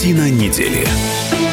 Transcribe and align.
Картина 0.00 0.30
недели. 0.30 1.49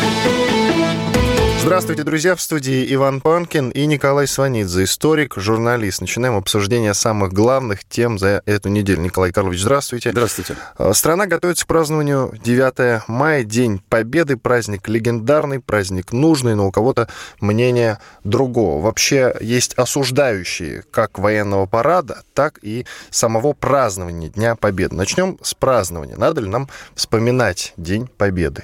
Здравствуйте, 1.67 2.03
друзья! 2.03 2.33
В 2.33 2.41
студии 2.41 2.93
Иван 2.93 3.19
Панкин 3.19 3.71
и 3.71 3.85
Николай 3.87 4.25
Сванидзе, 4.25 4.85
историк, 4.85 5.33
журналист. 5.35 5.99
Начинаем 5.99 6.37
обсуждение 6.37 6.93
самых 6.93 7.33
главных 7.33 7.83
тем 7.83 8.17
за 8.17 8.41
эту 8.45 8.69
неделю. 8.69 9.01
Николай 9.01 9.33
Карлович, 9.33 9.63
здравствуйте. 9.63 10.11
Здравствуйте. 10.11 10.55
А, 10.77 10.93
страна 10.93 11.25
готовится 11.25 11.65
к 11.65 11.67
празднованию 11.67 12.33
9 12.41 13.09
мая, 13.09 13.43
День 13.43 13.81
Победы, 13.89 14.37
праздник 14.37 14.87
легендарный, 14.87 15.59
праздник 15.59 16.13
нужный, 16.13 16.55
но 16.55 16.67
у 16.67 16.71
кого-то 16.71 17.09
мнение 17.41 17.99
другого. 18.23 18.81
Вообще 18.81 19.35
есть 19.41 19.73
осуждающие 19.73 20.85
как 20.89 21.19
военного 21.19 21.65
парада, 21.65 22.23
так 22.33 22.59
и 22.61 22.85
самого 23.09 23.51
празднования 23.51 24.29
Дня 24.29 24.55
Победы. 24.55 24.95
Начнем 24.95 25.37
с 25.41 25.53
празднования. 25.53 26.15
Надо 26.15 26.39
ли 26.39 26.47
нам 26.47 26.69
вспоминать 26.95 27.73
День 27.75 28.07
Победы? 28.07 28.63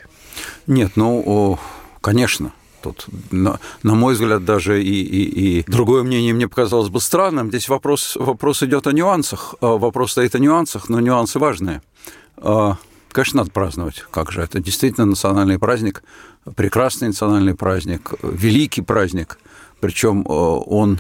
Нет, 0.68 0.94
ну, 0.96 1.60
конечно, 2.00 2.54
Тут, 2.84 3.06
на, 3.32 3.62
на 3.82 3.96
мой 3.96 4.14
взгляд, 4.14 4.44
даже 4.44 4.84
и, 4.84 5.02
и, 5.02 5.60
и 5.60 5.64
другое 5.72 6.04
мнение 6.04 6.34
мне 6.34 6.50
показалось 6.50 6.90
бы 6.90 7.00
странным. 7.00 7.48
Здесь 7.48 7.70
вопрос, 7.70 8.18
вопрос 8.20 8.62
идет 8.62 8.88
о 8.88 8.92
нюансах. 8.92 9.56
А, 9.62 9.78
вопрос 9.78 10.12
стоит 10.12 10.36
о 10.36 10.40
нюансах, 10.40 10.90
но 10.90 11.00
нюансы 11.00 11.40
важные. 11.40 11.82
А, 12.36 12.76
конечно, 13.14 13.38
надо 13.38 13.52
праздновать. 13.52 14.04
Как 14.12 14.34
же? 14.34 14.42
Это 14.42 14.60
действительно 14.60 15.06
национальный 15.06 15.58
праздник, 15.58 16.04
прекрасный 16.58 17.08
национальный 17.08 17.56
праздник, 17.56 18.16
великий 18.22 18.82
праздник. 18.82 19.40
Причем 19.80 20.26
он 20.28 21.00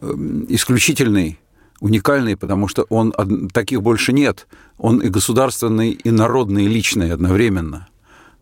эм, 0.00 0.46
исключительный, 0.48 1.38
уникальный, 1.80 2.34
потому 2.34 2.66
что 2.66 2.86
он 2.88 3.12
таких 3.52 3.82
больше 3.82 4.14
нет. 4.14 4.46
Он 4.78 5.00
и 5.00 5.10
государственный, 5.10 5.90
и 5.90 6.10
народный, 6.10 6.64
и 6.64 6.68
личный 6.68 7.12
одновременно. 7.12 7.88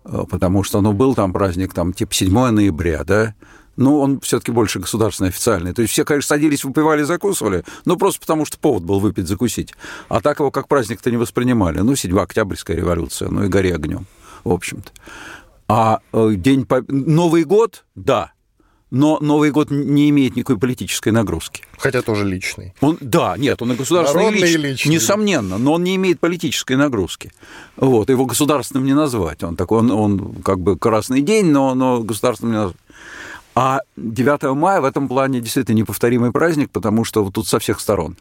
Э, 0.09 0.25
потому 0.29 0.63
что, 0.63 0.81
ну, 0.81 0.93
был 0.93 1.15
там 1.15 1.33
праздник, 1.33 1.75
там, 1.75 1.93
типа 1.93 2.15
7 2.15 2.51
ноября, 2.51 3.05
да, 3.05 3.35
ну, 3.77 4.01
он 4.01 4.21
все-таки 4.21 4.51
больше 4.51 4.81
государственный, 4.81 5.29
официальный. 5.29 5.73
То 5.73 5.83
есть 5.83 5.93
все, 5.93 6.05
конечно, 6.05 6.29
садились, 6.29 6.65
выпивали, 6.65 7.03
закусывали, 7.03 7.65
ну, 7.85 7.97
просто 7.97 8.21
потому 8.21 8.45
что 8.45 8.59
повод 8.59 8.83
был 8.83 8.99
выпить, 8.99 9.29
закусить. 9.29 9.75
А 10.09 10.21
так 10.21 10.41
его 10.41 10.51
как 10.51 10.67
праздник-то 10.67 11.11
не 11.11 11.17
воспринимали. 11.17 11.79
Ну, 11.81 11.95
7 11.95 12.19
Октябрьская 12.19 12.77
революция, 12.77 13.29
ну 13.29 13.45
и 13.45 13.49
гори 13.49 13.71
огнем, 13.71 14.07
в 14.45 14.53
общем-то. 14.53 14.91
А 15.69 16.01
э, 16.13 16.35
день... 16.35 16.67
Новый 16.89 17.45
год, 17.45 17.85
да, 17.95 18.33
но 18.91 19.19
Новый 19.21 19.51
год 19.51 19.71
не 19.71 20.09
имеет 20.09 20.37
никакой 20.37 20.59
политической 20.59 21.11
нагрузки. 21.11 21.65
Хотя 21.77 22.03
тоже 22.03 22.25
личный. 22.25 22.75
Он, 22.81 22.97
да, 23.01 23.37
нет, 23.37 23.61
он 23.61 23.73
и 23.73 23.77
государственный 23.77 24.25
Народный 24.25 24.49
лич, 24.49 24.57
личный. 24.57 24.95
несомненно, 24.95 25.59
но 25.59 25.75
он 25.75 25.85
не 25.85 25.97
имеет 25.97 26.21
политической 26.21 26.77
нагрузки. 26.77 27.33
Вот, 27.77 28.09
его 28.09 28.25
государственным 28.25 28.87
не 28.87 28.95
назвать. 28.95 29.43
Он 29.43 29.57
такой, 29.57 29.81
он, 29.81 29.91
он 29.91 30.43
как 30.43 30.61
бы 30.61 30.79
красный 30.79 31.21
день, 31.21 31.47
но, 31.47 31.75
но 31.75 32.01
государственным 32.03 32.53
не 32.53 32.59
назвать. 32.59 32.77
А 33.55 33.81
9 33.97 34.55
мая 34.57 34.81
в 34.81 34.85
этом 34.85 35.09
плане 35.09 35.41
действительно 35.41 35.77
неповторимый 35.77 36.33
праздник, 36.33 36.71
потому 36.71 37.05
что 37.05 37.25
вот 37.25 37.35
тут 37.35 37.47
со 37.47 37.59
всех 37.59 37.81
сторон. 37.81 38.17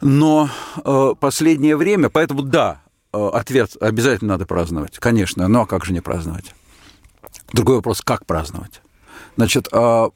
Но 0.00 0.50
э, 0.84 1.14
последнее 1.18 1.76
время, 1.76 2.10
поэтому 2.10 2.42
да, 2.42 2.82
э, 3.12 3.28
ответ 3.32 3.76
обязательно 3.80 4.34
надо 4.34 4.44
праздновать, 4.44 4.98
конечно, 4.98 5.48
но 5.48 5.66
как 5.66 5.84
же 5.84 5.92
не 5.92 6.00
праздновать? 6.00 6.54
Другой 7.52 7.76
вопрос, 7.76 8.02
как 8.02 8.26
праздновать? 8.26 8.82
Значит, 9.36 9.68
а, 9.72 10.10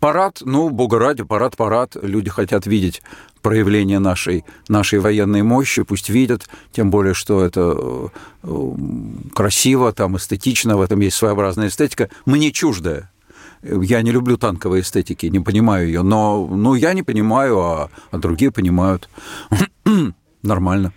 парад, 0.00 0.42
ну, 0.44 0.68
бога 0.70 0.98
ради, 0.98 1.24
парад, 1.24 1.56
парад. 1.56 1.96
Люди 2.02 2.30
хотят 2.30 2.66
видеть 2.66 3.02
проявление 3.42 3.98
нашей, 3.98 4.44
нашей 4.68 4.98
военной 4.98 5.42
мощи, 5.42 5.82
пусть 5.82 6.08
видят, 6.08 6.48
тем 6.72 6.90
более, 6.90 7.14
что 7.14 7.44
это 7.44 8.10
э, 8.42 8.72
красиво, 9.34 9.92
там, 9.92 10.16
эстетично, 10.16 10.76
в 10.76 10.80
этом 10.80 11.00
есть 11.00 11.16
своеобразная 11.16 11.68
эстетика, 11.68 12.10
мне 12.26 12.50
чуждая. 12.52 13.10
Я 13.62 14.02
не 14.02 14.10
люблю 14.10 14.36
танковые 14.36 14.82
эстетики, 14.82 15.26
не 15.26 15.40
понимаю 15.40 15.86
ее, 15.86 16.02
но 16.02 16.46
ну, 16.46 16.74
я 16.74 16.92
не 16.92 17.02
понимаю, 17.02 17.58
а, 17.58 17.90
а 18.10 18.18
другие 18.18 18.50
понимают. 18.50 19.08
Нормально. 20.42 20.92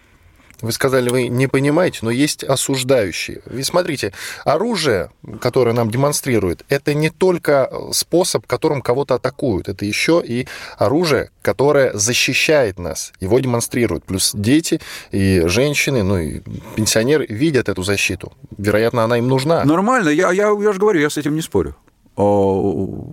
Вы 0.61 0.71
сказали, 0.71 1.09
вы 1.09 1.27
не 1.27 1.47
понимаете, 1.47 1.99
но 2.01 2.11
есть 2.11 2.43
осуждающие. 2.43 3.41
Вы 3.45 3.63
смотрите, 3.63 4.13
оружие, 4.45 5.09
которое 5.39 5.73
нам 5.73 5.89
демонстрирует, 5.89 6.63
это 6.69 6.93
не 6.93 7.09
только 7.09 7.71
способ, 7.91 8.45
которым 8.47 8.81
кого-то 8.81 9.15
атакуют, 9.15 9.69
это 9.69 9.85
еще 9.85 10.21
и 10.25 10.47
оружие, 10.77 11.31
которое 11.41 11.93
защищает 11.93 12.79
нас. 12.79 13.13
Его 13.19 13.39
демонстрируют. 13.39 14.05
Плюс 14.05 14.31
дети 14.33 14.79
и 15.11 15.43
женщины, 15.45 16.03
ну 16.03 16.17
и 16.17 16.41
пенсионеры 16.75 17.25
видят 17.27 17.69
эту 17.69 17.83
защиту. 17.83 18.33
Вероятно, 18.57 19.03
она 19.03 19.17
им 19.17 19.27
нужна. 19.27 19.63
Нормально, 19.65 20.09
я, 20.09 20.31
я, 20.31 20.49
я 20.49 20.73
же 20.73 20.79
говорю, 20.79 20.99
я 20.99 21.09
с 21.09 21.17
этим 21.17 21.35
не 21.35 21.41
спорю. 21.41 21.75
О, 22.15 23.05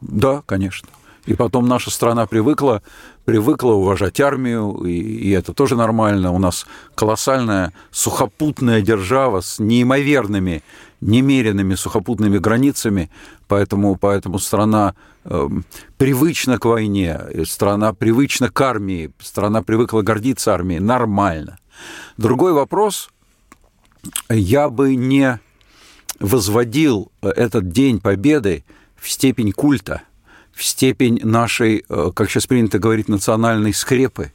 да, 0.00 0.42
конечно. 0.46 0.88
И 1.26 1.34
потом 1.34 1.68
наша 1.68 1.90
страна 1.90 2.26
привыкла, 2.26 2.82
привыкла 3.26 3.72
уважать 3.72 4.20
армию, 4.20 4.84
и, 4.84 4.92
и 4.92 5.30
это 5.30 5.52
тоже 5.52 5.76
нормально. 5.76 6.30
У 6.30 6.38
нас 6.38 6.64
колоссальная 6.94 7.72
сухопутная 7.90 8.80
держава 8.80 9.40
с 9.40 9.58
неимоверными, 9.58 10.62
немеренными 11.00 11.74
сухопутными 11.74 12.38
границами, 12.38 13.10
поэтому, 13.48 13.96
поэтому 13.96 14.38
страна 14.38 14.94
э, 15.24 15.48
привычна 15.98 16.58
к 16.58 16.64
войне, 16.66 17.20
страна 17.44 17.92
привычна 17.92 18.48
к 18.48 18.60
армии, 18.60 19.10
страна 19.18 19.62
привыкла 19.62 20.02
гордиться 20.02 20.54
армией. 20.54 20.78
Нормально. 20.78 21.58
Другой 22.16 22.52
вопрос, 22.52 23.10
я 24.30 24.70
бы 24.70 24.94
не 24.94 25.40
возводил 26.20 27.10
этот 27.20 27.70
День 27.70 27.98
Победы 27.98 28.64
в 28.94 29.10
степень 29.10 29.52
культа– 29.52 30.02
в 30.56 30.64
степень 30.64 31.20
нашей, 31.22 31.84
э, 31.86 32.10
как 32.14 32.30
сейчас 32.30 32.46
принято 32.46 32.78
говорить, 32.78 33.08
национальной 33.08 33.74
скрепы, 33.74 34.32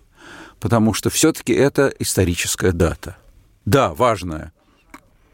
потому 0.59 0.93
что 0.93 1.09
все-таки 1.09 1.51
это 1.51 1.91
историческая 1.97 2.71
дата. 2.71 3.17
Да, 3.65 3.93
важная, 3.95 4.53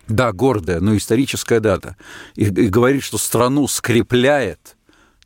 да, 0.08 0.32
гордая, 0.32 0.80
но 0.80 0.96
историческая 0.96 1.60
дата. 1.60 1.98
И, 2.36 2.46
и 2.46 2.70
говорит, 2.70 3.04
что 3.04 3.18
страну 3.18 3.68
скрепляет 3.68 4.78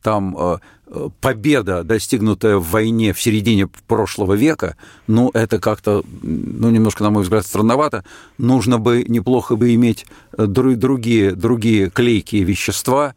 там 0.02 0.36
э, 0.36 0.58
э, 0.88 1.08
победа, 1.20 1.84
достигнутая 1.84 2.56
в 2.56 2.68
войне 2.68 3.12
в 3.12 3.20
середине 3.22 3.68
прошлого 3.68 4.34
века, 4.34 4.76
ну, 5.06 5.30
это 5.32 5.60
как-то, 5.60 6.02
ну, 6.22 6.70
немножко, 6.70 7.04
на 7.04 7.10
мой 7.10 7.22
взгляд, 7.22 7.46
странновато. 7.46 8.04
Нужно 8.36 8.80
бы, 8.80 9.04
неплохо 9.06 9.54
бы 9.54 9.72
иметь 9.74 10.06
другие, 10.36 11.36
другие 11.36 11.88
клейкие 11.88 12.42
вещества, 12.42 13.14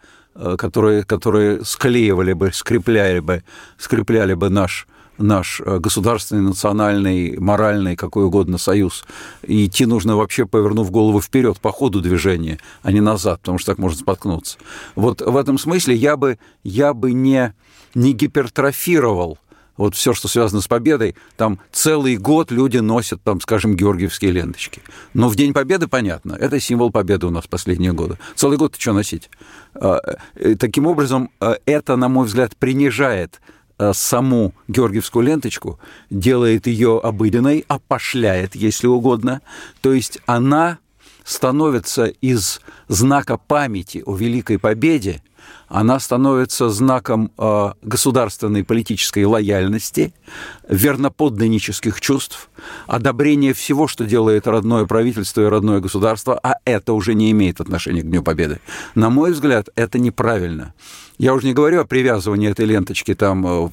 которые, 0.57 1.03
которые 1.03 1.63
склеивали 1.63 2.33
бы, 2.33 2.51
скрепляли 2.53 3.19
бы, 3.19 3.43
скрепляли 3.77 4.33
бы 4.33 4.49
наш 4.49 4.87
наш 5.17 5.61
э, 5.65 5.79
государственный, 5.79 6.41
национальный, 6.41 7.37
моральный, 7.37 7.95
какой 7.95 8.25
угодно 8.25 8.57
союз. 8.57 9.05
И 9.43 9.65
идти 9.65 9.85
нужно 9.85 10.15
вообще, 10.15 10.45
повернув 10.45 10.91
голову 10.91 11.21
вперед 11.21 11.59
по 11.59 11.71
ходу 11.71 12.01
движения, 12.01 12.59
а 12.83 12.91
не 12.91 13.01
назад, 13.01 13.39
потому 13.39 13.57
что 13.57 13.71
так 13.71 13.79
можно 13.79 13.99
споткнуться. 13.99 14.57
Вот 14.95 15.21
в 15.21 15.37
этом 15.37 15.57
смысле 15.57 15.95
я 15.95 16.17
бы, 16.17 16.37
я 16.63 16.93
бы 16.93 17.13
не, 17.13 17.53
не 17.93 18.13
гипертрофировал 18.13 19.37
вот 19.77 19.95
все, 19.95 20.13
что 20.13 20.27
связано 20.27 20.61
с 20.61 20.67
победой, 20.67 21.15
там 21.37 21.59
целый 21.71 22.17
год 22.17 22.51
люди 22.51 22.77
носят, 22.77 23.21
там, 23.23 23.41
скажем, 23.41 23.75
георгиевские 23.75 24.31
ленточки. 24.31 24.81
Но 25.13 25.29
в 25.29 25.35
День 25.35 25.53
Победы, 25.53 25.87
понятно, 25.87 26.33
это 26.33 26.59
символ 26.59 26.91
победы 26.91 27.27
у 27.27 27.29
нас 27.29 27.47
последние 27.47 27.93
годы. 27.93 28.17
Целый 28.35 28.57
год 28.57 28.73
ты 28.73 28.81
что 28.81 28.93
носить? 28.93 29.29
А, 29.73 29.99
э, 30.35 30.55
таким 30.55 30.87
образом, 30.87 31.29
э, 31.41 31.55
это, 31.65 31.95
на 31.95 32.07
мой 32.07 32.25
взгляд, 32.25 32.55
принижает 32.55 33.41
э, 33.77 33.91
саму 33.93 34.53
георгиевскую 34.67 35.25
ленточку, 35.25 35.79
делает 36.09 36.67
ее 36.67 36.99
обыденной, 37.03 37.65
опошляет, 37.67 38.55
если 38.55 38.87
угодно. 38.87 39.41
То 39.81 39.91
есть 39.93 40.19
она 40.25 40.79
становится 41.25 42.05
из 42.05 42.61
знака 42.87 43.37
памяти 43.37 44.03
о 44.05 44.15
Великой 44.15 44.59
Победе– 44.59 45.21
она 45.67 45.99
становится 45.99 46.69
знаком 46.69 47.31
э, 47.37 47.71
государственной 47.81 48.63
политической 48.63 49.25
лояльности, 49.25 50.13
верноподданнических 50.69 51.99
чувств, 52.01 52.49
одобрения 52.87 53.53
всего, 53.53 53.87
что 53.87 54.05
делает 54.05 54.47
родное 54.47 54.85
правительство 54.85 55.41
и 55.41 55.45
родное 55.45 55.79
государство, 55.79 56.39
а 56.41 56.55
это 56.65 56.93
уже 56.93 57.13
не 57.13 57.31
имеет 57.31 57.61
отношения 57.61 58.01
к 58.01 58.09
Дню 58.09 58.23
Победы. 58.23 58.59
На 58.93 59.09
мой 59.09 59.31
взгляд, 59.31 59.69
это 59.75 59.99
неправильно. 59.99 60.73
Я 61.17 61.33
уже 61.33 61.47
не 61.47 61.53
говорю 61.53 61.81
о 61.81 61.85
привязывании 61.85 62.49
этой 62.49 62.65
ленточки 62.65 63.15
там 63.15 63.45
э, 63.45 63.69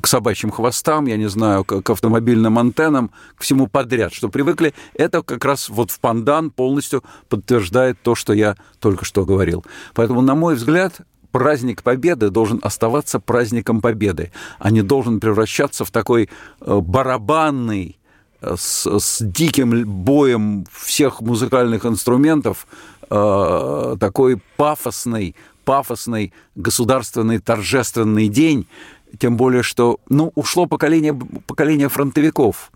к 0.00 0.06
собачьим 0.06 0.50
хвостам, 0.50 1.06
я 1.06 1.16
не 1.16 1.28
знаю, 1.28 1.64
к 1.64 1.88
автомобильным 1.88 2.58
антеннам, 2.58 3.10
к 3.36 3.42
всему 3.42 3.68
подряд, 3.68 4.12
что 4.12 4.28
привыкли. 4.28 4.74
Это 4.94 5.22
как 5.22 5.44
раз 5.44 5.70
вот 5.70 5.90
в 5.90 5.98
пандан 5.98 6.50
полностью 6.50 7.02
подтверждает 7.28 7.98
то, 8.02 8.14
что 8.14 8.34
я 8.34 8.56
только 8.80 9.04
что 9.04 9.24
говорил. 9.24 9.64
Поэтому, 9.94 10.20
на 10.20 10.34
мой 10.34 10.56
взгляд, 10.56 10.87
праздник 11.30 11.82
Победы 11.82 12.30
должен 12.30 12.60
оставаться 12.62 13.20
праздником 13.20 13.80
Победы, 13.80 14.32
а 14.58 14.70
не 14.70 14.82
должен 14.82 15.20
превращаться 15.20 15.84
в 15.84 15.90
такой 15.90 16.28
э, 16.60 16.80
барабанный, 16.80 17.98
с, 18.40 18.86
с 18.86 19.18
диким 19.20 19.84
боем 19.84 20.64
всех 20.72 21.20
музыкальных 21.20 21.84
инструментов, 21.86 22.66
э, 23.10 23.96
такой 23.98 24.40
пафосный, 24.56 25.34
пафосный 25.64 26.32
государственный 26.54 27.38
торжественный 27.40 28.28
день, 28.28 28.66
тем 29.18 29.36
более, 29.36 29.62
что 29.62 29.98
ну, 30.08 30.32
ушло 30.34 30.66
поколение, 30.66 31.18
поколение 31.46 31.88
фронтовиков. 31.88 32.70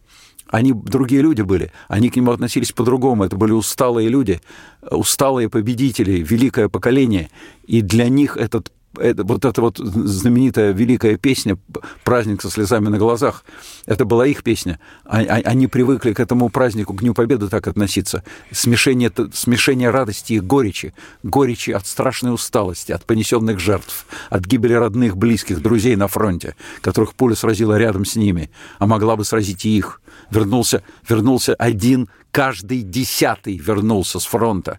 Они 0.53 0.75
другие 0.75 1.23
люди 1.23 1.41
были, 1.41 1.73
они 1.89 2.11
к 2.11 2.17
нему 2.17 2.31
относились 2.31 2.73
по-другому. 2.73 3.25
Это 3.25 3.37
были 3.37 3.53
усталые 3.53 4.11
люди, 4.11 4.43
усталые 4.83 5.49
победители, 5.49 6.23
великое 6.23 6.69
поколение. 6.69 7.31
И 7.67 7.81
для 7.81 8.11
них 8.11 8.37
этот 8.37 8.71
это, 8.99 9.25
вот 9.25 9.45
эта 9.45 9.61
вот 9.61 9.79
знаменитая 9.79 10.73
великая 10.73 11.17
песня 11.17 11.59
«Праздник 12.05 12.43
со 12.43 12.51
слезами 12.51 12.89
на 12.89 12.99
глазах», 12.99 13.45
это 13.87 14.05
была 14.05 14.27
их 14.27 14.43
песня. 14.43 14.79
А, 15.05 15.21
а, 15.21 15.41
они 15.45 15.67
привыкли 15.67 16.13
к 16.13 16.21
этому 16.21 16.49
празднику, 16.49 16.95
к 16.95 17.01
Дню 17.01 17.15
Победы 17.15 17.49
так 17.49 17.67
относиться. 17.67 18.23
Смешение, 18.51 19.11
смешение 19.33 19.91
радости 19.91 20.35
и 20.35 20.41
горечи. 20.41 20.95
Горечи 21.23 21.71
от 21.71 21.87
страшной 21.87 22.35
усталости, 22.35 22.93
от 22.93 23.05
понесенных 23.05 23.59
жертв, 23.59 24.07
от 24.31 24.45
гибели 24.45 24.75
родных, 24.75 25.17
близких, 25.17 25.61
друзей 25.61 25.97
на 25.97 26.09
фронте, 26.09 26.57
которых 26.81 27.15
пуля 27.15 27.35
сразила 27.35 27.79
рядом 27.79 28.05
с 28.05 28.17
ними, 28.17 28.51
а 28.79 28.87
могла 28.87 29.17
бы 29.17 29.25
сразить 29.25 29.65
и 29.65 29.77
их. 29.77 30.01
Вернулся, 30.31 30.83
вернулся 31.09 31.55
один, 31.55 32.09
каждый 32.31 32.83
десятый 32.83 33.57
вернулся 33.57 34.19
с 34.19 34.25
фронта. 34.25 34.79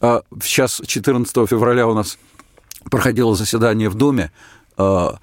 А 0.00 0.22
сейчас, 0.42 0.80
14 0.84 1.48
февраля 1.48 1.86
у 1.86 1.94
нас 1.94 2.18
проходило 2.90 3.34
заседание 3.34 3.88
в 3.88 3.94
Доме 3.94 4.30
а, 4.76 5.18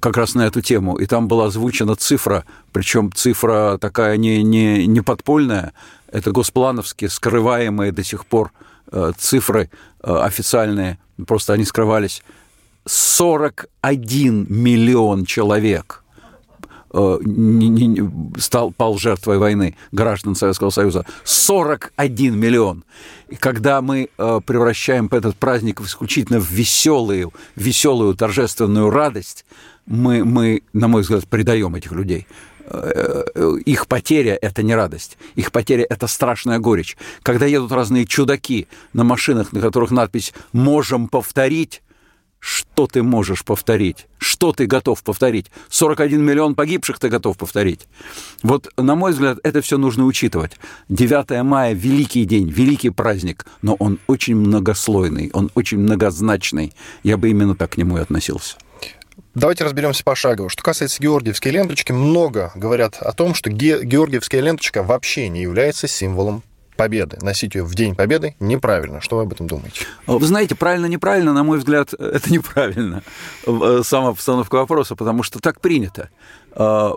как 0.00 0.16
раз 0.16 0.34
на 0.34 0.46
эту 0.46 0.60
тему, 0.60 0.96
и 0.96 1.06
там 1.06 1.28
была 1.28 1.46
озвучена 1.46 1.96
цифра, 1.96 2.44
причем 2.72 3.12
цифра 3.12 3.78
такая 3.80 4.16
не, 4.16 4.42
не, 4.42 4.86
не 4.86 5.00
подпольная, 5.00 5.72
это 6.10 6.32
госплановские, 6.32 7.10
скрываемые 7.10 7.92
до 7.92 8.04
сих 8.04 8.26
пор 8.26 8.52
а, 8.90 9.12
цифры 9.16 9.70
а, 10.00 10.24
официальные, 10.24 10.98
просто 11.26 11.52
они 11.52 11.64
скрывались. 11.64 12.22
41 12.86 14.46
миллион 14.48 15.24
человек– 15.24 15.97
Э, 15.97 15.97
не, 17.24 17.68
не, 17.68 18.10
стал, 18.38 18.72
пал 18.72 18.98
жертвой 18.98 19.38
войны 19.38 19.76
граждан 19.92 20.34
Советского 20.34 20.70
Союза. 20.70 21.04
41 21.24 22.38
миллион. 22.38 22.84
И 23.28 23.36
когда 23.36 23.82
мы 23.82 24.08
э, 24.16 24.40
превращаем 24.44 25.08
этот 25.10 25.36
праздник 25.36 25.80
исключительно 25.80 26.40
в 26.40 26.50
веселую, 26.50 27.32
веселую 27.56 28.14
торжественную 28.14 28.90
радость, 28.90 29.44
мы, 29.86 30.24
мы, 30.24 30.62
на 30.72 30.88
мой 30.88 31.02
взгляд, 31.02 31.26
предаем 31.28 31.74
этих 31.74 31.92
людей 31.92 32.26
э, 32.70 33.24
их 33.64 33.86
потеря– 33.86 34.38
это 34.42 34.62
не 34.62 34.74
радость, 34.74 35.16
их 35.34 35.52
потеря– 35.52 35.86
это 35.90 36.06
страшная 36.06 36.58
горечь. 36.58 36.96
Когда 37.22 37.46
едут 37.46 37.72
разные 37.72 38.06
чудаки 38.06 38.68
на 38.92 39.04
машинах, 39.04 39.52
на 39.52 39.60
которых 39.60 39.90
надпись 39.90 40.34
«можем 40.52 41.08
повторить», 41.08 41.82
что 42.40 42.86
ты 42.86 43.02
можешь 43.02 43.44
повторить? 43.44 44.06
Что 44.18 44.52
ты 44.52 44.66
готов 44.66 45.02
повторить? 45.02 45.46
41 45.68 46.24
миллион 46.24 46.54
погибших 46.54 46.98
ты 46.98 47.08
готов 47.08 47.36
повторить? 47.36 47.88
Вот, 48.42 48.68
на 48.76 48.94
мой 48.94 49.12
взгляд, 49.12 49.38
это 49.42 49.60
все 49.60 49.78
нужно 49.78 50.04
учитывать. 50.04 50.52
9 50.88 51.42
мая– 51.42 51.72
великий 51.74 52.24
день, 52.24 52.48
великий 52.48 52.90
праздник, 52.90 53.46
но 53.62 53.74
он 53.74 53.98
очень 54.06 54.36
многослойный, 54.36 55.30
он 55.32 55.50
очень 55.54 55.78
многозначный. 55.78 56.72
Я 57.02 57.16
бы 57.16 57.30
именно 57.30 57.54
так 57.54 57.72
к 57.72 57.76
нему 57.76 57.98
и 57.98 58.00
относился. 58.00 58.56
Давайте 59.34 59.64
разберемся 59.64 60.04
пошагово. 60.04 60.48
Что 60.48 60.62
касается 60.62 61.02
георгиевской 61.02 61.52
ленточки, 61.52 61.92
много 61.92 62.52
говорят 62.54 62.96
о 63.00 63.12
том, 63.12 63.34
что 63.34 63.50
георгиевская 63.50 64.40
ленточка 64.40 64.82
вообще 64.82 65.28
не 65.28 65.42
является 65.42 65.86
символом 65.86 66.42
Победы, 66.78 67.18
носить 67.22 67.56
ее 67.56 67.64
в 67.64 67.74
День 67.74 67.96
Победы 67.96 68.36
неправильно. 68.38 69.00
Что 69.00 69.16
вы 69.16 69.22
об 69.22 69.32
этом 69.32 69.48
думаете? 69.48 69.84
Вы 70.06 70.24
знаете, 70.24 70.54
правильно-неправильно, 70.54 71.32
на 71.32 71.42
мой 71.42 71.58
взгляд, 71.58 71.92
это 71.92 72.32
неправильно, 72.32 73.02
э, 73.46 73.80
сама 73.82 74.14
постановка 74.14 74.54
вопроса, 74.54 74.94
потому 74.94 75.24
что 75.24 75.40
так 75.40 75.60
принято. 75.60 76.08
Э, 76.52 76.92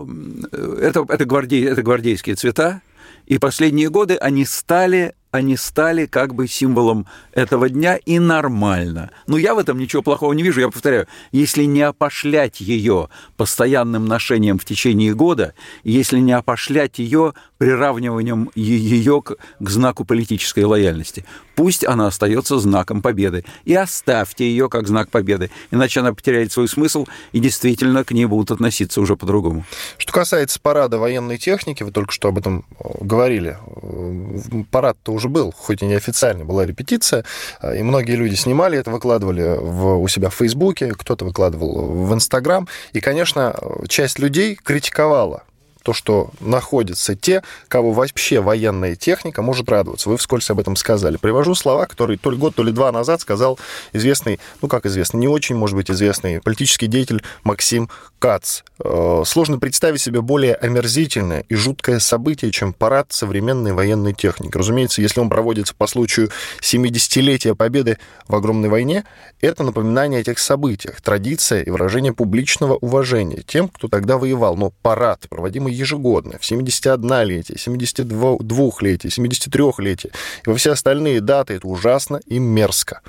это, 0.79 1.03
это, 1.09 1.25
гвардей, 1.25 1.65
это 1.65 1.81
гвардейские 1.81 2.35
цвета, 2.35 2.81
и 3.25 3.39
последние 3.39 3.89
годы 3.89 4.17
они 4.17 4.45
стали 4.45 5.15
они 5.31 5.55
стали 5.55 6.05
как 6.05 6.35
бы 6.35 6.47
символом 6.47 7.07
этого 7.31 7.69
дня 7.69 7.95
и 7.95 8.19
нормально. 8.19 9.11
Но 9.27 9.37
я 9.37 9.55
в 9.55 9.59
этом 9.59 9.79
ничего 9.79 10.01
плохого 10.01 10.33
не 10.33 10.43
вижу. 10.43 10.59
Я 10.59 10.69
повторяю, 10.69 11.07
если 11.31 11.63
не 11.63 11.81
опошлять 11.81 12.59
ее 12.59 13.09
постоянным 13.37 14.05
ношением 14.05 14.59
в 14.59 14.65
течение 14.65 15.13
года, 15.13 15.53
если 15.83 16.19
не 16.19 16.33
опошлять 16.33 16.99
ее 16.99 17.33
приравниванием 17.57 18.49
ее 18.55 19.21
к, 19.21 19.37
к 19.59 19.69
знаку 19.69 20.03
политической 20.03 20.65
лояльности, 20.65 21.25
пусть 21.55 21.85
она 21.85 22.07
остается 22.07 22.59
знаком 22.59 23.01
победы. 23.01 23.45
И 23.63 23.73
оставьте 23.73 24.49
ее 24.49 24.67
как 24.67 24.87
знак 24.87 25.09
победы, 25.09 25.49
иначе 25.69 26.01
она 26.01 26.13
потеряет 26.13 26.51
свой 26.51 26.67
смысл, 26.67 27.07
и 27.31 27.39
действительно 27.39 28.03
к 28.03 28.11
ней 28.11 28.25
будут 28.25 28.51
относиться 28.51 28.99
уже 28.99 29.15
по-другому. 29.15 29.63
Что 29.97 30.11
касается 30.11 30.59
парада 30.59 30.97
военной 30.97 31.37
техники, 31.37 31.83
вы 31.83 31.91
только 31.91 32.11
что 32.11 32.29
об 32.29 32.39
этом 32.39 32.65
э, 32.79 32.83
говорили. 33.01 33.57
Э, 33.81 34.63
парад-то 34.71 35.13
уже 35.13 35.20
был, 35.29 35.53
хоть 35.55 35.81
и 35.81 35.85
неофициально, 35.85 36.45
была 36.45 36.65
репетиция, 36.65 37.23
э, 37.61 37.79
и 37.79 37.83
многие 37.83 38.15
люди 38.15 38.35
снимали 38.35 38.77
это, 38.77 38.91
выкладывали 38.91 39.57
в, 39.59 40.01
у 40.01 40.07
себя 40.07 40.29
в 40.29 40.35
Фейсбуке, 40.35 40.93
кто-то 40.93 41.25
выкладывал 41.25 42.05
в 42.05 42.13
Инстаграм, 42.13 42.67
и, 42.93 42.99
конечно, 42.99 43.55
часть 43.87 44.19
людей 44.19 44.55
критиковала 44.55 45.43
то, 45.83 45.93
что 45.93 46.29
находятся 46.39 47.15
те, 47.15 47.43
кого 47.67 47.91
вообще 47.91 48.39
военная 48.39 48.95
техника 48.95 49.41
может 49.41 49.69
радоваться. 49.69 50.09
Вы 50.09 50.17
вскользь 50.17 50.49
об 50.49 50.59
этом 50.59 50.75
сказали. 50.75 51.17
Привожу 51.17 51.55
слова, 51.55 51.85
которые 51.85 52.17
то 52.17 52.31
ли 52.31 52.37
год, 52.37 52.55
то 52.55 52.63
ли 52.63 52.71
два 52.71 52.91
назад 52.91 53.21
сказал 53.21 53.59
известный, 53.93 54.39
ну 54.61 54.67
как 54.67 54.85
известный, 54.85 55.19
не 55.19 55.27
очень, 55.27 55.55
может 55.55 55.75
быть, 55.75 55.89
известный 55.89 56.41
политический 56.41 56.87
деятель 56.87 57.23
Максим 57.43 57.89
Кац. 58.19 58.61
Э, 58.83 59.23
сложно 59.25 59.59
представить 59.59 60.01
себе 60.01 60.21
более 60.21 60.55
омерзительное 60.55 61.45
и 61.49 61.55
жуткое 61.55 61.99
событие, 61.99 62.51
чем 62.51 62.73
парад 62.73 63.11
современной 63.11 63.73
военной 63.73 64.13
техники. 64.13 64.57
Разумеется, 64.57 65.01
если 65.01 65.19
он 65.19 65.29
проводится 65.29 65.75
по 65.75 65.87
случаю 65.87 66.29
70-летия 66.61 67.53
победы 67.55 67.97
в 68.27 68.35
огромной 68.35 68.69
войне, 68.69 69.03
это 69.39 69.63
напоминание 69.63 70.19
о 70.19 70.21
этих 70.21 70.39
событиях, 70.39 71.01
традиция 71.01 71.61
и 71.61 71.69
выражение 71.69 72.13
публичного 72.13 72.75
уважения 72.75 73.43
тем, 73.45 73.67
кто 73.67 73.87
тогда 73.87 74.17
воевал. 74.17 74.55
Но 74.55 74.71
парад, 74.81 75.27
проводимый 75.29 75.73
ежегодно, 75.73 76.37
в 76.39 76.41
71-летие, 76.41 77.57
72-летие, 77.57 79.09
73-летие 79.09 80.11
и 80.45 80.49
во 80.49 80.55
все 80.55 80.71
остальные 80.71 81.21
даты. 81.21 81.55
Это 81.55 81.67
ужасно 81.67 82.19
и 82.25 82.39
мерзко. 82.39 83.01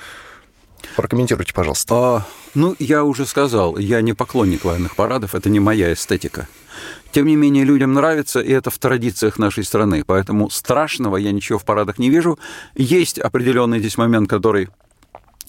Прокомментируйте, 0.96 1.52
пожалуйста. 1.54 1.94
А, 1.94 2.26
ну, 2.54 2.76
я 2.78 3.04
уже 3.04 3.26
сказал, 3.26 3.78
я 3.78 4.00
не 4.02 4.12
поклонник 4.12 4.64
военных 4.64 4.94
парадов, 4.94 5.34
это 5.34 5.48
не 5.48 5.60
моя 5.60 5.92
эстетика. 5.92 6.48
Тем 7.12 7.26
не 7.26 7.36
менее, 7.36 7.64
людям 7.64 7.92
нравится, 7.92 8.40
и 8.40 8.50
это 8.50 8.70
в 8.70 8.78
традициях 8.78 9.38
нашей 9.38 9.64
страны. 9.64 10.02
Поэтому 10.06 10.50
страшного 10.50 11.16
я 11.16 11.32
ничего 11.32 11.58
в 11.58 11.64
парадах 11.64 11.98
не 11.98 12.10
вижу. 12.10 12.38
Есть 12.74 13.18
определенный 13.18 13.78
здесь 13.80 13.98
момент, 13.98 14.28
который 14.28 14.68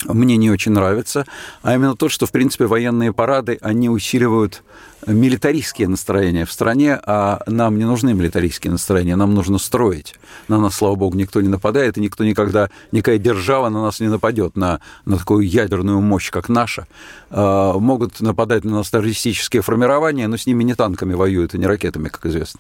мне 0.05 0.38
не 0.38 0.51
очень 0.51 0.73
нравится, 0.73 1.25
а 1.62 1.73
именно 1.73 1.95
то, 1.95 2.09
что, 2.09 2.25
в 2.25 2.31
принципе, 2.31 2.65
военные 2.65 3.13
парады, 3.13 3.57
они 3.62 3.89
усиливают 3.89 4.63
милитаристские 5.07 5.88
настроения 5.88 6.45
в 6.45 6.51
стране, 6.51 7.00
а 7.05 7.41
нам 7.48 7.77
не 7.77 7.86
нужны 7.86 8.13
милитаристские 8.13 8.72
настроения, 8.72 9.15
нам 9.15 9.33
нужно 9.33 9.57
строить. 9.57 10.15
На 10.48 10.60
нас, 10.60 10.75
слава 10.75 10.95
богу, 10.95 11.17
никто 11.17 11.41
не 11.41 11.50
нападает, 11.50 11.98
и 11.98 12.01
никто 12.01 12.24
никогда, 12.24 12.69
никакая 12.91 13.17
держава 13.17 13.69
на 13.69 13.81
нас 13.81 14.00
не 14.00 14.07
нападет, 14.07 14.55
на, 14.55 14.79
на 15.05 15.17
такую 15.17 15.48
ядерную 15.48 16.01
мощь, 16.01 16.31
как 16.31 16.50
наша. 16.50 16.88
А, 17.29 17.77
могут 17.79 18.22
нападать 18.22 18.63
на 18.63 18.72
нас 18.72 18.89
террористические 18.89 19.62
формирования, 19.62 20.27
но 20.27 20.38
с 20.38 20.45
ними 20.45 20.63
не 20.63 20.75
танками 20.75 21.13
воюют, 21.13 21.55
и 21.55 21.57
не 21.57 21.65
ракетами, 21.65 22.10
как 22.10 22.25
известно. 22.25 22.60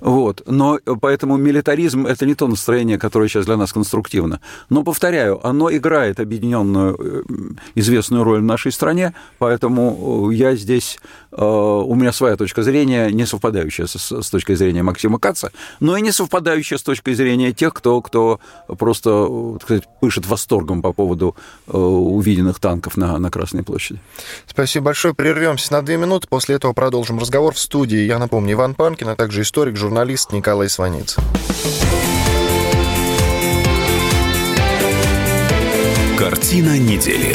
Вот. 0.00 0.42
Но 0.46 0.78
поэтому 1.00 1.36
милитаризм– 1.36 2.06
это 2.08 2.26
не 2.26 2.34
то 2.34 2.48
настроение, 2.48 2.98
которое 2.98 3.28
сейчас 3.28 3.46
для 3.46 3.56
нас 3.56 3.72
конструктивно. 3.72 4.40
Но, 4.70 4.82
повторяю, 4.82 5.46
оно 5.46 5.70
играет 5.70 6.20
объединенную 6.20 6.96
э, 6.98 7.22
известную 7.74 8.24
роль 8.24 8.40
в 8.40 8.44
нашей 8.44 8.72
стране, 8.72 9.14
поэтому 9.38 10.30
я 10.30 10.56
здесь 10.56 10.98
э, 11.27 11.27
у 11.30 11.94
меня 11.94 12.12
своя 12.12 12.36
точка 12.36 12.62
зрения, 12.62 13.10
не 13.10 13.26
совпадающая 13.26 13.86
с, 13.86 13.96
с 13.96 14.30
точкой 14.30 14.56
зрения 14.56 14.82
Максима 14.82 15.18
Каца, 15.18 15.52
но 15.80 15.96
и 15.96 16.00
не 16.00 16.12
совпадающая 16.12 16.78
с 16.78 16.82
точкой 16.82 17.14
зрения 17.14 17.52
тех, 17.52 17.74
кто, 17.74 18.00
кто 18.00 18.40
просто 18.78 19.28
так 19.54 19.62
сказать, 19.62 19.84
пышет 20.00 20.26
восторгом 20.26 20.82
по 20.82 20.92
поводу 20.92 21.36
э, 21.66 21.76
увиденных 21.76 22.60
танков 22.60 22.96
на, 22.96 23.18
на 23.18 23.30
Красной 23.30 23.62
площади. 23.62 24.00
Спасибо 24.46 24.86
большое. 24.86 25.14
Прервемся 25.14 25.72
на 25.72 25.82
две 25.82 25.96
минуты. 25.96 26.28
После 26.28 26.56
этого 26.56 26.72
продолжим 26.72 27.18
разговор 27.18 27.54
в 27.54 27.58
студии. 27.58 27.98
Я 27.98 28.18
напомню, 28.18 28.54
Иван 28.54 28.74
Панкин, 28.74 29.08
а 29.08 29.16
также 29.16 29.42
историк, 29.42 29.76
журналист 29.76 30.32
Николай 30.32 30.68
Сваницын. 30.68 31.22
Картина 36.18 36.78
недели. 36.78 37.34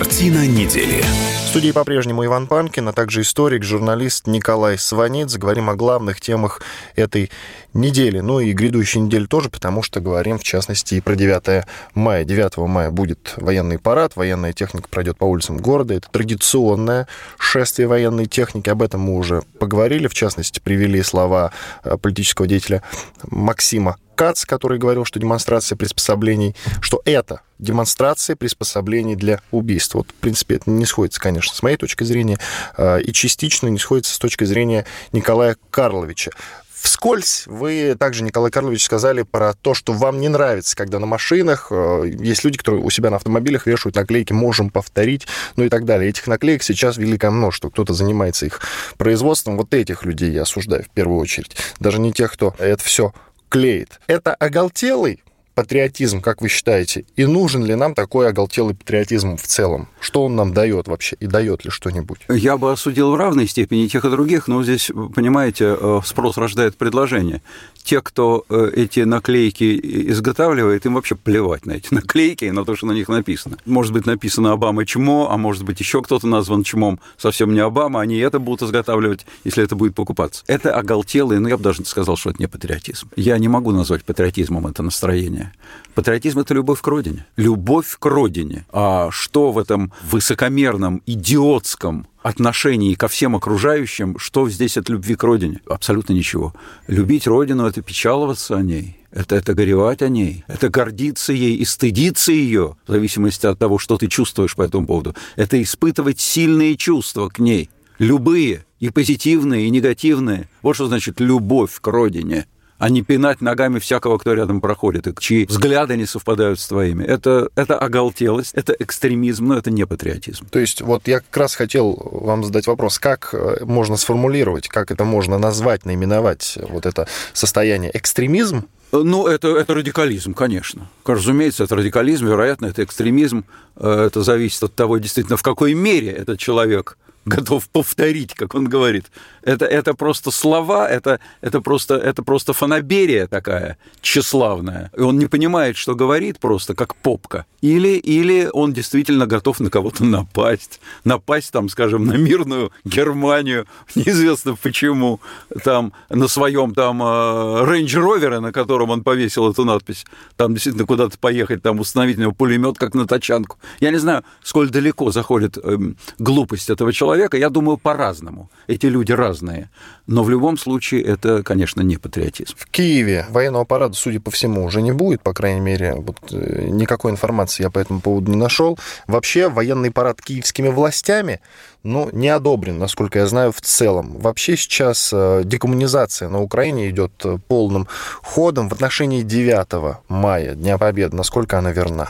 Картина 0.00 0.46
недели. 0.46 1.02
В 1.44 1.48
студии 1.50 1.72
по-прежнему 1.72 2.24
Иван 2.24 2.46
Панкин, 2.46 2.88
а 2.88 2.94
также 2.94 3.20
историк, 3.20 3.62
журналист 3.64 4.26
Николай 4.26 4.78
Сванидзе. 4.78 5.38
Говорим 5.38 5.68
о 5.68 5.74
главных 5.74 6.22
темах 6.22 6.62
этой 6.96 7.30
недели. 7.74 8.20
Ну 8.20 8.40
и 8.40 8.54
грядущей 8.54 9.02
недели 9.02 9.26
тоже, 9.26 9.50
потому 9.50 9.82
что 9.82 10.00
говорим, 10.00 10.38
в 10.38 10.42
частности, 10.42 10.94
и 10.94 11.00
про 11.02 11.16
9 11.16 11.66
мая. 11.92 12.24
9 12.24 12.56
мая 12.66 12.90
будет 12.90 13.34
военный 13.36 13.78
парад, 13.78 14.16
военная 14.16 14.54
техника 14.54 14.88
пройдет 14.88 15.18
по 15.18 15.24
улицам 15.24 15.58
города. 15.58 15.92
Это 15.92 16.08
традиционное 16.10 17.06
шествие 17.38 17.86
военной 17.86 18.24
техники. 18.24 18.70
Об 18.70 18.80
этом 18.80 19.02
мы 19.02 19.16
уже 19.16 19.42
поговорили. 19.58 20.08
В 20.08 20.14
частности, 20.14 20.60
привели 20.60 21.02
слова 21.02 21.52
э, 21.84 21.98
политического 21.98 22.48
деятеля 22.48 22.82
Максима 23.24 23.98
Кац, 24.20 24.44
который 24.44 24.78
говорил, 24.78 25.06
что 25.06 25.18
демонстрация 25.18 25.76
приспособлений, 25.76 26.54
что 26.82 27.00
это 27.06 27.40
демонстрация 27.58 28.36
приспособлений 28.36 29.16
для 29.16 29.40
убийства. 29.50 30.00
Вот, 30.00 30.08
в 30.08 30.14
принципе, 30.16 30.56
это 30.56 30.68
не 30.68 30.84
сходится, 30.84 31.18
конечно, 31.18 31.54
с 31.54 31.62
моей 31.62 31.78
точки 31.78 32.04
зрения, 32.04 32.38
а, 32.76 32.98
и 32.98 33.12
частично 33.12 33.68
не 33.68 33.78
сходится 33.78 34.12
с 34.12 34.18
точки 34.18 34.44
зрения 34.44 34.84
Николая 35.12 35.56
Карловича. 35.70 36.32
Вскользь 36.70 37.44
вы 37.46 37.96
также, 37.98 38.22
Николай 38.22 38.50
Карлович, 38.50 38.84
сказали 38.84 39.22
про 39.22 39.54
то, 39.54 39.72
что 39.72 39.94
вам 39.94 40.20
не 40.20 40.28
нравится, 40.28 40.76
когда 40.76 40.98
на 40.98 41.06
машинах 41.06 41.68
э, 41.70 42.10
есть 42.18 42.44
люди, 42.44 42.58
которые 42.58 42.82
у 42.82 42.90
себя 42.90 43.08
на 43.08 43.16
автомобилях 43.16 43.66
вешают 43.66 43.96
наклейки 43.96 44.34
«можем 44.34 44.68
повторить», 44.68 45.26
ну 45.56 45.64
и 45.64 45.70
так 45.70 45.86
далее. 45.86 46.10
Этих 46.10 46.26
наклеек 46.26 46.62
сейчас 46.62 46.98
великое 46.98 47.30
множество. 47.30 47.70
Кто-то 47.70 47.94
занимается 47.94 48.44
их 48.44 48.60
производством. 48.98 49.56
Вот 49.56 49.72
этих 49.72 50.04
людей 50.04 50.30
я 50.30 50.42
осуждаю 50.42 50.84
в 50.84 50.90
первую 50.90 51.20
очередь. 51.20 51.56
Даже 51.80 52.00
не 52.00 52.12
тех, 52.12 52.32
кто 52.32 52.54
это 52.58 52.82
все 52.82 53.12
клеит. 53.50 54.00
Это 54.06 54.34
оголтелый 54.34 55.22
патриотизм, 55.60 56.22
как 56.22 56.40
вы 56.40 56.48
считаете? 56.48 57.04
И 57.16 57.26
нужен 57.26 57.64
ли 57.64 57.74
нам 57.74 57.94
такой 57.94 58.28
оголтелый 58.28 58.74
патриотизм 58.74 59.36
в 59.36 59.42
целом? 59.42 59.88
Что 60.00 60.24
он 60.24 60.34
нам 60.34 60.54
дает 60.54 60.88
вообще? 60.88 61.16
И 61.20 61.26
дает 61.26 61.66
ли 61.66 61.70
что-нибудь? 61.70 62.20
Я 62.30 62.56
бы 62.56 62.72
осудил 62.72 63.12
в 63.12 63.16
равной 63.16 63.46
степени 63.46 63.86
тех 63.86 64.04
и 64.06 64.10
других, 64.10 64.48
но 64.48 64.62
здесь, 64.62 64.90
понимаете, 65.14 65.76
э, 65.78 66.00
спрос 66.04 66.38
рождает 66.38 66.76
предложение 66.76 67.42
те, 67.82 68.00
кто 68.00 68.44
э, 68.48 68.70
эти 68.74 69.00
наклейки 69.00 69.80
изготавливает, 70.10 70.86
им 70.86 70.94
вообще 70.94 71.14
плевать 71.14 71.66
на 71.66 71.72
эти 71.72 71.88
наклейки 71.94 72.44
и 72.44 72.50
на 72.50 72.64
то, 72.64 72.76
что 72.76 72.86
на 72.86 72.92
них 72.92 73.08
написано. 73.08 73.58
Может 73.64 73.92
быть, 73.92 74.06
написано 74.06 74.52
«Обама 74.52 74.86
чмо», 74.86 75.28
а 75.30 75.36
может 75.36 75.64
быть, 75.64 75.80
еще 75.80 76.02
кто-то 76.02 76.26
назван 76.26 76.62
чмом, 76.62 77.00
совсем 77.16 77.52
не 77.54 77.60
Обама, 77.60 78.00
они 78.00 78.18
это 78.18 78.38
будут 78.38 78.62
изготавливать, 78.62 79.26
если 79.44 79.64
это 79.64 79.76
будет 79.76 79.94
покупаться. 79.94 80.44
Это 80.46 80.74
оголтелый, 80.74 81.38
ну, 81.38 81.48
я 81.48 81.56
бы 81.56 81.62
даже 81.62 81.84
сказал, 81.84 82.16
что 82.16 82.30
это 82.30 82.40
не 82.40 82.46
патриотизм. 82.46 83.08
Я 83.16 83.38
не 83.38 83.48
могу 83.48 83.72
назвать 83.72 84.04
патриотизмом 84.04 84.66
это 84.66 84.82
настроение. 84.82 85.49
Патриотизм– 85.94 86.38
это 86.40 86.54
любовь 86.54 86.80
к 86.80 86.86
родине. 86.86 87.26
Любовь 87.36 87.96
к 87.98 88.06
родине. 88.06 88.64
А 88.72 89.10
что 89.10 89.52
в 89.52 89.58
этом 89.58 89.92
высокомерном, 90.02 91.02
идиотском 91.06 92.06
отношении 92.22 92.94
ко 92.94 93.08
всем 93.08 93.36
окружающим, 93.36 94.18
что 94.18 94.48
здесь 94.48 94.76
от 94.76 94.88
любви 94.88 95.14
к 95.14 95.22
родине? 95.22 95.60
Абсолютно 95.66 96.12
ничего. 96.12 96.54
Любить 96.86 97.26
родину– 97.26 97.66
это 97.66 97.82
печаловаться 97.82 98.56
о 98.56 98.62
ней, 98.62 98.98
это, 99.10 99.36
это 99.36 99.54
горевать 99.54 100.02
о 100.02 100.08
ней, 100.08 100.44
это 100.46 100.68
гордиться 100.68 101.32
ей 101.32 101.56
и 101.56 101.64
стыдиться 101.64 102.32
ее, 102.32 102.76
в 102.86 102.92
зависимости 102.92 103.46
от 103.46 103.58
того, 103.58 103.78
что 103.78 103.96
ты 103.96 104.06
чувствуешь 104.06 104.54
по 104.54 104.62
этому 104.62 104.86
поводу. 104.86 105.14
Это 105.36 105.60
испытывать 105.60 106.20
сильные 106.20 106.76
чувства 106.76 107.28
к 107.28 107.38
ней, 107.38 107.70
любые, 107.98 108.64
и 108.78 108.88
позитивные, 108.88 109.66
и 109.66 109.70
негативные. 109.70 110.48
Вот 110.62 110.74
что 110.74 110.86
значит 110.86 111.20
любовь 111.20 111.78
к 111.80 111.86
родине– 111.86 112.46
а 112.80 112.88
не 112.88 113.02
пинать 113.02 113.42
ногами 113.42 113.78
всякого, 113.78 114.16
кто 114.16 114.32
рядом 114.32 114.62
проходит, 114.62 115.06
и 115.06 115.14
чьи 115.20 115.44
взгляды 115.44 115.96
не 115.98 116.06
совпадают 116.06 116.58
с 116.58 116.66
твоими. 116.66 117.04
Это, 117.04 117.50
это 117.54 117.78
оголтелость, 117.78 118.54
это 118.54 118.74
экстремизм, 118.78 119.48
но 119.48 119.58
это 119.58 119.70
не 119.70 119.86
патриотизм. 119.86 120.48
То 120.48 120.58
есть 120.58 120.80
вот 120.80 121.06
я 121.06 121.20
как 121.20 121.36
раз 121.36 121.54
хотел 121.54 121.92
вам 122.10 122.42
задать 122.42 122.66
вопрос, 122.66 122.98
как 122.98 123.34
э, 123.34 123.64
можно 123.66 123.98
сформулировать, 123.98 124.66
как 124.66 124.90
это 124.90 125.04
можно 125.04 125.38
назвать, 125.38 125.84
наименовать 125.84 126.58
вот 126.70 126.86
это 126.86 127.06
состояние 127.34 127.90
экстремизм, 127.94 128.64
ну, 128.92 129.28
это, 129.28 129.56
это 129.56 129.74
радикализм, 129.74 130.34
конечно. 130.34 130.88
Разумеется, 131.06 131.62
это 131.62 131.76
радикализм, 131.76 132.26
вероятно, 132.26 132.66
это 132.66 132.82
экстремизм. 132.82 133.44
Э, 133.76 134.06
это 134.06 134.22
зависит 134.22 134.62
от 134.64 134.74
того, 134.74 134.98
действительно, 134.98 135.36
в 135.36 135.42
какой 135.42 135.74
мере 135.74 136.10
этот 136.10 136.40
человек 136.40 136.96
готов 137.30 137.68
повторить, 137.68 138.34
как 138.34 138.54
он 138.54 138.68
говорит. 138.68 139.06
Это, 139.42 139.64
это 139.64 139.94
просто 139.94 140.30
слова, 140.30 140.88
это, 140.88 141.20
это, 141.40 141.60
просто, 141.60 141.94
это 141.94 142.22
просто 142.22 142.52
фанаберия 142.52 143.26
такая 143.26 143.78
тщеславная. 144.02 144.90
И 144.96 145.00
он 145.00 145.18
не 145.18 145.26
понимает, 145.26 145.76
что 145.76 145.94
говорит 145.94 146.38
просто, 146.38 146.74
как 146.74 146.96
попка. 146.96 147.46
Или, 147.62 147.96
или 147.98 148.48
он 148.52 148.72
действительно 148.72 149.26
готов 149.26 149.60
на 149.60 149.70
кого-то 149.70 150.04
напасть. 150.04 150.80
Напасть, 151.04 151.52
там, 151.52 151.68
скажем, 151.68 152.06
на 152.06 152.14
мирную 152.14 152.72
Германию, 152.84 153.66
неизвестно 153.94 154.56
почему, 154.56 155.20
там, 155.64 155.92
на 156.08 156.28
своем 156.28 156.74
там 156.74 157.02
рейндж-ровере, 157.02 158.40
на 158.40 158.52
котором 158.52 158.90
он 158.90 159.02
повесил 159.02 159.50
эту 159.50 159.64
надпись, 159.64 160.04
там 160.36 160.54
действительно 160.54 160.86
куда-то 160.86 161.18
поехать, 161.18 161.62
там 161.62 161.80
установить 161.80 162.18
у 162.18 162.22
него 162.22 162.32
пулемет, 162.32 162.78
как 162.78 162.94
на 162.94 163.06
тачанку. 163.06 163.58
Я 163.80 163.90
не 163.90 163.98
знаю, 163.98 164.24
сколь 164.42 164.70
далеко 164.70 165.10
заходит 165.12 165.58
э, 165.62 165.78
глупость 166.18 166.70
этого 166.70 166.92
человека, 166.92 167.19
человека, 167.20 167.36
я 167.36 167.50
думаю, 167.50 167.76
по-разному. 167.76 168.48
Эти 168.66 168.86
люди 168.86 169.12
разные. 169.12 169.68
Но 170.06 170.22
в 170.22 170.30
любом 170.30 170.56
случае 170.56 171.02
это, 171.02 171.42
конечно, 171.42 171.82
не 171.82 171.98
патриотизм. 171.98 172.54
В 172.56 172.66
Киеве 172.70 173.26
военного 173.30 173.64
парада, 173.64 173.94
судя 173.94 174.20
по 174.20 174.30
всему, 174.30 174.64
уже 174.64 174.82
не 174.82 174.92
будет, 174.92 175.22
по 175.22 175.34
крайней 175.34 175.60
мере, 175.60 175.94
вот, 175.96 176.16
э, 176.32 176.68
никакой 176.70 177.10
информации 177.10 177.64
я 177.64 177.70
по 177.70 177.78
этому 177.78 178.00
поводу 178.00 178.30
не 178.30 178.38
нашел. 178.38 178.78
Вообще 179.06 179.48
военный 179.48 179.90
парад 179.90 180.22
киевскими 180.22 180.68
властями 180.68 181.40
ну, 181.82 182.08
не 182.12 182.28
одобрен, 182.28 182.78
насколько 182.78 183.18
я 183.18 183.26
знаю, 183.26 183.52
в 183.52 183.60
целом. 183.60 184.18
Вообще 184.18 184.56
сейчас 184.56 185.10
э, 185.12 185.42
декоммунизация 185.44 186.28
на 186.28 186.40
Украине 186.40 186.88
идет 186.88 187.12
э, 187.24 187.38
полным 187.48 187.86
ходом 188.22 188.68
в 188.68 188.72
отношении 188.72 189.22
9 189.22 190.00
мая, 190.08 190.54
Дня 190.54 190.78
Победы. 190.78 191.16
Насколько 191.16 191.58
она 191.58 191.72
верна? 191.72 192.08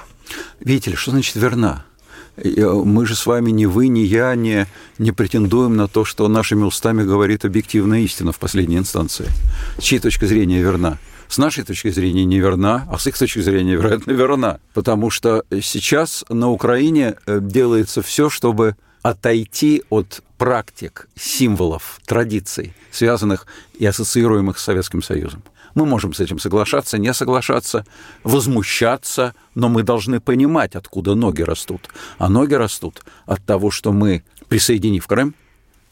Видите 0.60 0.90
ли, 0.90 0.96
что 0.96 1.10
значит 1.10 1.34
верна? 1.34 1.84
Мы 2.44 3.06
же 3.06 3.14
с 3.14 3.26
вами, 3.26 3.50
ни 3.50 3.66
вы, 3.66 3.88
ни 3.88 4.00
я, 4.00 4.34
не, 4.34 4.66
не 4.98 5.12
претендуем 5.12 5.76
на 5.76 5.88
то, 5.88 6.04
что 6.04 6.28
нашими 6.28 6.62
устами 6.64 7.02
говорит 7.02 7.44
объективная 7.44 8.00
истина 8.00 8.32
в 8.32 8.38
последней 8.38 8.78
инстанции. 8.78 9.26
Чьей 9.78 10.00
точки 10.00 10.24
зрения 10.24 10.60
верна? 10.60 10.98
С 11.28 11.38
нашей 11.38 11.62
точки 11.62 11.90
зрения 11.90 12.24
неверна, 12.24 12.88
а 12.90 12.98
с 12.98 13.06
их 13.06 13.16
точки 13.16 13.40
зрения, 13.40 13.74
вероятно, 13.76 14.10
верна. 14.12 14.58
Потому 14.74 15.10
что 15.10 15.44
сейчас 15.62 16.24
на 16.28 16.50
Украине 16.50 17.14
э, 17.26 17.38
делается 17.40 18.02
все, 18.02 18.28
чтобы 18.28 18.74
отойти 19.02 19.84
от 19.90 20.22
практик, 20.38 21.08
символов, 21.16 22.00
традиций, 22.06 22.74
связанных 22.90 23.46
и 23.78 23.86
ассоциируемых 23.86 24.58
с 24.58 24.64
Советским 24.64 25.02
Союзом. 25.02 25.42
Мы 25.74 25.86
можем 25.86 26.12
с 26.12 26.20
этим 26.20 26.38
соглашаться, 26.38 26.98
не 26.98 27.12
соглашаться, 27.14 27.86
возмущаться, 28.24 29.34
но 29.54 29.68
мы 29.68 29.82
должны 29.82 30.20
понимать, 30.20 30.74
откуда 30.74 31.14
ноги 31.14 31.42
растут. 31.42 31.88
А 32.18 32.28
ноги 32.28 32.54
растут 32.54 33.04
от 33.26 33.44
того, 33.44 33.70
что 33.70 33.92
мы, 33.92 34.22
присоединив 34.48 35.06
Крым, 35.06 35.34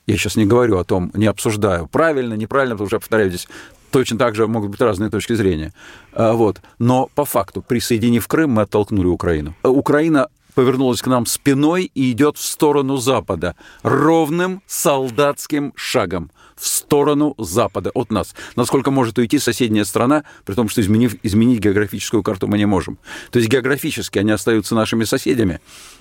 я 0.06 0.16
сейчас 0.16 0.36
не 0.36 0.46
говорю 0.46 0.78
о 0.78 0.84
том, 0.84 1.10
не 1.14 1.26
обсуждаю, 1.26 1.86
правильно, 1.86 2.34
неправильно, 2.34 2.74
потому 2.74 2.88
что, 2.88 2.96
я 2.96 3.00
повторяю, 3.00 3.28
здесь 3.28 3.46
точно 3.90 4.18
так 4.18 4.34
же 4.34 4.46
могут 4.46 4.70
быть 4.70 4.80
разные 4.80 5.10
точки 5.10 5.34
зрения. 5.34 5.72
А, 6.12 6.32
вот. 6.32 6.60
Но 6.78 7.10
по 7.14 7.24
факту, 7.24 7.62
присоединив 7.62 8.26
Крым, 8.26 8.52
мы 8.52 8.62
оттолкнули 8.62 9.06
Украину. 9.06 9.54
Украина 9.62 10.28
повернулась 10.54 11.02
к 11.02 11.06
нам 11.06 11.26
спиной 11.26 11.90
и 11.94 12.10
идет 12.10 12.36
в 12.36 12.44
сторону 12.44 12.96
Запада 12.96 13.54
ровным 13.82 14.62
солдатским 14.66 15.72
шагом 15.76 16.30
в 16.58 16.66
сторону 16.66 17.34
Запада 17.38 17.90
от 17.94 18.10
нас. 18.10 18.34
Насколько 18.56 18.90
может 18.90 19.18
уйти 19.18 19.38
соседняя 19.38 19.84
страна, 19.84 20.24
при 20.44 20.54
том, 20.54 20.68
что 20.68 20.80
изменив, 20.80 21.16
изменить 21.22 21.60
географическую 21.60 22.22
карту 22.22 22.46
мы 22.46 22.58
не 22.58 22.66
можем. 22.66 22.98
То 23.30 23.38
есть 23.38 23.50
географически 23.50 24.18
они 24.18 24.32
остаются 24.32 24.74
нашими 24.74 25.04
соседями, 25.04 25.60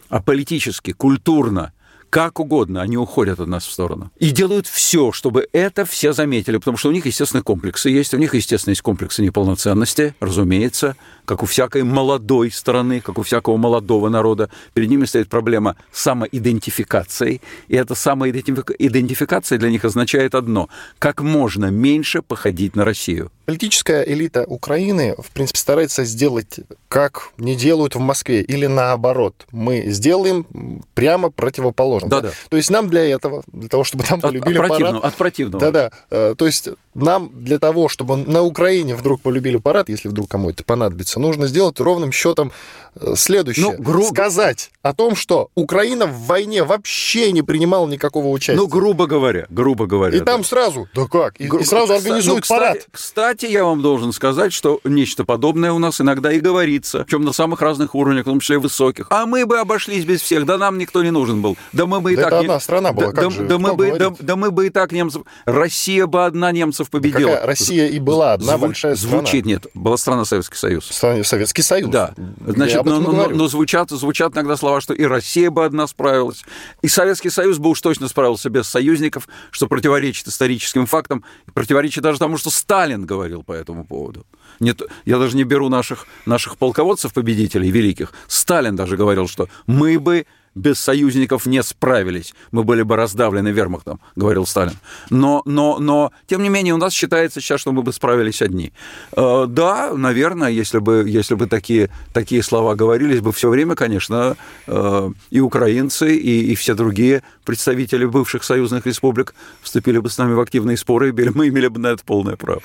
а 0.09 0.21
политически, 0.21 0.91
культурно, 0.93 1.73
как 2.09 2.39
угодно, 2.39 2.81
они 2.81 2.97
уходят 2.97 3.39
от 3.39 3.47
нас 3.47 3.65
в 3.65 3.71
сторону. 3.71 4.11
И 4.17 4.31
делают 4.31 4.65
все, 4.67 5.11
чтобы 5.11 5.47
это 5.51 5.85
все 5.85 6.13
заметили, 6.13 6.57
потому 6.57 6.77
что 6.77 6.89
у 6.89 6.91
них, 6.93 7.05
естественно, 7.05 7.43
комплексы 7.43 7.89
есть, 7.89 8.13
у 8.13 8.17
них, 8.17 8.33
естественно, 8.33 8.71
есть 8.71 8.81
комплексы 8.81 9.21
неполноценности, 9.21 10.15
разумеется, 10.19 10.95
как 11.27 11.43
у 11.43 11.45
всякой 11.45 11.83
молодой 11.83 12.49
страны, 12.51 13.01
как 13.01 13.17
у 13.19 13.21
всякого 13.21 13.57
молодого 13.57 14.07
народа, 14.09 14.49
перед 14.73 14.89
ними 14.89 15.05
стоит 15.05 15.27
проблема 15.27 15.75
самоидентификации. 15.91 17.41
И 17.67 17.75
эта 17.75 17.95
самоидентификация 17.95 19.59
для 19.59 19.69
них 19.69 19.83
означает 19.85 20.35
одно– 20.35 20.69
как 20.99 21.21
можно 21.21 21.65
меньше 21.65 22.21
походить 22.21 22.75
на 22.75 22.85
Россию. 22.85 23.29
Политическая 23.45 24.03
элита 24.03 24.43
Украины, 24.43 25.15
в 25.17 25.31
принципе, 25.31 25.59
старается 25.59 26.05
сделать, 26.05 26.59
как 26.87 27.29
не 27.37 27.55
делают 27.55 27.95
в 27.95 27.99
Москве, 27.99 28.41
или 28.41 28.65
наоборот. 28.65 29.45
Мы 29.51 29.83
сделаем 29.87 30.45
прямо 30.93 31.29
противоположно. 31.29 32.09
Да-да. 32.09 32.31
То 32.49 32.57
есть 32.57 32.69
нам 32.69 32.89
для 32.89 33.05
этого, 33.05 33.43
для 33.47 33.69
того, 33.69 33.83
чтобы 33.83 34.03
там 34.03 34.19
полюбили 34.21 34.57
от 34.57 34.67
противного, 34.67 34.99
парад... 34.99 35.13
От 35.13 35.17
противного. 35.17 35.59
Да-да. 35.59 35.91
Э, 36.09 36.35
то 36.37 36.45
есть 36.45 36.69
нам 36.93 37.31
для 37.33 37.59
того, 37.59 37.87
чтобы 37.87 38.17
на 38.17 38.41
Украине 38.41 38.95
вдруг 38.95 39.21
полюбили 39.21 39.57
парад, 39.57 39.87
если 39.87 40.09
вдруг 40.09 40.29
кому 40.29 40.49
это 40.49 40.63
понадобится, 40.63 41.16
нужно 41.17 41.47
сделать 41.47 41.79
ровным 41.79 42.11
счетом 42.11 42.51
э, 42.95 43.15
следующее. 43.15 43.75
Ну, 43.77 43.83
гру... 43.83 44.03
Сказать 44.03 44.71
о 44.81 44.93
том, 44.93 45.15
что 45.15 45.49
Украина 45.55 46.05
в 46.05 46.25
войне 46.25 46.63
вообще 46.63 47.31
не 47.31 47.41
принимала 47.41 47.87
никакого 47.87 48.27
участия. 48.27 48.61
Ну, 48.61 48.67
грубо 48.67 49.07
говоря, 49.07 49.45
грубо 49.49 49.85
говоря. 49.85 50.15
И 50.15 50.19
да. 50.19 50.25
там 50.25 50.43
сразу, 50.43 50.87
да 50.93 51.05
как, 51.05 51.39
и, 51.39 51.47
Гру... 51.47 51.59
и 51.59 51.63
сразу 51.63 51.93
организуют 51.93 52.45
ну, 52.49 52.55
парад. 52.55 52.87
Кстати, 52.91 53.45
я 53.45 53.65
вам 53.65 53.81
должен 53.81 54.13
сказать, 54.13 54.53
что 54.53 54.79
нечто 54.83 55.25
подобное 55.25 55.71
у 55.73 55.79
нас 55.79 55.99
иногда 56.01 56.31
и 56.31 56.39
говорится, 56.39 57.03
причем 57.03 57.23
на 57.23 57.33
самых 57.33 57.61
разных 57.61 57.95
уровнях, 57.95 58.23
в 58.23 58.29
том 58.29 58.39
числе 58.39 58.59
высоких. 58.59 59.07
А 59.09 59.25
мы 59.25 59.45
бы 59.45 59.59
обошлись 59.59 60.05
без 60.05 60.21
всех, 60.21 60.45
да 60.45 60.57
нам 60.57 60.77
никто 60.77 61.03
не 61.03 61.11
нужен 61.11 61.41
был. 61.41 61.57
Да 61.73 61.85
мы 61.85 61.99
бы 62.01 62.13
и 62.13 62.15
да 62.15 62.23
так... 62.23 62.33
Это 62.33 62.39
не... 62.39 62.45
одна 62.45 62.59
страна 62.59 62.93
была, 62.93 63.11
да, 63.11 63.21
да, 63.23 63.29
же, 63.29 63.43
да, 63.45 63.57
мы 63.57 63.73
бы, 63.73 63.95
да, 63.97 64.13
да 64.19 64.35
мы 64.35 64.51
бы 64.51 64.67
и 64.67 64.69
так 64.69 64.91
немцев... 64.91 65.23
Россия 65.45 66.05
бы 66.07 66.25
одна 66.25 66.51
немцев 66.51 66.89
победила. 66.89 67.31
Да 67.31 67.45
Россия 67.45 67.87
и 67.87 67.99
была 67.99 68.33
одна 68.33 68.57
Зву... 68.57 68.67
большая 68.67 68.95
страна. 68.95 69.17
Звучит, 69.19 69.45
нет, 69.45 69.67
была 69.73 69.97
страна 69.97 70.25
Советский 70.25 70.57
Союз. 70.57 70.87
Советский 71.23 71.61
Союз. 71.61 71.89
Да. 71.89 72.13
Значит, 72.45 72.83
но, 72.85 72.99
но, 72.99 73.29
но 73.29 73.47
звучат, 73.47 73.89
звучат 73.89 74.33
иногда 74.35 74.57
слова, 74.57 74.81
что 74.81 74.93
и 74.93 75.03
Россия 75.03 75.49
бы 75.49 75.65
одна 75.65 75.87
справилась, 75.87 76.43
и 76.81 76.87
Советский 76.87 77.29
Союз 77.29 77.57
бы 77.57 77.69
уж 77.69 77.81
точно 77.81 78.07
справился 78.07 78.49
без 78.49 78.67
союзников, 78.67 79.27
что 79.51 79.67
противоречит 79.67 80.27
историческим 80.27 80.85
фактам, 80.85 81.23
противоречит 81.53 82.03
даже 82.03 82.19
тому, 82.19 82.37
что 82.37 82.49
Сталин 82.49 83.05
говорил 83.05 83.43
по 83.43 83.51
этому 83.51 83.85
поводу. 83.85 84.25
Нет, 84.59 84.81
я 85.05 85.17
даже 85.19 85.35
не 85.37 85.43
беру 85.43 85.69
наших, 85.69 86.07
наших 86.25 86.57
полководцев-победителей 86.57 87.69
великих. 87.69 88.13
Сталин 88.27 88.75
даже 88.75 88.97
говорил, 88.97 89.27
что 89.27 89.49
мы 89.67 89.99
бы 89.99 90.25
без 90.57 90.79
союзников 90.79 91.45
не 91.45 91.63
справились. 91.63 92.33
Мы 92.51 92.63
были 92.63 92.81
бы 92.81 92.95
раздавлены 92.95 93.49
вермахтом, 93.49 93.99
говорил 94.15 94.45
Сталин. 94.45 94.77
Но, 95.09 95.41
но, 95.45 95.77
но, 95.79 96.11
тем 96.27 96.43
не 96.43 96.49
менее, 96.49 96.73
у 96.73 96.77
нас 96.77 96.93
считается 96.93 97.39
сейчас, 97.39 97.61
что 97.61 97.71
мы 97.71 97.83
бы 97.83 97.93
справились 97.93 98.41
одни. 98.41 98.73
Э, 99.15 99.45
да, 99.47 99.93
наверное, 99.93 100.49
если 100.49 100.79
бы, 100.79 101.05
если 101.07 101.35
бы 101.35 101.47
такие, 101.47 101.89
такие 102.13 102.43
слова 102.43 102.75
говорились 102.75 103.21
бы 103.21 103.31
все 103.31 103.49
время, 103.49 103.75
конечно, 103.75 104.35
э, 104.67 105.11
и 105.29 105.39
украинцы, 105.39 106.15
и, 106.15 106.51
и 106.51 106.55
все 106.55 106.73
другие 106.73 107.23
представители 107.45 108.05
бывших 108.05 108.43
союзных 108.43 108.85
республик 108.85 109.35
вступили 109.61 109.99
бы 109.99 110.09
с 110.09 110.17
нами 110.17 110.33
в 110.33 110.39
активные 110.39 110.77
споры, 110.77 111.09
и 111.09 111.29
мы 111.29 111.47
имели 111.47 111.67
бы 111.67 111.79
на 111.79 111.87
это 111.87 112.03
полное 112.03 112.35
право. 112.35 112.61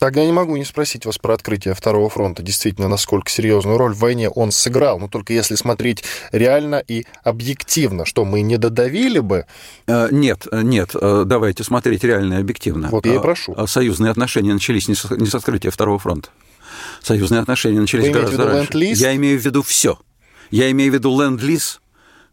Тогда 0.00 0.24
не 0.24 0.32
могу 0.32 0.56
не 0.56 0.64
спросить 0.64 1.04
вас 1.04 1.18
про 1.18 1.34
открытие 1.34 1.74
Второго 1.74 2.08
фронта. 2.08 2.42
Действительно, 2.42 2.88
насколько 2.88 3.30
серьезную 3.30 3.76
роль 3.76 3.92
в 3.92 3.98
войне 3.98 4.30
он 4.30 4.50
сыграл. 4.50 4.98
Но 4.98 5.08
только 5.08 5.34
если 5.34 5.56
смотреть 5.56 6.02
реально 6.32 6.82
и 6.88 7.04
объективно, 7.22 8.06
что 8.06 8.24
мы 8.24 8.40
не 8.40 8.56
додавили 8.56 9.18
бы... 9.18 9.44
Э, 9.86 10.08
нет, 10.10 10.46
нет, 10.50 10.92
э, 10.94 11.24
давайте 11.26 11.64
смотреть 11.64 12.02
реально 12.02 12.34
и 12.34 12.36
объективно. 12.38 12.88
Вот 12.88 13.04
я 13.04 13.16
и 13.16 13.18
прошу. 13.18 13.54
Э, 13.54 13.66
союзные 13.66 14.10
отношения 14.10 14.54
начались 14.54 14.88
не 14.88 14.94
с 14.94 15.34
открытия 15.34 15.70
Второго 15.70 15.98
фронта. 15.98 16.30
Союзные 17.02 17.42
отношения 17.42 17.78
начались 17.78 18.06
Вы 18.06 18.12
гораздо 18.12 18.46
раньше. 18.46 18.78
Я 18.78 19.14
имею 19.16 19.38
в 19.38 19.44
виду 19.44 19.62
все. 19.62 19.98
Я 20.50 20.70
имею 20.70 20.92
в 20.92 20.94
виду 20.94 21.10
ленд-лиз, 21.20 21.82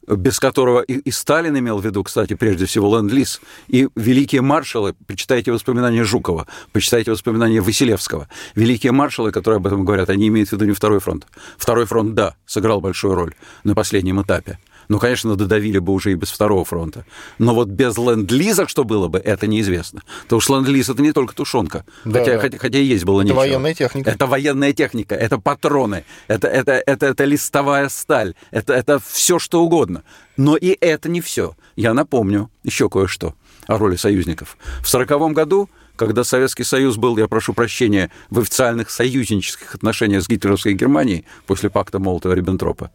без 0.07 0.39
которого 0.39 0.81
и, 0.81 0.93
и 0.93 1.11
Сталин 1.11 1.57
имел 1.59 1.79
в 1.79 1.85
виду, 1.85 2.03
кстати, 2.03 2.33
прежде 2.33 2.65
всего 2.65 2.95
ленд-лиз, 2.95 3.41
и 3.67 3.89
великие 3.95 4.41
маршалы, 4.41 4.95
почитайте 5.05 5.51
воспоминания 5.51 6.03
Жукова, 6.03 6.47
почитайте 6.71 7.11
воспоминания 7.11 7.61
Василевского, 7.61 8.27
великие 8.55 8.93
маршалы, 8.93 9.31
которые 9.31 9.57
об 9.57 9.67
этом 9.67 9.83
говорят, 9.83 10.09
они 10.09 10.27
имеют 10.27 10.49
в 10.49 10.53
виду 10.53 10.65
не 10.65 10.71
Второй 10.71 10.99
фронт. 10.99 11.27
Второй 11.57 11.85
фронт, 11.85 12.13
да, 12.13 12.35
сыграл 12.45 12.81
большую 12.81 13.15
роль 13.15 13.33
на 13.63 13.75
последнем 13.75 14.21
этапе. 14.21 14.59
Ну, 14.89 14.99
конечно, 14.99 15.35
додавили 15.35 15.79
бы 15.79 15.93
уже 15.93 16.11
и 16.11 16.15
без 16.15 16.29
второго 16.29 16.63
фронта. 16.63 17.05
Но 17.37 17.53
вот 17.53 17.67
без 17.67 17.97
ленд-лиза 17.97 18.67
что 18.67 18.83
было 18.83 19.07
бы, 19.07 19.19
это 19.19 19.47
неизвестно. 19.47 20.03
Потому 20.23 20.41
что 20.41 20.57
ленд-лиз 20.57 20.89
это 20.89 21.01
не 21.01 21.11
только 21.11 21.35
тушенка. 21.35 21.85
Да, 22.05 22.19
хотя, 22.19 22.33
да. 22.33 22.39
Хотя, 22.39 22.57
хотя 22.57 22.79
и 22.79 22.85
есть 22.85 23.03
было 23.03 23.21
это 23.21 23.29
нечего. 23.29 23.41
Это 23.41 23.49
военная 23.49 23.73
техника. 23.73 24.09
Это 24.11 24.27
военная 24.27 24.73
техника, 24.73 25.15
это 25.15 25.37
патроны, 25.37 26.05
это, 26.27 26.47
это, 26.47 26.71
это, 26.85 27.05
это 27.07 27.25
листовая 27.25 27.89
сталь, 27.89 28.35
это, 28.51 28.73
это 28.73 28.99
все 29.05 29.39
что 29.39 29.61
угодно. 29.63 30.03
Но 30.37 30.55
и 30.55 30.77
это 30.79 31.09
не 31.09 31.21
все. 31.21 31.55
Я 31.75 31.93
напомню 31.93 32.49
еще 32.63 32.89
кое-что 32.89 33.33
о 33.67 33.77
роли 33.77 33.95
союзников. 33.95 34.57
В 34.81 34.87
сороковом 34.87 35.33
году 35.33 35.69
когда 35.97 36.23
Советский 36.23 36.63
Союз 36.63 36.95
был, 36.95 37.17
я 37.17 37.27
прошу 37.27 37.53
прощения, 37.53 38.11
в 38.29 38.39
официальных 38.39 38.91
союзнических 38.91 39.73
отношениях 39.75 40.23
с 40.23 40.29
гитлеровской 40.29 40.73
Германией 40.73 41.25
после 41.47 41.69
пакта 41.69 41.97
Молотова-Риббентропа, 41.97 42.91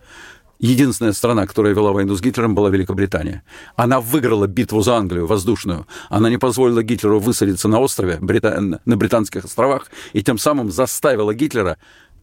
единственная 0.62 1.12
страна, 1.12 1.46
которая 1.46 1.74
вела 1.74 1.92
войну 1.92 2.14
с 2.14 2.22
Гитлером, 2.22 2.54
была 2.54 2.70
Великобритания. 2.70 3.42
Она 3.76 4.00
выиграла 4.00 4.46
битву 4.46 4.80
за 4.80 4.94
Англию, 4.94 5.26
воздушную. 5.26 5.86
Она 6.08 6.30
не 6.30 6.38
позволила 6.38 6.82
Гитлеру 6.82 7.18
высадиться 7.18 7.68
на 7.68 7.80
острове, 7.80 8.18
на 8.20 8.96
Британских 8.96 9.44
островах, 9.44 9.90
и 10.12 10.22
тем 10.22 10.38
самым 10.38 10.70
заставила 10.70 11.34
Гитлера 11.34 11.78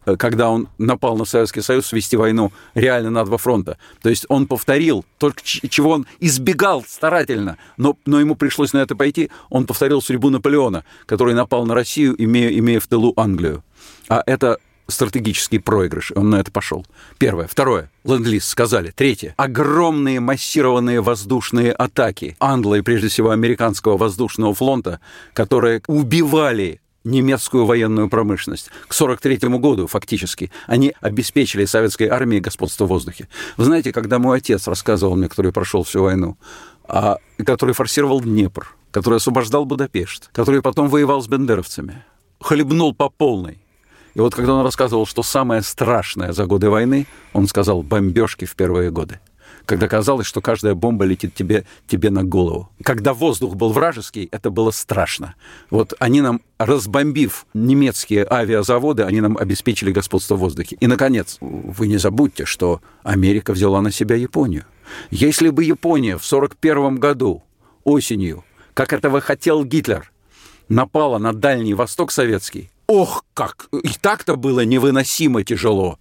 э, 0.06 0.16
когда 0.16 0.48
он 0.48 0.68
напал 0.78 1.18
на 1.18 1.26
Советский 1.26 1.60
Союз, 1.60 1.92
вести 1.92 2.16
войну 2.16 2.50
реально 2.74 3.10
на 3.10 3.24
два 3.26 3.36
фронта. 3.36 3.76
То 4.02 4.08
есть 4.08 4.24
он 4.30 4.46
повторил 4.46 5.04
то, 5.18 5.32
чего 5.44 5.90
он 5.90 6.06
избегал 6.18 6.82
старательно, 6.88 7.58
но, 7.76 7.98
но 8.06 8.18
ему 8.18 8.36
пришлось 8.36 8.72
на 8.72 8.78
это 8.78 8.96
пойти. 8.96 9.30
Он 9.50 9.66
повторил 9.66 10.00
судьбу 10.00 10.30
Наполеона, 10.30 10.84
который 11.04 11.34
напал 11.34 11.66
на 11.66 11.74
Россию, 11.74 12.14
имея, 12.16 12.48
имея 12.58 12.80
в 12.80 12.86
тылу 12.86 13.12
Англию. 13.16 13.62
А 14.08 14.22
это 14.24 14.58
стратегический 14.90 15.58
проигрыш. 15.58 16.12
Он 16.14 16.30
на 16.30 16.36
это 16.36 16.50
пошел. 16.50 16.86
Первое. 17.18 17.46
Второе. 17.46 17.90
Ленд-лиз 18.04 18.46
сказали. 18.46 18.90
Третье. 18.90 19.34
Огромные 19.36 20.20
массированные 20.20 21.00
воздушные 21.00 21.72
атаки 21.72 22.36
Англа 22.38 22.76
и, 22.76 22.82
прежде 22.82 23.08
всего, 23.08 23.30
американского 23.30 23.96
воздушного 23.96 24.54
флота, 24.54 25.00
которые 25.32 25.82
убивали 25.86 26.80
немецкую 27.04 27.64
военную 27.64 28.08
промышленность. 28.08 28.66
К 28.88 28.94
1943 28.94 29.58
году, 29.58 29.86
фактически, 29.86 30.50
они 30.66 30.92
обеспечили 31.00 31.64
советской 31.64 32.08
армии 32.08 32.40
господство 32.40 32.84
в 32.84 32.88
воздухе. 32.88 33.28
Вы 33.56 33.64
знаете, 33.64 33.92
когда 33.92 34.18
мой 34.18 34.38
отец 34.38 34.66
рассказывал 34.66 35.16
мне, 35.16 35.28
который 35.28 35.52
прошел 35.52 35.82
всю 35.82 36.02
войну, 36.02 36.36
а, 36.84 37.18
который 37.44 37.74
форсировал 37.74 38.20
Днепр, 38.20 38.74
который 38.90 39.16
освобождал 39.16 39.64
Будапешт, 39.64 40.28
который 40.32 40.62
потом 40.62 40.88
воевал 40.88 41.22
с 41.22 41.28
бендеровцами, 41.28 42.04
хлебнул 42.40 42.94
по 42.94 43.08
полной, 43.08 43.58
и 44.14 44.20
вот 44.20 44.34
когда 44.34 44.54
он 44.54 44.64
рассказывал, 44.64 45.06
что 45.06 45.22
самое 45.22 45.62
страшное 45.62 46.32
за 46.32 46.46
годы 46.46 46.70
войны, 46.70 47.06
он 47.32 47.46
сказал 47.46 47.82
бомбежки 47.82 48.44
в 48.44 48.54
первые 48.56 48.90
годы 48.90 49.20
когда 49.70 49.86
казалось, 49.86 50.26
что 50.26 50.40
каждая 50.40 50.74
бомба 50.74 51.04
летит 51.04 51.32
тебе, 51.32 51.64
тебе 51.86 52.10
на 52.10 52.24
голову. 52.24 52.70
Когда 52.82 53.14
воздух 53.14 53.54
был 53.54 53.72
вражеский, 53.72 54.28
это 54.32 54.50
было 54.50 54.72
страшно. 54.72 55.36
Вот 55.70 55.94
они 56.00 56.20
нам, 56.22 56.40
разбомбив 56.58 57.46
немецкие 57.54 58.26
авиазаводы, 58.28 59.04
они 59.04 59.20
нам 59.20 59.36
обеспечили 59.36 59.92
господство 59.92 60.34
в 60.34 60.40
воздухе. 60.40 60.76
И, 60.80 60.88
наконец, 60.88 61.38
вы 61.40 61.86
не 61.86 61.98
забудьте, 61.98 62.46
что 62.46 62.80
Америка 63.04 63.52
взяла 63.52 63.80
на 63.80 63.92
себя 63.92 64.16
Японию. 64.16 64.64
Если 65.12 65.50
бы 65.50 65.62
Япония 65.62 66.16
в 66.16 66.26
1941 66.26 66.96
году 66.96 67.44
осенью, 67.84 68.44
как 68.74 68.92
этого 68.92 69.20
хотел 69.20 69.64
Гитлер, 69.64 70.10
напала 70.68 71.18
на 71.18 71.32
Дальний 71.32 71.74
Восток 71.74 72.10
советский, 72.10 72.70
ох, 72.90 73.24
как! 73.34 73.68
И 73.82 73.90
так-то 74.00 74.36
было 74.36 74.64
невыносимо 74.64 75.44
тяжело. 75.44 75.98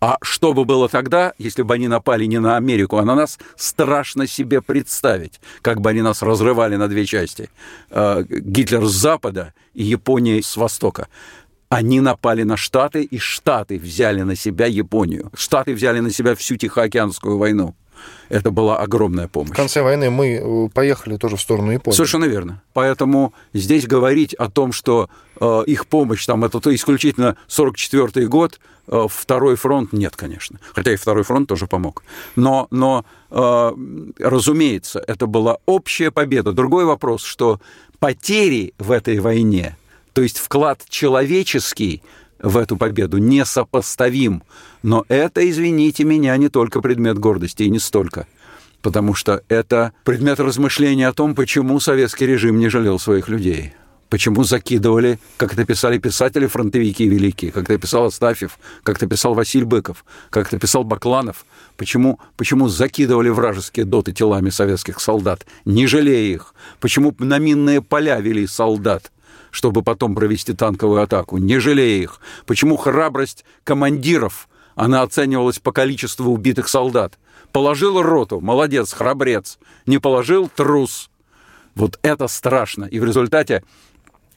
А 0.00 0.16
что 0.22 0.52
бы 0.52 0.64
было 0.64 0.88
тогда, 0.88 1.32
если 1.38 1.62
бы 1.62 1.74
они 1.74 1.88
напали 1.88 2.24
не 2.26 2.38
на 2.38 2.56
Америку, 2.56 2.98
а 2.98 3.04
на 3.04 3.16
нас, 3.16 3.38
страшно 3.56 4.28
себе 4.28 4.62
представить, 4.62 5.40
как 5.60 5.80
бы 5.80 5.90
они 5.90 6.02
нас 6.02 6.22
разрывали 6.22 6.76
на 6.76 6.86
две 6.86 7.04
части. 7.04 7.50
Э, 7.90 8.22
Гитлер 8.28 8.86
с 8.86 8.92
запада 8.92 9.54
и 9.74 9.82
Япония 9.82 10.40
с 10.40 10.56
востока. 10.56 11.08
Они 11.68 12.00
напали 12.00 12.44
на 12.44 12.56
Штаты, 12.56 13.02
и 13.02 13.18
Штаты 13.18 13.78
взяли 13.78 14.22
на 14.22 14.36
себя 14.36 14.66
Японию. 14.66 15.30
Штаты 15.34 15.74
взяли 15.74 15.98
на 15.98 16.10
себя 16.10 16.36
всю 16.36 16.56
Тихоокеанскую 16.56 17.36
войну. 17.36 17.74
Это 18.28 18.50
была 18.50 18.78
огромная 18.78 19.28
помощь. 19.28 19.52
В 19.52 19.56
конце 19.56 19.82
войны 19.82 20.10
мы 20.10 20.34
э, 20.34 20.68
поехали 20.72 21.16
тоже 21.16 21.36
в 21.36 21.40
сторону 21.40 21.72
Японии. 21.72 21.96
Совершенно 21.96 22.26
верно. 22.26 22.62
Поэтому 22.72 23.32
здесь 23.52 23.86
говорить 23.86 24.34
о 24.34 24.50
том, 24.50 24.72
что 24.72 25.08
э, 25.40 25.62
их 25.66 25.86
помощь, 25.86 26.26
там, 26.26 26.44
это 26.44 26.74
исключительно 26.74 27.36
44 27.46 28.26
год, 28.26 28.60
э, 28.86 29.06
второй 29.08 29.56
фронт, 29.56 29.92
нет, 29.92 30.16
конечно. 30.16 30.58
Хотя 30.74 30.92
и 30.92 30.96
второй 30.96 31.24
фронт 31.24 31.48
тоже 31.48 31.66
помог. 31.66 32.02
Но, 32.36 32.68
но 32.70 33.04
э, 33.30 33.72
разумеется, 34.18 35.02
это 35.06 35.26
была 35.26 35.58
общая 35.66 36.10
победа. 36.10 36.52
Другой 36.52 36.84
вопрос, 36.84 37.22
что 37.22 37.60
потери 37.98 38.74
в 38.78 38.90
этой 38.90 39.18
войне, 39.20 39.76
то 40.12 40.22
есть 40.22 40.38
вклад 40.38 40.82
человеческий, 40.88 42.02
в 42.40 42.56
эту 42.56 42.76
победу, 42.76 43.18
несопоставим. 43.18 44.42
Но 44.82 45.04
это, 45.08 45.48
извините 45.48 46.04
меня, 46.04 46.36
не 46.36 46.48
только 46.48 46.80
предмет 46.80 47.18
гордости, 47.18 47.64
и 47.64 47.70
не 47.70 47.78
столько. 47.78 48.26
Потому 48.82 49.14
что 49.14 49.42
это 49.48 49.92
предмет 50.04 50.38
размышления 50.40 51.08
о 51.08 51.12
том, 51.12 51.34
почему 51.34 51.80
советский 51.80 52.26
режим 52.26 52.58
не 52.58 52.68
жалел 52.68 52.98
своих 52.98 53.28
людей. 53.28 53.74
Почему 54.08 54.42
закидывали, 54.42 55.18
как 55.36 55.52
это 55.52 55.66
писали 55.66 55.98
писатели, 55.98 56.46
фронтовики 56.46 57.06
великие, 57.06 57.52
как 57.52 57.64
это 57.64 57.78
писал 57.78 58.06
Астафьев, 58.06 58.58
как 58.82 58.96
это 58.96 59.06
писал 59.06 59.34
Василий 59.34 59.66
Быков, 59.66 60.02
как 60.30 60.46
это 60.46 60.58
писал 60.58 60.82
Бакланов. 60.82 61.44
Почему, 61.76 62.18
почему 62.36 62.68
закидывали 62.68 63.28
вражеские 63.28 63.84
доты 63.84 64.12
телами 64.12 64.48
советских 64.48 65.00
солдат, 65.00 65.44
не 65.66 65.86
жалея 65.86 66.34
их? 66.34 66.54
Почему 66.80 67.14
на 67.18 67.38
минные 67.38 67.82
поля 67.82 68.18
вели 68.20 68.46
солдат? 68.46 69.12
Чтобы 69.50 69.82
потом 69.82 70.14
провести 70.14 70.52
танковую 70.52 71.02
атаку, 71.02 71.38
не 71.38 71.58
жалея 71.58 72.02
их. 72.02 72.20
Почему 72.46 72.76
храбрость 72.76 73.44
командиров, 73.64 74.48
она 74.74 75.02
оценивалась 75.02 75.58
по 75.58 75.72
количеству 75.72 76.32
убитых 76.32 76.68
солдат. 76.68 77.18
Положил 77.52 78.00
роту, 78.02 78.40
молодец, 78.40 78.92
храбрец. 78.92 79.58
Не 79.86 79.98
положил, 79.98 80.48
трус. 80.48 81.10
Вот 81.74 81.98
это 82.02 82.28
страшно. 82.28 82.84
И 82.84 82.98
в 83.00 83.04
результате 83.04 83.62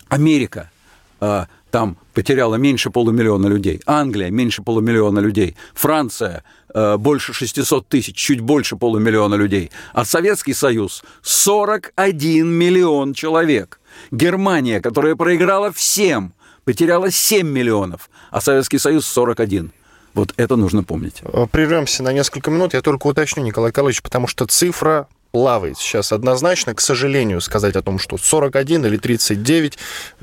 Америка 0.08 0.72
э, 1.20 1.46
там 1.72 1.98
потеряла 2.14 2.56
меньше 2.56 2.90
полумиллиона 2.90 3.48
людей, 3.48 3.82
Англия 3.86 4.30
меньше 4.30 4.62
полумиллиона 4.62 5.20
людей, 5.20 5.56
Франция 5.74 6.44
э, 6.74 6.98
больше 6.98 7.34
600 7.34 7.88
тысяч, 7.88 8.16
чуть 8.16 8.42
больше 8.42 8.76
полумиллиона 8.76 9.36
людей, 9.36 9.72
а 9.94 10.06
Советский 10.06 10.54
Союз 10.54 11.04
41 11.24 12.48
миллион 12.48 13.14
человек. 13.14 13.80
Германия, 14.10 14.82
которая 14.82 15.16
проиграла 15.16 15.72
всем, 15.72 16.34
потеряла 16.66 17.12
7 17.12 17.48
миллионов, 17.48 18.10
а 18.30 18.42
Советский 18.42 18.80
Союз 18.80 19.06
41. 19.06 19.72
Вот 20.14 20.34
это 20.38 20.56
нужно 20.56 20.84
помнить. 20.84 21.22
Прервемся 21.52 22.04
на 22.04 22.12
несколько 22.12 22.52
минут. 22.52 22.74
Я 22.74 22.82
только 22.82 23.08
уточню, 23.08 23.44
Николай 23.44 23.72
Карлович, 23.72 24.02
потому 24.02 24.28
что 24.28 24.46
цифра 24.46 25.08
плавает 25.32 25.78
сейчас 25.78 26.12
однозначно. 26.12 26.76
К 26.76 26.82
сожалению, 26.82 27.42
сказать 27.42 27.76
о 27.76 27.82
том, 27.82 27.98
что 27.98 28.18
41 28.18 28.86
или 28.86 28.98
39, 28.98 29.78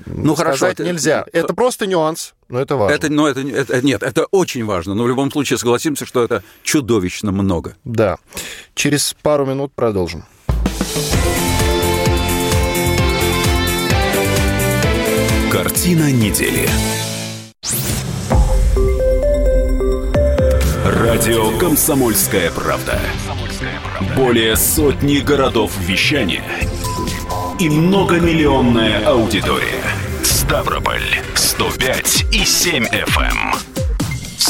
ну, 0.07 0.35
сказать 0.35 0.77
хорошо, 0.77 0.85
нельзя. 0.85 1.25
Это, 1.29 1.39
это 1.39 1.55
просто 1.55 1.87
нюанс, 1.87 2.35
но 2.49 2.61
это 2.61 2.77
важно. 2.77 2.95
Это, 2.95 3.11
но 3.11 3.29
это, 3.29 3.41
это, 3.41 3.85
нет, 3.85 4.03
это 4.03 4.27
очень 4.27 4.65
важно. 4.65 4.95
Но 4.95 5.05
в 5.05 5.09
любом 5.09 5.33
случае 5.33 5.59
согласимся, 5.59 6.07
что 6.07 6.23
это 6.23 6.43
чудовищно 6.63 7.33
много. 7.33 7.77
Да. 7.85 8.19
Через 8.75 9.17
пару 9.23 9.47
минут 9.47 9.73
продолжим. 9.75 10.25
Картина 15.59 16.13
недели. 16.13 16.69
Радио 20.85 21.51
«Комсомольская 21.59 22.53
правда». 22.53 23.01
Более 24.15 24.55
сотни 24.55 25.19
городов 25.19 25.73
вещания 25.81 26.45
и 27.59 27.69
многомиллионная 27.69 29.05
аудитория. 29.05 29.83
Ставрополь 30.23 31.03
105 31.35 32.27
и 32.31 32.45
7 32.45 32.85
FM. 32.85 33.68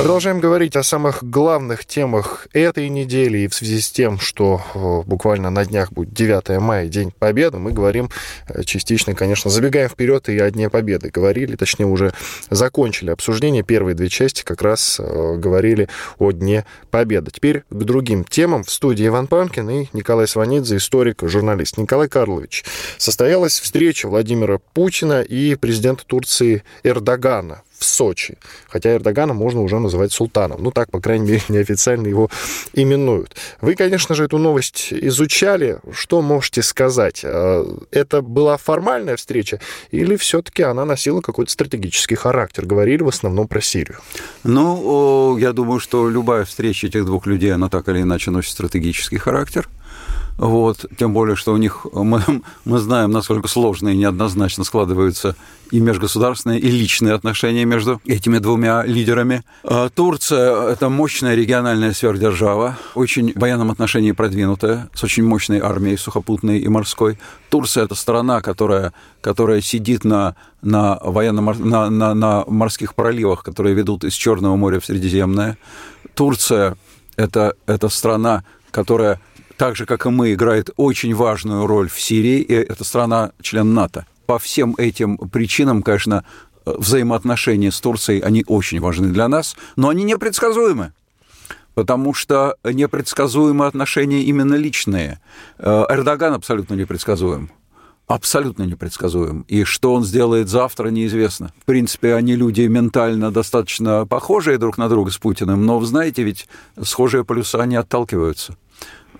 Продолжаем 0.00 0.40
говорить 0.40 0.76
о 0.76 0.82
самых 0.82 1.22
главных 1.22 1.84
темах 1.84 2.48
этой 2.54 2.88
недели. 2.88 3.40
И 3.40 3.48
в 3.48 3.54
связи 3.54 3.82
с 3.82 3.90
тем, 3.90 4.18
что 4.18 4.62
э, 4.74 5.02
буквально 5.06 5.50
на 5.50 5.66
днях 5.66 5.92
будет 5.92 6.14
9 6.14 6.58
мая, 6.58 6.88
День 6.88 7.12
Победы, 7.18 7.58
мы 7.58 7.70
говорим 7.72 8.08
э, 8.48 8.62
частично, 8.62 9.14
конечно, 9.14 9.50
забегаем 9.50 9.90
вперед 9.90 10.30
и 10.30 10.38
о 10.38 10.50
Дне 10.50 10.70
Победы. 10.70 11.10
Говорили, 11.10 11.54
точнее, 11.54 11.84
уже 11.84 12.14
закончили 12.48 13.10
обсуждение. 13.10 13.62
Первые 13.62 13.94
две 13.94 14.08
части 14.08 14.42
как 14.42 14.62
раз 14.62 14.98
э, 14.98 15.36
говорили 15.36 15.90
о 16.18 16.32
Дне 16.32 16.64
Победы. 16.90 17.30
Теперь 17.30 17.64
к 17.68 17.84
другим 17.84 18.24
темам. 18.24 18.64
В 18.64 18.70
студии 18.70 19.06
Иван 19.06 19.26
Панкин 19.26 19.68
и 19.68 19.88
Николай 19.92 20.26
Сванидзе, 20.26 20.78
историк, 20.78 21.18
журналист. 21.24 21.76
Николай 21.76 22.08
Карлович, 22.08 22.64
состоялась 22.96 23.60
встреча 23.60 24.08
Владимира 24.08 24.56
Путина 24.72 25.20
и 25.20 25.56
президента 25.56 26.06
Турции 26.06 26.62
Эрдогана 26.84 27.60
в 27.80 27.84
Сочи. 27.84 28.36
Хотя 28.68 28.94
Эрдогана 28.94 29.34
можно 29.34 29.62
уже 29.62 29.78
называть 29.78 30.12
султаном. 30.12 30.62
Ну, 30.62 30.70
так, 30.70 30.90
по 30.90 31.00
крайней 31.00 31.26
мере, 31.26 31.42
неофициально 31.48 32.06
его 32.06 32.30
именуют. 32.74 33.36
Вы, 33.60 33.74
конечно 33.74 34.14
же, 34.14 34.24
эту 34.24 34.38
новость 34.38 34.88
изучали. 34.92 35.78
Что 35.92 36.20
можете 36.20 36.62
сказать? 36.62 37.22
А, 37.24 37.64
это 37.90 38.20
была 38.20 38.56
формальная 38.58 39.16
встреча 39.16 39.60
или 39.90 40.16
все-таки 40.16 40.62
она 40.62 40.84
носила 40.84 41.20
какой-то 41.22 41.50
стратегический 41.50 42.16
характер? 42.16 42.66
Говорили 42.66 43.02
в 43.02 43.08
основном 43.08 43.48
про 43.48 43.60
Сирию. 43.60 43.98
Ну, 44.44 45.38
я 45.38 45.52
думаю, 45.52 45.80
что 45.80 46.08
любая 46.08 46.44
встреча 46.44 46.86
этих 46.86 47.06
двух 47.06 47.26
людей, 47.26 47.52
она 47.52 47.68
так 47.68 47.88
или 47.88 48.02
иначе 48.02 48.30
носит 48.30 48.52
стратегический 48.52 49.18
характер. 49.18 49.68
Вот, 50.36 50.86
тем 50.98 51.12
более, 51.12 51.36
что 51.36 51.52
у 51.52 51.56
них, 51.56 51.86
мы, 51.92 52.22
мы 52.64 52.78
знаем, 52.78 53.10
насколько 53.10 53.48
сложно 53.48 53.90
и 53.90 53.96
неоднозначно 53.96 54.64
складываются 54.64 55.36
и 55.70 55.80
межгосударственные, 55.80 56.58
и 56.58 56.70
личные 56.70 57.14
отношения 57.14 57.64
между 57.64 58.00
этими 58.06 58.38
двумя 58.38 58.84
лидерами. 58.84 59.44
А 59.62 59.88
Турция– 59.88 60.68
это 60.72 60.88
мощная 60.88 61.34
региональная 61.34 61.92
сверхдержава, 61.92 62.78
очень 62.94 63.32
в 63.32 63.38
военном 63.38 63.70
отношении 63.70 64.12
продвинутая, 64.12 64.88
с 64.94 65.04
очень 65.04 65.24
мощной 65.24 65.60
армией 65.60 65.96
сухопутной 65.96 66.58
и 66.58 66.68
морской. 66.68 67.18
Турция– 67.50 67.84
это 67.84 67.94
страна, 67.94 68.40
которая, 68.40 68.92
которая 69.20 69.60
сидит 69.60 70.04
на, 70.04 70.34
на, 70.62 70.98
военно 71.02 71.40
на, 71.40 71.90
на, 71.90 72.14
на 72.14 72.44
морских 72.46 72.94
проливах, 72.94 73.42
которые 73.42 73.74
ведут 73.74 74.04
из 74.04 74.14
Черного 74.14 74.56
моря 74.56 74.80
в 74.80 74.86
Средиземное. 74.86 75.56
Турция– 76.14 76.76
это, 77.16 77.54
это 77.66 77.88
страна, 77.88 78.44
которая 78.70 79.20
так 79.60 79.76
же, 79.76 79.84
как 79.84 80.06
и 80.06 80.08
мы, 80.08 80.32
играет 80.32 80.70
очень 80.76 81.14
важную 81.14 81.66
роль 81.66 81.90
в 81.90 82.00
Сирии, 82.00 82.40
и 82.40 82.54
это 82.54 82.82
страна 82.82 83.32
член 83.42 83.74
НАТО. 83.74 84.06
По 84.24 84.38
всем 84.38 84.74
этим 84.78 85.18
причинам, 85.18 85.82
конечно, 85.82 86.24
взаимоотношения 86.64 87.70
с 87.70 87.78
Турцией, 87.78 88.20
они 88.22 88.42
очень 88.46 88.80
важны 88.80 89.08
для 89.08 89.28
нас, 89.28 89.56
но 89.76 89.90
они 89.90 90.04
непредсказуемы 90.04 90.92
потому 91.74 92.14
что 92.14 92.56
непредсказуемы 92.64 93.66
отношения 93.66 94.22
именно 94.22 94.54
личные. 94.54 95.20
Э, 95.58 95.84
Эрдоган 95.88 96.34
абсолютно 96.34 96.74
непредсказуем. 96.74 97.50
Абсолютно 98.06 98.64
непредсказуем. 98.64 99.44
И 99.46 99.64
что 99.64 99.94
он 99.94 100.04
сделает 100.04 100.48
завтра, 100.48 100.88
неизвестно. 100.88 101.52
В 101.62 101.64
принципе, 101.64 102.14
они 102.14 102.34
люди 102.34 102.62
ментально 102.62 103.30
достаточно 103.30 104.04
похожие 104.04 104.58
друг 104.58 104.78
на 104.78 104.88
друга 104.88 105.10
с 105.10 105.18
Путиным, 105.18 105.64
но, 105.64 105.80
знаете, 105.82 106.22
ведь 106.22 106.48
схожие 106.82 107.24
полюса 107.24 107.64
не 107.66 107.76
отталкиваются 107.76 108.56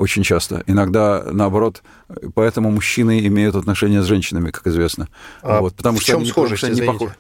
очень 0.00 0.22
часто. 0.22 0.62
Иногда, 0.66 1.22
наоборот, 1.30 1.82
поэтому 2.34 2.70
мужчины 2.70 3.26
имеют 3.26 3.54
отношения 3.54 4.02
с 4.02 4.06
женщинами, 4.06 4.50
как 4.50 4.66
известно. 4.66 5.08
А 5.42 5.60
вот, 5.60 5.74
потому 5.74 5.98
в 5.98 6.00
что 6.00 6.12
чем 6.12 6.20
они, 6.20 6.30
схожесть, 6.30 6.64
они 6.64 6.80
похожи. 6.80 7.14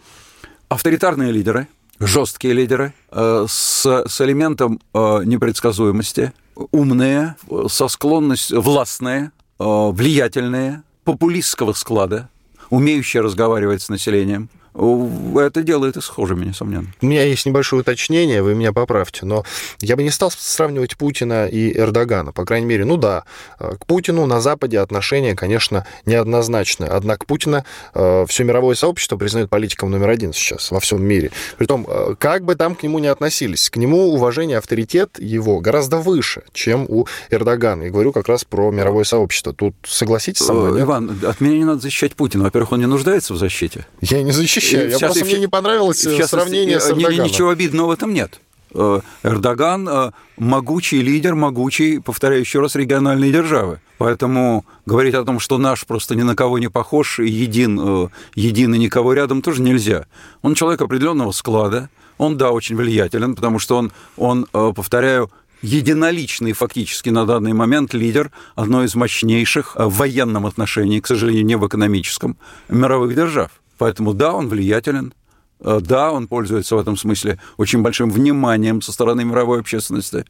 Авторитарные 0.68 1.30
лидеры, 1.30 1.68
жесткие 1.98 2.54
лидеры, 2.54 2.94
э, 3.10 3.44
с, 3.46 3.84
с 4.06 4.20
элементом 4.22 4.80
э, 4.94 5.20
непредсказуемости, 5.24 6.32
умные, 6.54 7.36
со 7.68 7.88
склонностью, 7.88 8.62
властные, 8.62 9.32
э, 9.58 9.64
влиятельные, 9.64 10.82
популистского 11.04 11.74
склада, 11.74 12.30
умеющие 12.70 13.22
разговаривать 13.22 13.82
с 13.82 13.90
населением– 13.90 14.48
это 14.74 15.62
делает 15.62 15.96
их 15.96 16.04
схожими, 16.04 16.44
несомненно. 16.46 16.86
У 17.00 17.06
меня 17.06 17.24
есть 17.24 17.44
небольшое 17.46 17.80
уточнение, 17.80 18.42
вы 18.42 18.54
меня 18.54 18.72
поправьте, 18.72 19.26
но 19.26 19.44
я 19.80 19.96
бы 19.96 20.02
не 20.02 20.10
стал 20.10 20.30
сравнивать 20.30 20.96
Путина 20.96 21.46
и 21.46 21.76
Эрдогана, 21.76 22.32
по 22.32 22.44
крайней 22.44 22.66
мере, 22.66 22.84
ну 22.84 22.96
да, 22.96 23.24
э, 23.58 23.74
к 23.78 23.86
Путину 23.86 24.26
на 24.26 24.40
Западе 24.40 24.78
отношения, 24.78 25.34
конечно, 25.34 25.86
неоднозначны, 26.06 26.84
однако 26.84 27.26
Путина 27.26 27.64
э, 27.94 28.26
все 28.28 28.44
мировое 28.44 28.76
сообщество 28.76 29.16
признает 29.16 29.50
политиком 29.50 29.90
номер 29.90 30.10
один 30.10 30.32
сейчас 30.32 30.70
во 30.70 30.78
всем 30.78 31.02
мире. 31.02 31.32
Притом, 31.58 31.86
э, 31.88 32.14
как 32.18 32.44
бы 32.44 32.54
там 32.54 32.76
к 32.76 32.82
нему 32.82 33.00
ни 33.00 33.08
относились, 33.08 33.70
к 33.70 33.76
нему 33.76 34.12
уважение, 34.12 34.58
авторитет 34.58 35.18
его 35.18 35.60
гораздо 35.60 35.98
выше, 35.98 36.42
чем 36.52 36.86
у 36.88 37.06
Эрдогана. 37.30 37.84
Я 37.84 37.90
говорю 37.90 38.12
как 38.12 38.28
раз 38.28 38.44
про 38.44 38.70
мировое 38.70 39.04
сообщество. 39.04 39.52
Тут 39.52 39.74
согласитесь 39.84 40.46
со 40.46 40.52
мной? 40.52 40.82
Иван, 40.82 41.18
от 41.26 41.40
меня 41.40 41.58
не 41.58 41.64
надо 41.64 41.80
защищать 41.80 42.14
Путина. 42.14 42.44
Во-первых, 42.44 42.72
он 42.72 42.80
не 42.80 42.86
нуждается 42.86 43.34
в 43.34 43.36
защите. 43.36 43.86
Я 44.00 44.22
не 44.22 44.32
защищаю 44.32 44.59
защищаю. 44.60 44.90
Я 44.90 44.98
просто, 44.98 45.24
мне 45.24 45.38
не 45.38 45.48
понравилось 45.48 46.04
э, 46.06 46.26
сравнение 46.26 46.80
с 46.80 46.90
Эрдоганом. 46.90 47.26
Ничего 47.26 47.50
обидного 47.50 47.88
в 47.88 47.90
этом 47.90 48.14
нет. 48.14 48.40
Э, 48.72 49.00
Эрдоган 49.22 49.88
э, 49.88 50.10
могучий 50.36 51.02
лидер, 51.02 51.34
могучий, 51.34 51.98
повторяю 51.98 52.40
еще 52.40 52.60
раз, 52.60 52.76
региональной 52.76 53.32
державы. 53.32 53.80
Поэтому 53.98 54.64
говорить 54.86 55.14
о 55.14 55.24
том, 55.24 55.40
что 55.40 55.58
наш 55.58 55.84
просто 55.86 56.14
ни 56.14 56.22
на 56.22 56.36
кого 56.36 56.58
не 56.58 56.68
похож, 56.68 57.18
един, 57.18 57.80
э, 57.80 58.08
един 58.34 58.74
и 58.74 58.78
никого 58.78 59.12
рядом, 59.12 59.42
тоже 59.42 59.62
нельзя. 59.62 60.06
Он 60.42 60.54
человек 60.54 60.80
определенного 60.82 61.32
склада, 61.32 61.90
он, 62.16 62.36
да, 62.36 62.50
очень 62.50 62.76
влиятелен, 62.76 63.34
потому 63.34 63.58
что 63.58 63.76
он, 63.76 63.92
он 64.16 64.46
повторяю, 64.46 65.30
единоличный 65.62 66.52
фактически 66.52 67.08
на 67.08 67.26
данный 67.26 67.54
момент 67.54 67.94
лидер 67.94 68.30
одной 68.54 68.86
из 68.86 68.94
мощнейших 68.94 69.74
в 69.76 69.96
военном 69.96 70.46
отношении, 70.46 71.00
к 71.00 71.06
сожалению, 71.06 71.46
не 71.46 71.56
в 71.56 71.66
экономическом, 71.66 72.36
мировых 72.68 73.14
держав. 73.14 73.50
Поэтому 73.80 74.14
да, 74.14 74.32
он 74.34 74.48
влиятелен, 74.48 75.12
Э, 75.60 75.80
да, 75.80 76.12
он 76.12 76.26
пользуется 76.26 76.76
в 76.76 76.78
этом 76.78 76.96
смысле 76.96 77.38
очень 77.56 77.82
большим 77.82 78.10
вниманием 78.10 78.82
со 78.82 78.92
стороны 78.92 79.24
мировой 79.24 79.60
общественности, 79.60 80.24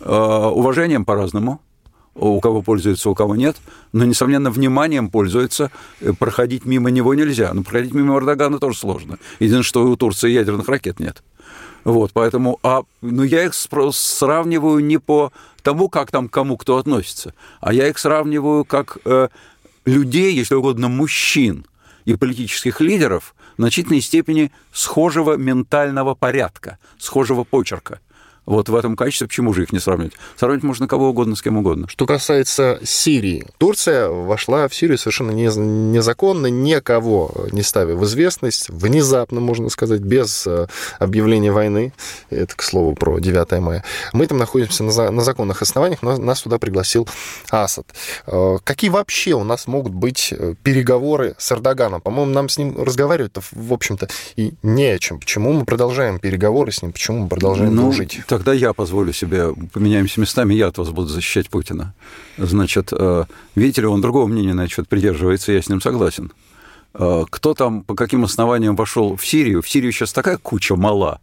э, 0.00 0.10
уважением 0.10 1.04
по-разному, 1.04 1.60
у 2.14 2.40
кого 2.40 2.62
пользуется, 2.62 3.10
у 3.10 3.14
кого 3.14 3.34
нет, 3.36 3.56
но, 3.92 4.04
несомненно, 4.04 4.50
вниманием 4.50 5.10
пользуется, 5.10 5.70
э, 6.00 6.12
проходить 6.12 6.64
мимо 6.64 6.90
него 6.90 7.14
нельзя. 7.14 7.52
Но 7.54 7.62
проходить 7.62 7.94
мимо 7.94 8.16
Эрдогана 8.18 8.58
тоже 8.58 8.78
сложно. 8.78 9.18
Единственное, 9.38 9.62
что 9.62 9.84
у 9.84 9.96
Турции 9.96 10.30
ядерных 10.30 10.68
ракет 10.68 11.00
нет. 11.00 11.22
Вот, 11.84 12.12
поэтому, 12.12 12.58
а, 12.62 12.82
ну, 13.02 13.24
я 13.24 13.44
их 13.44 13.52
сравниваю 13.54 14.82
не 14.82 14.98
по 14.98 15.32
тому, 15.62 15.88
как 15.88 16.10
там 16.10 16.28
кому 16.28 16.56
кто 16.56 16.78
относится, 16.78 17.34
а 17.60 17.74
я 17.74 17.88
их 17.88 17.98
сравниваю 17.98 18.64
как 18.64 18.98
э, 19.04 19.28
людей, 19.84 20.34
если 20.34 20.54
угодно, 20.54 20.88
мужчин 20.88 21.66
и 22.04 22.16
политических 22.16 22.80
лидеров, 22.80 23.34
в 23.56 23.60
значительной 23.60 24.00
степени 24.00 24.52
схожего 24.72 25.36
ментального 25.36 26.14
порядка, 26.14 26.78
схожего 26.98 27.44
почерка– 27.44 28.00
вот 28.46 28.68
в 28.68 28.74
этом 28.74 28.96
качестве 28.96 29.26
почему 29.26 29.52
же 29.52 29.62
их 29.62 29.72
не 29.72 29.78
сравнивать? 29.78 30.14
Сравнивать 30.36 30.64
можно 30.64 30.88
кого 30.88 31.10
угодно 31.10 31.36
с 31.36 31.42
кем 31.42 31.56
угодно. 31.56 31.88
Что 31.88 32.06
касается 32.06 32.78
Сирии, 32.82 33.46
Турция 33.58 34.08
вошла 34.08 34.68
в 34.68 34.74
Сирию 34.74 34.98
совершенно 34.98 35.30
незаконно, 35.30 36.46
никого 36.46 37.32
не 37.52 37.62
ставя 37.62 37.94
в 37.94 38.04
известность, 38.04 38.68
внезапно, 38.68 39.40
можно 39.40 39.68
сказать, 39.68 40.00
без 40.00 40.46
э, 40.46 40.66
объявления 40.98 41.52
войны. 41.52 41.92
Это, 42.30 42.54
к 42.56 42.62
слову, 42.62 42.94
про 42.94 43.18
9 43.18 43.60
мая. 43.60 43.84
Мы 44.12 44.26
там 44.26 44.38
находимся 44.38 44.84
на, 44.84 45.10
на 45.10 45.22
законных 45.22 45.62
основаниях, 45.62 46.02
но 46.02 46.16
нас 46.16 46.42
туда 46.42 46.58
пригласил 46.58 47.08
Асад. 47.50 47.86
Э, 48.26 48.58
какие 48.64 48.90
вообще 48.90 49.32
у 49.32 49.44
нас 49.44 49.66
могут 49.66 49.92
быть 49.92 50.32
э, 50.36 50.54
переговоры 50.62 51.34
с 51.38 51.50
Эрдоганом? 51.52 52.00
По-моему, 52.00 52.32
нам 52.32 52.48
с 52.48 52.58
ним 52.58 52.82
разговаривать 52.82 53.32
в 53.52 53.72
общем-то, 53.72 54.08
и 54.36 54.54
не 54.62 54.86
о 54.86 54.98
чем. 54.98 55.18
Почему 55.18 55.52
мы 55.52 55.64
продолжаем 55.64 56.18
переговоры 56.18 56.72
с 56.72 56.82
ним? 56.82 56.92
Почему 56.92 57.18
мы 57.20 57.28
продолжаем 57.28 57.74
ну, 57.74 57.84
дружить? 57.84 58.20
Тогда 58.34 58.52
я 58.52 58.72
позволю 58.72 59.12
себе, 59.12 59.54
поменяемся 59.72 60.20
местами, 60.20 60.54
я 60.54 60.66
от 60.66 60.76
вас 60.76 60.90
буду 60.90 61.06
защищать 61.06 61.48
Путина. 61.48 61.94
Значит, 62.36 62.88
э, 62.90 63.26
видите 63.54 63.82
ли, 63.82 63.86
он 63.86 64.00
другого 64.00 64.26
мнения 64.26 64.54
на 64.54 64.66
счет 64.66 64.88
придерживается, 64.88 65.52
я 65.52 65.62
с 65.62 65.68
ним 65.68 65.80
согласен. 65.80 66.32
Э, 66.94 67.26
кто 67.30 67.54
там, 67.54 67.84
по 67.84 67.94
каким 67.94 68.24
основаниям 68.24 68.74
вошел 68.74 69.14
в 69.14 69.24
Сирию? 69.24 69.62
В 69.62 69.68
Сирию 69.68 69.92
сейчас 69.92 70.12
такая 70.12 70.36
куча 70.36 70.74
мала. 70.74 71.20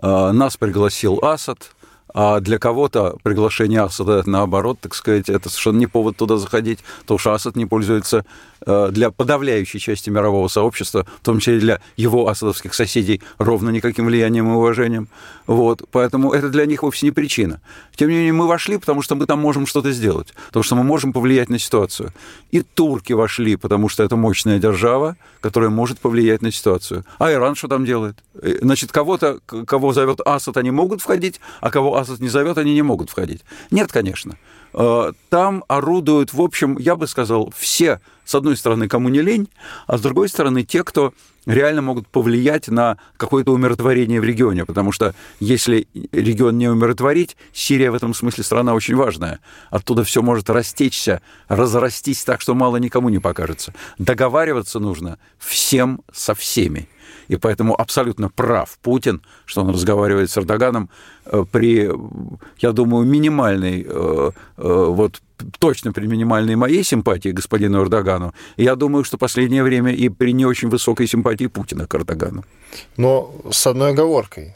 Э, 0.00 0.32
нас 0.32 0.56
пригласил 0.56 1.18
Асад, 1.22 1.72
а 2.14 2.40
для 2.40 2.58
кого-то 2.58 3.16
приглашение 3.22 3.82
Асада, 3.82 4.22
наоборот, 4.26 4.78
так 4.80 4.94
сказать, 4.94 5.28
это 5.28 5.48
совершенно 5.48 5.78
не 5.78 5.86
повод 5.86 6.16
туда 6.16 6.36
заходить, 6.36 6.80
потому 7.00 7.18
что 7.18 7.34
Асад 7.34 7.56
не 7.56 7.66
пользуется 7.66 8.24
Э, 8.66 8.88
для 8.90 9.10
подавляющей 9.10 9.78
части 9.78 10.10
мирового 10.10 10.48
сообщества, 10.48 11.06
в 11.22 11.24
том 11.24 11.38
числе 11.38 11.58
для 11.60 11.80
его 11.96 12.28
асадовских 12.28 12.74
соседей, 12.74 13.22
ровно 13.38 13.70
никаким 13.70 14.06
влиянием 14.06 14.48
и 14.50 14.54
уважением. 14.54 15.08
Вот. 15.46 15.82
Поэтому 15.92 16.32
это 16.32 16.48
для 16.48 16.66
них 16.66 16.82
вовсе 16.82 17.06
не 17.06 17.12
причина. 17.12 17.60
Тем 17.94 18.08
не 18.08 18.16
менее, 18.16 18.32
мы 18.32 18.48
вошли, 18.48 18.76
потому 18.78 19.02
что 19.02 19.14
мы 19.14 19.26
там 19.26 19.38
можем 19.38 19.66
что-то 19.66 19.92
сделать, 19.92 20.34
потому 20.48 20.62
что 20.62 20.74
мы 20.74 20.82
можем 20.82 21.12
повлиять 21.12 21.50
на 21.50 21.58
ситуацию. 21.58 22.12
И 22.50 22.62
турки 22.62 23.12
вошли, 23.12 23.56
потому 23.56 23.88
что 23.88 24.02
это 24.02 24.16
мощная 24.16 24.58
держава, 24.58 25.16
которая 25.40 25.70
может 25.70 26.00
повлиять 26.00 26.42
на 26.42 26.50
ситуацию. 26.50 27.04
А 27.18 27.32
Иран 27.32 27.54
что 27.54 27.68
там 27.68 27.84
делает? 27.84 28.18
Э, 28.34 28.58
значит, 28.60 28.90
кого-то, 28.90 29.38
кого 29.46 29.92
зовет 29.92 30.20
Асад, 30.24 30.56
они 30.56 30.72
могут 30.72 31.00
входить, 31.00 31.40
а 31.60 31.70
кого 31.70 31.96
Асад 31.98 32.20
не 32.20 32.28
зовет, 32.28 32.58
они 32.58 32.74
не 32.74 32.82
могут 32.82 33.10
входить. 33.10 33.42
Нет, 33.70 33.92
конечно. 33.92 34.36
Э, 34.74 35.12
там 35.28 35.64
орудуют, 35.68 36.32
в 36.32 36.40
общем, 36.40 36.78
я 36.78 36.96
бы 36.96 37.06
сказал, 37.06 37.52
все, 37.56 38.00
с 38.24 38.34
одной 38.34 38.56
стороны, 38.56 38.88
кому 38.88 39.08
не 39.08 39.22
лень, 39.22 39.48
а 39.86 39.98
с 39.98 40.00
другой 40.00 40.28
стороны, 40.28 40.64
те, 40.64 40.84
кто 40.84 41.12
реально 41.48 41.82
могут 41.82 42.06
повлиять 42.06 42.68
на 42.68 42.98
какое-то 43.16 43.52
умиротворение 43.52 44.20
в 44.20 44.24
регионе, 44.24 44.64
потому 44.64 44.92
что 44.92 45.14
если 45.40 45.88
регион 46.12 46.58
не 46.58 46.68
умиротворить, 46.68 47.36
Сирия 47.52 47.90
в 47.90 47.94
этом 47.94 48.14
смысле 48.14 48.44
страна 48.44 48.74
очень 48.74 48.94
важная. 48.94 49.40
Оттуда 49.70 50.04
все 50.04 50.22
может 50.22 50.50
растечься, 50.50 51.22
разрастись 51.48 52.22
так, 52.24 52.40
что 52.40 52.54
мало 52.54 52.76
никому 52.76 53.08
не 53.08 53.18
покажется. 53.18 53.72
Договариваться 53.98 54.78
нужно 54.78 55.18
всем 55.38 56.02
со 56.12 56.34
всеми. 56.34 56.88
И 57.28 57.36
поэтому 57.36 57.78
абсолютно 57.78 58.28
прав 58.28 58.78
Путин, 58.82 59.22
что 59.46 59.62
он 59.62 59.70
разговаривает 59.70 60.30
с 60.30 60.36
Эрдоганом 60.36 60.90
э, 61.24 61.44
при, 61.50 61.90
я 62.58 62.72
думаю, 62.72 63.06
минимальной, 63.06 63.86
э, 63.88 64.30
э, 64.56 64.84
вот 64.88 65.20
точно 65.58 65.92
при 65.92 66.06
минимальной 66.06 66.56
моей 66.56 66.82
симпатии 66.84 67.30
господину 67.30 67.82
Эрдогану. 67.82 68.34
Я 68.56 68.76
думаю, 68.76 69.04
что 69.04 69.18
последнее 69.18 69.62
время 69.62 69.92
и 69.92 70.08
при 70.08 70.32
не 70.32 70.46
очень 70.46 70.68
высокой 70.68 71.06
симпатии 71.06 71.46
Путина 71.46 71.86
к 71.86 71.94
Эрдогану. 71.94 72.44
Но 72.96 73.34
с 73.50 73.66
одной 73.66 73.90
оговоркой. 73.90 74.54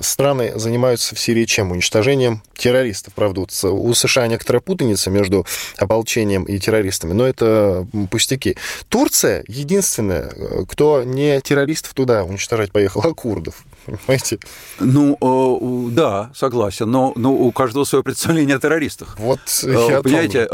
Страны 0.00 0.52
занимаются 0.56 1.14
в 1.14 1.20
Сирии 1.20 1.44
чем? 1.44 1.72
Уничтожением 1.72 2.42
террористов. 2.54 3.14
Правда, 3.14 3.40
у 3.40 3.94
США 3.94 4.26
некоторая 4.28 4.60
путаница 4.60 5.10
между 5.10 5.46
ополчением 5.76 6.44
и 6.44 6.58
террористами, 6.58 7.12
но 7.12 7.26
это 7.26 7.86
пустяки. 8.10 8.56
Турция 8.88 9.44
единственная, 9.48 10.30
кто 10.68 11.02
не 11.02 11.40
террористов 11.40 11.94
туда 11.94 12.24
уничтожать 12.24 12.70
поехал, 12.70 13.02
а 13.02 13.14
курдов. 13.14 13.64
Понимаете? 13.98 14.38
Ну, 14.78 15.90
да, 15.92 16.30
согласен, 16.34 16.90
но, 16.90 17.12
но 17.16 17.32
у 17.32 17.52
каждого 17.52 17.84
свое 17.84 18.02
представление 18.04 18.56
о 18.56 18.60
террористах. 18.60 19.16
Вот 19.18 19.40
я 19.62 20.02
Понимаете, 20.02 20.48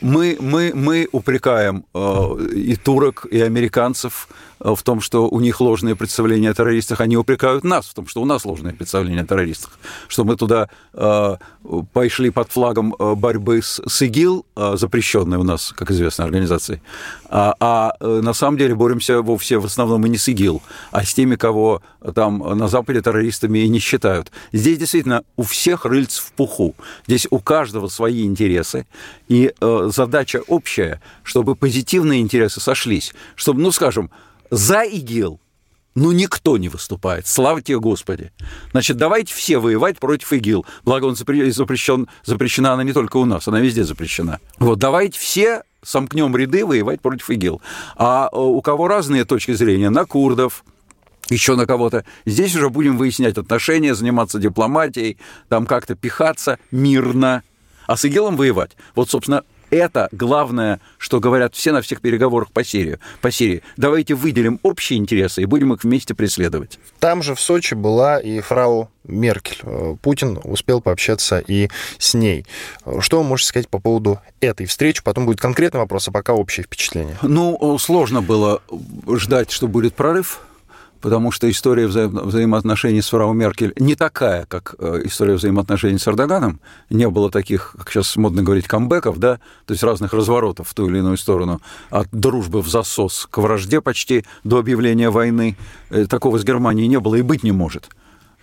мы, 0.00 0.36
мы, 0.40 0.72
мы 0.74 1.08
упрекаем 1.12 1.84
и 1.94 2.76
турок, 2.76 3.26
и 3.30 3.40
американцев 3.40 4.28
Э, 4.30 4.49
в 4.60 4.82
том, 4.82 5.00
что 5.00 5.28
у 5.28 5.40
них 5.40 5.60
ложные 5.60 5.96
представления 5.96 6.50
о 6.50 6.54
террористах, 6.54 7.00
они 7.00 7.16
упрекают 7.16 7.64
нас 7.64 7.86
в 7.86 7.94
том, 7.94 8.06
что 8.06 8.20
у 8.20 8.26
нас 8.26 8.44
ложные 8.44 8.74
представления 8.74 9.22
о 9.22 9.26
террористах, 9.26 9.78
что 10.06 10.24
мы 10.24 10.36
туда 10.36 10.68
э, 10.92 11.36
пошли 11.92 12.30
под 12.30 12.52
флагом 12.52 12.94
э, 12.98 13.14
борьбы 13.14 13.62
с, 13.62 13.80
с 13.86 14.02
ИГИЛ, 14.02 14.46
э, 14.56 14.76
запрещенной 14.76 15.38
у 15.38 15.42
нас, 15.42 15.72
как 15.76 15.90
известно, 15.90 16.24
организацией, 16.24 16.82
а, 17.28 17.54
а 17.58 17.94
э, 18.00 18.20
на 18.22 18.34
самом 18.34 18.58
деле 18.58 18.74
боремся 18.74 19.22
вовсе 19.22 19.58
в 19.58 19.64
основном 19.64 20.04
и 20.04 20.08
не 20.10 20.18
с 20.18 20.28
ИГИЛ, 20.28 20.62
а 20.90 21.04
с 21.04 21.14
теми, 21.14 21.36
кого 21.36 21.82
там 22.14 22.38
на 22.38 22.68
Западе 22.68 23.00
террористами 23.00 23.60
и 23.60 23.68
не 23.68 23.78
считают. 23.78 24.30
Здесь 24.52 24.78
действительно 24.78 25.24
у 25.36 25.42
всех 25.42 25.86
рыльц 25.86 26.18
в 26.18 26.32
пуху, 26.32 26.74
здесь 27.06 27.26
у 27.30 27.38
каждого 27.38 27.88
свои 27.88 28.24
интересы, 28.24 28.86
и 29.28 29.54
э, 29.58 29.90
задача 29.94 30.42
общая, 30.48 31.00
чтобы 31.22 31.54
позитивные 31.54 32.20
интересы 32.20 32.60
сошлись, 32.60 33.14
чтобы, 33.36 33.60
ну, 33.60 33.72
скажем, 33.72 34.10
за 34.50 34.82
ИГИЛ 34.82 35.40
ну, 35.96 36.12
никто 36.12 36.56
не 36.56 36.68
выступает. 36.68 37.26
Слава 37.26 37.60
тебе, 37.60 37.80
Господи. 37.80 38.30
Значит, 38.70 38.96
давайте 38.96 39.34
все 39.34 39.58
воевать 39.58 39.98
против 39.98 40.32
ИГИЛ. 40.32 40.64
Благо, 40.84 41.06
он 41.06 41.16
запрещен, 41.16 42.08
запрещена 42.24 42.72
она 42.72 42.84
не 42.84 42.92
только 42.92 43.16
у 43.16 43.24
нас, 43.24 43.48
она 43.48 43.60
везде 43.60 43.82
запрещена. 43.84 44.38
Вот, 44.58 44.78
давайте 44.78 45.18
все 45.18 45.64
сомкнем 45.82 46.34
ряды 46.36 46.64
воевать 46.64 47.00
против 47.00 47.28
ИГИЛ. 47.30 47.60
А 47.96 48.28
э, 48.30 48.36
у 48.36 48.60
кого 48.62 48.86
разные 48.86 49.24
точки 49.24 49.52
зрения, 49.52 49.90
на 49.90 50.04
курдов, 50.04 50.64
еще 51.28 51.56
на 51.56 51.66
кого-то. 51.66 52.04
Здесь 52.24 52.54
уже 52.54 52.70
будем 52.70 52.96
выяснять 52.96 53.36
отношения, 53.36 53.94
заниматься 53.94 54.38
дипломатией, 54.38 55.18
там 55.48 55.66
как-то 55.66 55.96
пихаться 55.96 56.58
мирно, 56.70 57.42
а 57.86 57.96
с 57.96 58.04
ИГИЛом 58.04 58.36
воевать. 58.36 58.72
Вот, 58.94 59.10
собственно, 59.10 59.42
это 59.70 60.08
главное, 60.12 60.80
что 60.98 61.20
говорят 61.20 61.54
все 61.54 61.72
на 61.72 61.82
всех 61.82 62.00
переговорах 62.00 62.50
по 62.52 62.64
Сирии. 62.64 62.98
По 63.20 63.30
Сирии. 63.30 63.62
Давайте 63.76 64.14
выделим 64.14 64.60
общие 64.62 64.98
интересы 64.98 65.42
и 65.42 65.46
будем 65.46 65.72
их 65.72 65.84
вместе 65.84 66.14
преследовать. 66.14 66.78
Там 66.98 67.22
же 67.22 67.34
в 67.34 67.40
Сочи 67.40 67.74
была 67.74 68.18
и 68.18 68.40
фрау 68.40 68.90
Меркель. 69.04 69.58
Э, 69.62 69.96
Путин 70.02 70.38
успел 70.44 70.80
пообщаться 70.80 71.38
и 71.38 71.68
с 71.98 72.14
ней. 72.14 72.46
Что 73.00 73.18
вы 73.18 73.24
можете 73.24 73.48
сказать 73.48 73.68
по 73.68 73.78
поводу 73.78 74.20
этой 74.40 74.66
встречи? 74.66 75.02
Потом 75.02 75.26
будет 75.26 75.40
конкретный 75.40 75.80
вопрос, 75.80 76.08
а 76.08 76.12
пока 76.12 76.34
общее 76.34 76.64
впечатление. 76.64 77.16
Ну, 77.22 77.78
сложно 77.78 78.22
было 78.22 78.62
ждать, 79.08 79.50
что 79.50 79.68
будет 79.68 79.94
прорыв 79.94 80.40
потому 81.00 81.32
что 81.32 81.50
история 81.50 81.86
вза 81.86 82.08
взаимоотношений 82.08 83.02
с 83.02 83.08
фрау 83.08 83.32
Меркель 83.32 83.72
не 83.78 83.94
такая, 83.94 84.46
как 84.46 84.74
э, 84.78 85.02
история 85.04 85.34
взаимоотношений 85.34 85.98
с 85.98 86.06
Эрдоганом. 86.06 86.60
Не 86.90 87.08
было 87.08 87.30
таких, 87.30 87.74
как 87.78 87.90
сейчас 87.90 88.16
модно 88.16 88.42
говорить, 88.42 88.66
камбэков, 88.66 89.18
да, 89.18 89.38
то 89.66 89.72
есть 89.72 89.82
разных 89.82 90.12
разворотов 90.12 90.68
в 90.68 90.74
ту 90.74 90.88
или 90.88 90.98
иную 90.98 91.16
сторону, 91.16 91.60
от 91.90 92.08
дружбы 92.12 92.62
в 92.62 92.68
засос 92.68 93.26
к 93.30 93.38
вражде 93.38 93.80
почти 93.80 94.24
до 94.44 94.58
объявления 94.58 95.10
войны. 95.10 95.56
Э, 95.90 96.06
такого 96.06 96.38
с 96.38 96.44
Германией 96.44 96.88
не 96.88 97.00
было 97.00 97.16
и 97.16 97.22
быть 97.22 97.42
не 97.42 97.52
может. 97.52 97.88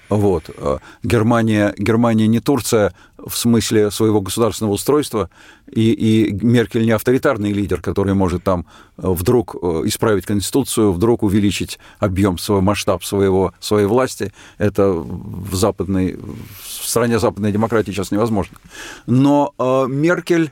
Вот. 0.09 0.49
Э, 0.55 0.77
Германия, 1.03 1.73
Германия 1.77 2.27
не 2.27 2.39
Турция 2.39 2.93
в 3.17 3.35
смысле 3.35 3.91
своего 3.91 4.21
государственного 4.21 4.73
устройства, 4.73 5.29
и, 5.71 5.91
и 5.91 6.31
Меркель 6.45 6.85
не 6.85 6.91
авторитарный 6.91 7.51
лидер, 7.51 7.81
который 7.81 8.13
может 8.13 8.43
там 8.43 8.65
э, 8.97 9.07
вдруг 9.07 9.55
э, 9.55 9.81
исправить 9.85 10.25
Конституцию, 10.25 10.91
вдруг 10.91 11.23
увеличить 11.23 11.79
объем 11.99 12.37
своего 12.37 12.61
масштаб 12.61 13.03
своего, 13.03 13.53
своей 13.59 13.87
власти. 13.87 14.31
Это 14.57 14.91
в, 14.91 15.55
западной, 15.55 16.17
в 16.17 16.87
стране 16.87 17.19
западной 17.19 17.51
демократии 17.51 17.91
сейчас 17.91 18.11
невозможно. 18.11 18.57
Но 19.07 19.53
э, 19.57 19.85
Меркель, 19.87 20.51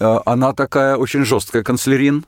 э, 0.00 0.18
она 0.26 0.52
такая 0.52 0.96
очень 0.96 1.24
жесткая 1.24 1.62
канцлерин, 1.62 2.24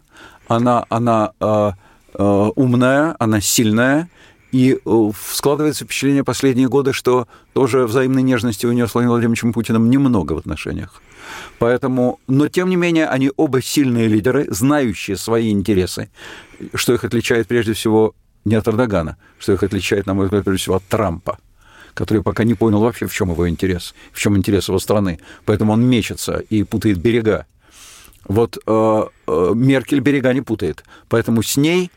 она, 0.46 0.84
она 0.88 1.32
э, 1.40 1.72
э, 2.14 2.50
умная, 2.56 3.16
она 3.18 3.40
сильная, 3.40 4.08
и 4.52 4.78
э, 4.84 5.10
складывается 5.30 5.84
впечатление 5.84 6.24
последние 6.24 6.68
годы, 6.68 6.92
что 6.92 7.28
тоже 7.52 7.86
взаимной 7.86 8.22
нежности 8.22 8.66
у 8.66 8.72
нее 8.72 8.86
с 8.86 8.94
Владимиром 8.94 9.14
Владимировичем 9.14 9.52
Путиным 9.52 9.90
немного 9.90 10.32
в 10.32 10.38
отношениях. 10.38 11.02
Поэтому, 11.58 12.18
но 12.26 12.48
тем 12.48 12.68
не 12.68 12.76
менее, 12.76 13.06
они 13.06 13.30
оба 13.36 13.62
сильные 13.62 14.08
лидеры, 14.08 14.46
знающие 14.50 15.16
свои 15.16 15.50
интересы, 15.50 16.10
что 16.74 16.94
их 16.94 17.04
отличает 17.04 17.46
прежде 17.46 17.74
всего 17.74 18.14
не 18.44 18.54
от 18.54 18.66
Эрдогана, 18.66 19.16
что 19.38 19.52
их 19.52 19.62
отличает, 19.62 20.06
на 20.06 20.14
мой 20.14 20.26
взгляд, 20.26 20.44
прежде 20.44 20.62
всего 20.62 20.76
от 20.76 20.84
Трампа 20.84 21.38
который 21.92 22.22
пока 22.22 22.44
не 22.44 22.54
понял 22.54 22.80
вообще, 22.80 23.06
в 23.06 23.12
чем 23.12 23.30
его 23.30 23.48
интерес, 23.48 23.94
в 24.12 24.18
чем 24.18 24.36
интерес 24.36 24.68
его 24.68 24.78
страны. 24.78 25.18
Поэтому 25.44 25.72
он 25.72 25.84
мечется 25.84 26.38
и 26.38 26.62
путает 26.62 26.98
берега. 26.98 27.46
Вот 28.24 28.58
э, 28.64 29.04
э, 29.26 29.52
Меркель 29.54 30.00
берега 30.00 30.32
не 30.32 30.40
путает. 30.40 30.84
Поэтому 31.08 31.42
с 31.42 31.56
ней 31.56 31.90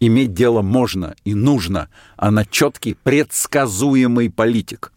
иметь 0.00 0.34
дело 0.34 0.62
можно 0.62 1.14
и 1.24 1.34
нужно. 1.34 1.88
Она 2.16 2.44
четкий, 2.44 2.94
предсказуемый 2.94 4.30
политик. 4.30 4.92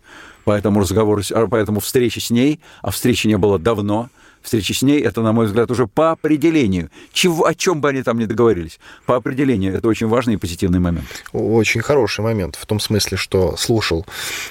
Поэтому 0.46 0.80
разговор, 0.80 1.22
поэтому 1.50 1.80
встречи 1.80 2.20
с 2.20 2.30
ней, 2.30 2.60
а 2.82 2.92
встречи 2.92 3.28
не 3.28 3.38
было 3.38 3.60
давно, 3.60 4.10
встречи 4.42 4.74
с 4.74 4.82
ней, 4.82 5.02
это, 5.02 5.22
на 5.22 5.34
мой 5.34 5.46
взгляд, 5.46 5.70
уже 5.72 5.88
по 5.88 6.12
определению. 6.12 6.90
Чего, 7.14 7.46
о 7.46 7.54
чем 7.54 7.82
бы 7.82 7.90
они 7.90 8.04
там 8.04 8.18
ни 8.20 8.26
договорились. 8.26 8.80
По 9.06 9.16
определению 9.16 9.76
это 9.76 9.88
очень 9.88 10.08
важный 10.08 10.36
и 10.36 10.38
позитивный 10.38 10.80
момент. 10.80 11.06
Очень 11.34 11.82
хороший 11.82 12.22
момент, 12.22 12.56
в 12.56 12.66
том 12.66 12.80
смысле, 12.80 13.18
что 13.18 13.56
слушал 13.58 14.06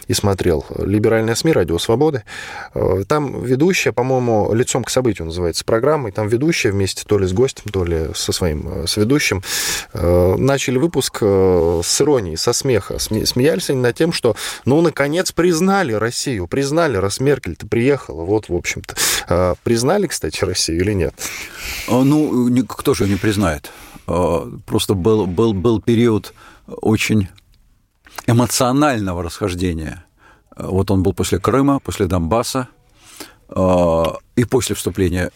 и 0.06 0.14
смотрел 0.14 0.64
либеральная 0.78 1.34
СМИ 1.34 1.52
«Радио 1.52 1.78
Свободы». 1.78 2.24
Э, 2.74 3.04
там 3.06 3.42
ведущая, 3.42 3.92
по-моему, 3.92 4.52
«Лицом 4.54 4.84
к 4.84 4.90
событию» 4.90 5.26
называется 5.26 5.64
программа, 5.64 6.10
и 6.10 6.12
там 6.12 6.28
ведущая 6.28 6.70
вместе 6.70 7.04
то 7.06 7.18
ли 7.18 7.26
с 7.26 7.32
гостем, 7.32 7.70
то 7.72 7.84
ли 7.84 8.08
со 8.14 8.32
своим 8.32 8.68
э, 8.68 8.86
с 8.86 8.96
ведущим 8.96 9.42
э, 9.94 10.36
начали 10.36 10.78
выпуск 10.78 11.18
с 11.18 12.00
иронией, 12.00 12.36
со 12.36 12.52
смеха. 12.52 12.98
Смеялись 12.98 13.70
они 13.70 13.80
над 13.80 13.96
тем, 13.96 14.12
что, 14.12 14.36
ну, 14.64 14.80
наконец, 14.80 15.32
признали 15.32 15.92
Россию, 15.92 16.46
признали, 16.46 16.96
раз 16.96 17.20
Меркель-то 17.20 17.66
приехала, 17.66 18.22
вот, 18.22 18.48
в 18.48 18.54
общем-то, 18.54 19.56
признали 19.62 19.77
признали, 19.78 20.08
кстати, 20.08 20.44
Россию 20.44 20.80
или 20.80 20.92
нет? 20.92 21.14
А, 21.86 22.02
ну, 22.02 22.50
кто 22.66 22.94
же 22.94 23.04
ее 23.04 23.10
не 23.10 23.16
признает? 23.16 23.70
А, 24.08 24.50
просто 24.66 24.94
был, 24.94 25.26
был, 25.26 25.52
был 25.52 25.80
период 25.80 26.34
очень 26.66 27.28
эмоционального 28.26 29.22
расхождения. 29.22 30.04
Вот 30.56 30.90
он 30.90 31.04
был 31.04 31.12
после 31.12 31.38
Крыма, 31.38 31.78
после 31.78 32.06
Донбасса 32.06 32.66
а, 33.48 34.16
и 34.34 34.44
после 34.44 34.74
вступления 34.74 35.30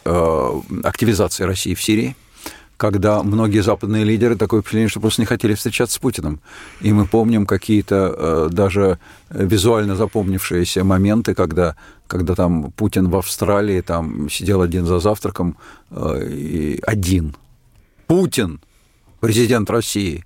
активизации 0.83 1.45
России 1.45 1.75
в 1.75 1.83
Сирии 1.83 2.17
когда 2.83 3.23
многие 3.23 3.63
западные 3.63 4.03
лидеры 4.03 4.35
такое 4.35 4.61
впечатление, 4.61 4.89
что 4.89 4.99
просто 4.99 5.23
не 5.23 5.27
хотели 5.27 5.55
встречаться 5.55 5.95
с 5.95 5.99
Путиным. 6.01 6.41
И 6.81 6.93
мы 6.93 7.07
помним 7.07 7.47
какие-то 7.47 7.95
э, 7.97 8.49
даже 8.51 8.99
визуально 9.31 9.95
запомнившиеся 9.95 10.83
моменты, 10.83 11.35
когда, 11.35 11.77
когда 12.09 12.35
там 12.35 12.73
Путин 12.73 13.09
в 13.09 13.15
Австралии 13.15 13.81
там 13.83 14.29
сидел 14.29 14.63
один 14.63 14.85
за 14.85 14.99
завтраком, 14.99 15.57
э, 15.93 16.29
и 16.29 16.81
один. 16.85 17.37
Путин, 18.09 18.61
президент 19.21 19.71
России. 19.71 20.25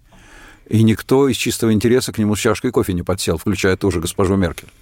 И 0.66 0.82
никто 0.82 1.28
из 1.28 1.36
чистого 1.36 1.74
интереса 1.74 2.10
к 2.14 2.16
нему 2.16 2.36
с 2.36 2.38
чашкой 2.38 2.70
кофе 2.70 2.94
не 2.94 3.02
подсел, 3.02 3.36
включая 3.36 3.76
тоже 3.76 4.00
госпожу 4.00 4.36
Меркель. 4.36 4.72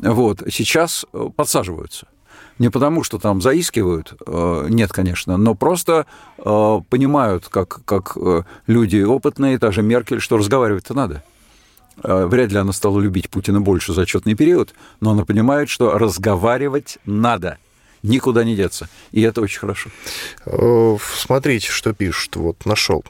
Вот. 0.00 0.42
Сейчас 0.50 1.04
э, 1.12 1.28
подсаживаются– 1.36 2.06
не 2.58 2.70
потому, 2.70 3.02
что 3.02 3.18
там 3.18 3.40
заискивают, 3.40 4.14
э, 4.26 4.66
нет, 4.68 4.92
конечно, 4.92 5.36
но 5.36 5.54
просто 5.54 6.06
э, 6.38 6.80
понимают, 6.88 7.48
как, 7.48 7.84
как 7.84 8.16
э, 8.16 8.42
люди 8.66 9.02
опытные, 9.02 9.58
та 9.58 9.72
же 9.72 9.82
Меркель, 9.82 10.20
что 10.20 10.36
разговаривать-то 10.36 10.94
надо. 10.94 11.22
Вряд 12.02 12.50
ли 12.50 12.58
она 12.58 12.72
стала 12.72 12.98
любить 12.98 13.28
Путина 13.28 13.60
больше 13.60 13.92
за 13.92 14.02
отчетный 14.02 14.34
период, 14.34 14.74
но 15.00 15.10
она 15.10 15.26
понимает, 15.26 15.68
что 15.68 15.98
разговаривать 15.98 16.98
надо– 17.04 17.58
никуда 18.02 18.44
не 18.44 18.56
деться. 18.56 18.88
И 19.12 19.22
это 19.22 19.40
очень 19.40 19.60
хорошо. 19.60 19.90
Смотрите, 21.16 21.68
что 21.68 21.92
пишут. 21.92 22.36
Вот, 22.36 22.66
нашел. 22.66 23.04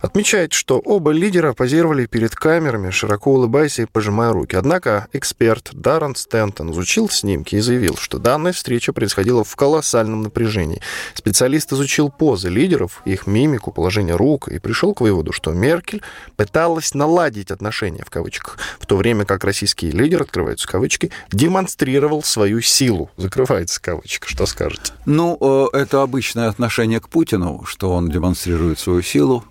Отмечает, 0.00 0.54
что 0.54 0.78
оба 0.78 1.10
лидера 1.10 1.52
позировали 1.52 2.06
перед 2.06 2.34
камерами, 2.34 2.90
широко 2.90 3.34
улыбаясь 3.34 3.78
и 3.78 3.84
пожимая 3.84 4.32
руки. 4.32 4.56
Однако 4.56 5.08
эксперт 5.12 5.70
Даррен 5.72 6.16
Стентон 6.16 6.72
изучил 6.72 7.10
снимки 7.10 7.56
и 7.56 7.60
заявил, 7.60 7.96
что 7.96 8.18
данная 8.18 8.52
встреча 8.52 8.94
происходила 8.94 9.44
в 9.44 9.54
колоссальном 9.56 10.22
напряжении. 10.22 10.80
Специалист 11.14 11.72
изучил 11.72 12.10
позы 12.10 12.48
лидеров, 12.48 13.02
их 13.04 13.26
мимику, 13.26 13.72
положение 13.72 14.16
рук 14.16 14.48
и 14.48 14.58
пришел 14.58 14.94
к 14.94 15.02
выводу, 15.02 15.32
что 15.32 15.52
Меркель 15.52 16.02
пыталась 16.36 16.94
наладить 16.94 17.50
отношения, 17.50 18.02
в 18.04 18.10
кавычках, 18.10 18.58
в 18.78 18.86
то 18.86 18.96
время 18.96 19.26
как 19.26 19.44
российский 19.44 19.90
лидер, 19.90 20.22
открываются 20.22 20.66
кавычки, 20.66 21.10
демонстрировал 21.30 22.22
свою 22.22 22.62
силу, 22.62 23.10
закрывается 23.18 23.80
кавычка. 23.82 24.28
Что 24.28 24.46
скажете? 24.46 24.92
Ну, 25.04 25.36
э, 25.72 25.76
это 25.76 26.02
обычное 26.02 26.48
отношение 26.48 27.00
к 27.00 27.08
Путину, 27.08 27.64
что 27.66 27.92
он 27.92 28.08
демонстрирует 28.08 28.78
свою 28.78 29.02
силу, 29.02 29.44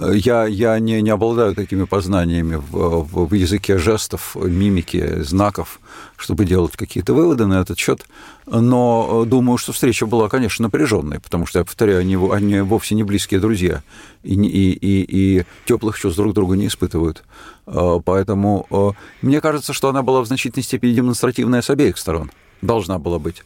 я, 0.00 0.46
я 0.46 0.78
не, 0.78 1.02
не 1.02 1.10
обладаю 1.10 1.54
такими 1.54 1.84
познаниями 1.84 2.56
в, 2.56 3.02
в, 3.02 3.28
в 3.28 3.34
языке 3.34 3.78
жестов, 3.78 4.36
мимики, 4.36 5.22
знаков, 5.22 5.80
чтобы 6.16 6.44
делать 6.44 6.76
какие-то 6.76 7.14
выводы 7.14 7.46
на 7.46 7.60
этот 7.60 7.78
счет. 7.78 8.06
Но 8.46 9.24
думаю, 9.26 9.58
что 9.58 9.72
встреча 9.72 10.06
была, 10.06 10.28
конечно, 10.28 10.64
напряженной, 10.64 11.20
потому 11.20 11.46
что, 11.46 11.58
я 11.58 11.64
повторяю, 11.64 12.00
они, 12.00 12.16
они 12.16 12.60
вовсе 12.60 12.94
не 12.94 13.02
близкие 13.02 13.40
друзья 13.40 13.82
и, 14.22 14.34
и, 14.34 14.72
и, 14.72 15.38
и 15.38 15.44
теплых 15.66 15.98
чувств 15.98 16.16
друг 16.18 16.34
друга 16.34 16.56
не 16.56 16.68
испытывают. 16.68 17.24
А, 17.66 18.00
поэтому 18.00 18.66
а, 18.70 18.92
мне 19.22 19.40
кажется, 19.40 19.72
что 19.72 19.88
она 19.88 20.02
была 20.02 20.20
в 20.22 20.26
значительной 20.26 20.64
степени 20.64 20.92
демонстративная 20.92 21.62
с 21.62 21.70
обеих 21.70 21.98
сторон. 21.98 22.30
Должна 22.62 22.98
была 22.98 23.18
быть. 23.18 23.42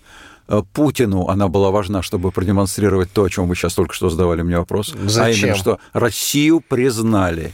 Э, 0.48 0.62
Путину 0.72 1.28
она 1.28 1.48
была 1.48 1.70
важна, 1.70 2.02
чтобы 2.02 2.30
продемонстрировать 2.32 3.10
то, 3.12 3.24
о 3.24 3.30
чем 3.30 3.48
вы 3.48 3.54
сейчас 3.54 3.74
только 3.74 3.94
что 3.94 4.10
задавали 4.10 4.42
мне 4.42 4.58
вопрос. 4.58 4.94
Зачем? 5.04 5.24
А 5.24 5.30
именно, 5.30 5.56
что 5.56 5.78
Россию 5.92 6.60
признали. 6.60 7.52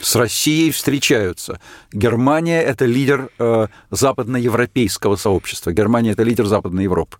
С 0.00 0.14
Россией 0.14 0.70
встречаются. 0.72 1.58
Германия– 1.92 2.62
это 2.62 2.84
лидер 2.84 3.30
э, 3.38 3.68
западноевропейского 3.90 5.16
сообщества. 5.16 5.72
Германия– 5.72 6.10
это 6.12 6.22
лидер 6.22 6.46
Западной 6.46 6.84
Европы. 6.84 7.16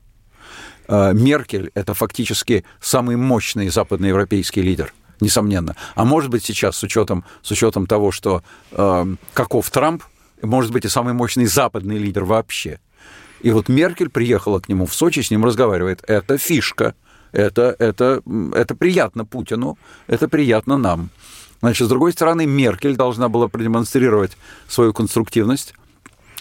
Э, 0.89 1.13
Меркель– 1.15 1.71
это 1.75 1.95
фактически 1.95 2.65
самый 2.81 3.17
мощный 3.17 3.69
западноевропейский 3.71 4.63
лидер 4.63 4.93
несомненно. 5.21 5.75
А 5.95 6.05
может 6.05 6.31
быть 6.31 6.45
сейчас, 6.45 6.77
с 6.77 6.83
учетом, 6.83 7.25
с 7.43 7.51
учетом 7.51 7.87
того, 7.87 8.13
что 8.13 8.43
э, 8.73 9.07
каков 9.33 9.71
Трамп, 9.71 10.03
может 10.43 10.73
быть 10.73 10.85
и 10.85 10.89
самый 10.89 11.15
мощный 11.15 11.47
западный 11.47 11.99
лидер 11.99 12.25
вообще. 12.25 12.79
И 13.40 13.51
вот 13.51 13.68
Меркель 13.68 14.09
приехала 14.09 14.61
к 14.61 14.68
нему 14.68 14.87
в 14.87 14.94
Сочи, 14.94 15.20
с 15.20 15.31
ним 15.31 15.44
разговаривает. 15.44 16.03
Это 16.07 16.38
фишка. 16.38 16.94
Это, 17.33 17.77
это, 17.79 18.22
это 18.55 18.75
приятно 18.75 19.27
Путину, 19.27 19.77
это 20.07 20.27
приятно 20.27 20.79
нам. 20.79 21.11
Значит, 21.61 21.87
с 21.87 21.90
другой 21.90 22.12
стороны, 22.12 22.46
Меркель 22.46 22.96
должна 22.96 23.29
была 23.29 23.49
продемонстрировать 23.49 24.38
свою 24.68 24.94
конструктивность, 24.94 25.75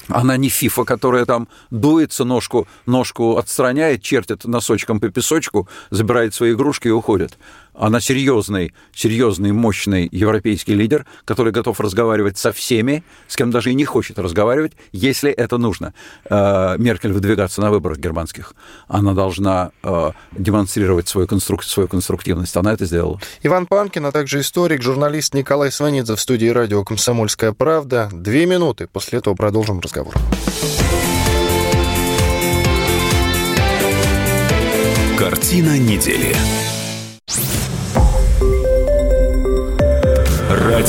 она 0.07 0.37
не 0.37 0.49
фифа, 0.49 0.83
которая 0.83 1.25
там 1.25 1.47
дуется, 1.71 2.25
ножку, 2.25 2.67
ножку 2.85 3.37
отстраняет, 3.37 4.03
чертит 4.03 4.45
носочком 4.45 4.99
по 4.99 5.09
песочку, 5.09 5.67
забирает 5.89 6.33
свои 6.33 6.53
игрушки 6.53 6.87
и 6.87 6.91
уходит. 6.91 7.37
Она 7.77 7.99
серьезный, 7.99 8.73
серьезный, 8.93 9.51
мощный 9.51 10.07
европейский 10.11 10.73
лидер, 10.75 11.05
который 11.25 11.51
готов 11.51 11.79
разговаривать 11.79 12.37
со 12.37 12.51
всеми, 12.51 13.03
с 13.27 13.35
кем 13.35 13.51
даже 13.51 13.71
и 13.71 13.73
не 13.73 13.85
хочет 13.85 14.17
разговаривать, 14.17 14.73
если 14.91 15.31
это 15.31 15.57
нужно. 15.57 15.93
Э, 16.29 16.75
Меркель 16.77 17.11
выдвигаться 17.11 17.61
на 17.61 17.71
выборах 17.71 17.97
германских. 17.97 18.53
Она 18.87 19.13
должна 19.13 19.71
э, 19.83 20.11
демонстрировать 20.31 21.07
свою, 21.07 21.27
конструк... 21.27 21.63
свою 21.63 21.89
конструктивность. 21.89 22.55
Она 22.55 22.73
это 22.73 22.85
сделала. 22.85 23.19
Иван 23.43 23.65
Панкин, 23.65 24.05
а 24.05 24.11
также 24.11 24.39
историк, 24.39 24.81
журналист 24.81 25.33
Николай 25.33 25.71
Сванидзе 25.71 26.15
в 26.15 26.21
студии 26.21 26.47
радио 26.47 26.83
«Комсомольская 26.83 27.51
правда». 27.51 28.09
Две 28.11 28.45
минуты. 28.45 28.87
После 28.87 29.19
этого 29.19 29.35
продолжим 29.35 29.79
разговор. 29.81 30.13
Картина 35.17 35.77
недели. 35.77 36.35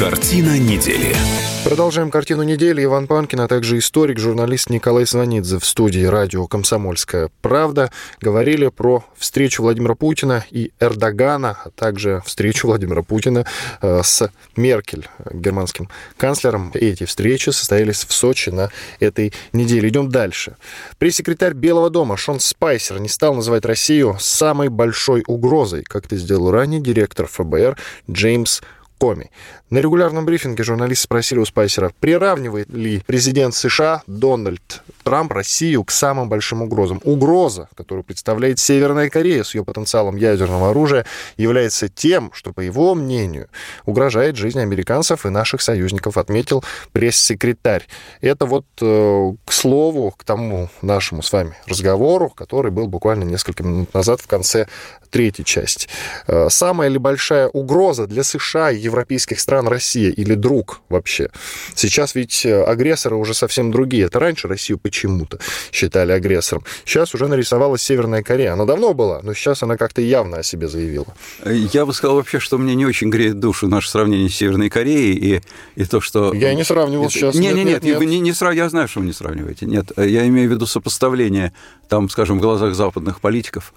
Картина 0.00 0.58
недели. 0.58 1.14
Продолжаем 1.62 2.10
картину 2.10 2.42
недели. 2.42 2.82
Иван 2.82 3.06
Панкин, 3.06 3.40
а 3.40 3.48
также 3.48 3.76
историк, 3.76 4.18
журналист 4.18 4.70
Николай 4.70 5.06
Сванидзе 5.06 5.58
в 5.58 5.66
студии 5.66 6.04
радио 6.04 6.46
«Комсомольская 6.46 7.28
правда» 7.42 7.92
говорили 8.18 8.68
про 8.68 9.04
встречу 9.18 9.62
Владимира 9.62 9.94
Путина 9.94 10.42
и 10.50 10.72
Эрдогана, 10.80 11.58
а 11.66 11.68
также 11.68 12.22
встречу 12.24 12.66
Владимира 12.66 13.02
Путина 13.02 13.44
э, 13.82 14.00
с 14.02 14.32
Меркель, 14.56 15.06
германским 15.34 15.90
канцлером. 16.16 16.70
Эти 16.72 17.04
встречи 17.04 17.50
состоялись 17.50 18.06
в 18.06 18.12
Сочи 18.14 18.48
на 18.48 18.70
этой 19.00 19.34
неделе. 19.52 19.90
Идем 19.90 20.08
дальше. 20.08 20.56
Пресс-секретарь 20.96 21.52
Белого 21.52 21.90
дома 21.90 22.16
Шон 22.16 22.40
Спайсер 22.40 22.98
не 23.00 23.10
стал 23.10 23.34
называть 23.34 23.66
Россию 23.66 24.16
самой 24.18 24.70
большой 24.70 25.24
угрозой, 25.26 25.82
как 25.82 26.06
это 26.06 26.16
сделал 26.16 26.50
ранее 26.50 26.80
директор 26.80 27.26
ФБР 27.26 27.76
Джеймс 28.10 28.62
Коми. 29.00 29.30
На 29.70 29.78
регулярном 29.78 30.26
брифинге 30.26 30.64
журналисты 30.64 31.04
спросили 31.04 31.38
у 31.38 31.44
Спайсера, 31.44 31.92
приравнивает 32.00 32.68
ли 32.70 33.04
президент 33.06 33.54
США 33.54 34.02
Дональд 34.08 34.82
Трамп 35.04 35.32
Россию 35.32 35.84
к 35.84 35.92
самым 35.92 36.28
большим 36.28 36.62
угрозам. 36.62 37.00
Угроза, 37.04 37.68
которую 37.76 38.02
представляет 38.02 38.58
Северная 38.58 39.08
Корея 39.08 39.44
с 39.44 39.54
ее 39.54 39.64
потенциалом 39.64 40.16
ядерного 40.16 40.70
оружия, 40.70 41.06
является 41.36 41.88
тем, 41.88 42.32
что, 42.32 42.52
по 42.52 42.60
его 42.60 42.96
мнению, 42.96 43.48
угрожает 43.86 44.34
жизни 44.34 44.58
американцев 44.58 45.24
и 45.24 45.28
наших 45.28 45.62
союзников, 45.62 46.16
отметил 46.16 46.64
пресс-секретарь. 46.90 47.86
Это 48.20 48.46
вот 48.46 48.66
э, 48.80 49.32
к 49.44 49.52
слову, 49.52 50.10
к 50.10 50.24
тому 50.24 50.68
нашему 50.82 51.22
с 51.22 51.32
вами 51.32 51.54
разговору, 51.66 52.28
который 52.28 52.72
был 52.72 52.88
буквально 52.88 53.22
несколько 53.22 53.62
минут 53.62 53.94
назад 53.94 54.20
в 54.20 54.26
конце 54.26 54.66
третьей 55.10 55.44
части. 55.44 55.88
Э, 56.26 56.48
самая 56.50 56.88
ли 56.88 56.98
большая 56.98 57.46
угроза 57.48 58.08
для 58.08 58.24
США 58.24 58.72
и 58.72 58.78
европейских 58.78 59.38
стран 59.38 59.59
Россия 59.68 60.10
или 60.10 60.34
друг 60.34 60.80
вообще? 60.88 61.30
Сейчас 61.74 62.14
ведь 62.14 62.44
э, 62.44 62.62
агрессоры 62.62 63.16
уже 63.16 63.34
совсем 63.34 63.70
другие. 63.70 64.06
Это 64.06 64.18
раньше 64.18 64.48
Россию 64.48 64.78
почему-то 64.78 65.38
считали 65.72 66.12
агрессором. 66.12 66.64
Сейчас 66.84 67.14
уже 67.14 67.28
нарисовалась 67.28 67.82
Северная 67.82 68.22
Корея. 68.22 68.52
Она 68.52 68.64
давно 68.64 68.94
была, 68.94 69.20
но 69.22 69.34
сейчас 69.34 69.62
она 69.62 69.76
как-то 69.76 70.00
явно 70.00 70.38
о 70.38 70.42
себе 70.42 70.68
заявила. 70.68 71.06
Я 71.44 71.86
бы 71.86 71.94
сказал 71.94 72.16
вообще, 72.16 72.38
что 72.38 72.58
мне 72.58 72.74
не 72.74 72.86
очень 72.86 73.10
греет 73.10 73.38
душу 73.38 73.68
наше 73.68 73.88
сравнение 73.90 74.28
с 74.28 74.34
Северной 74.34 74.68
Кореей 74.68 75.14
и, 75.14 75.40
и 75.76 75.84
то, 75.84 76.00
что... 76.00 76.32
Я 76.32 76.54
не 76.54 76.64
сравнивал 76.64 77.04
это... 77.04 77.14
сейчас. 77.14 77.34
Нет, 77.34 77.54
нет, 77.54 77.66
нет, 77.66 77.82
нет, 77.82 78.00
не, 78.00 78.20
не 78.20 78.32
срав... 78.32 78.54
я 78.54 78.68
знаю, 78.68 78.88
что 78.88 79.00
вы 79.00 79.06
не 79.06 79.12
сравниваете. 79.12 79.66
Нет, 79.66 79.92
я 79.96 80.26
имею 80.26 80.48
в 80.48 80.52
виду 80.52 80.66
сопоставление, 80.66 81.52
там, 81.88 82.08
скажем, 82.08 82.38
в 82.38 82.40
глазах 82.40 82.74
западных 82.74 83.20
политиков, 83.20 83.72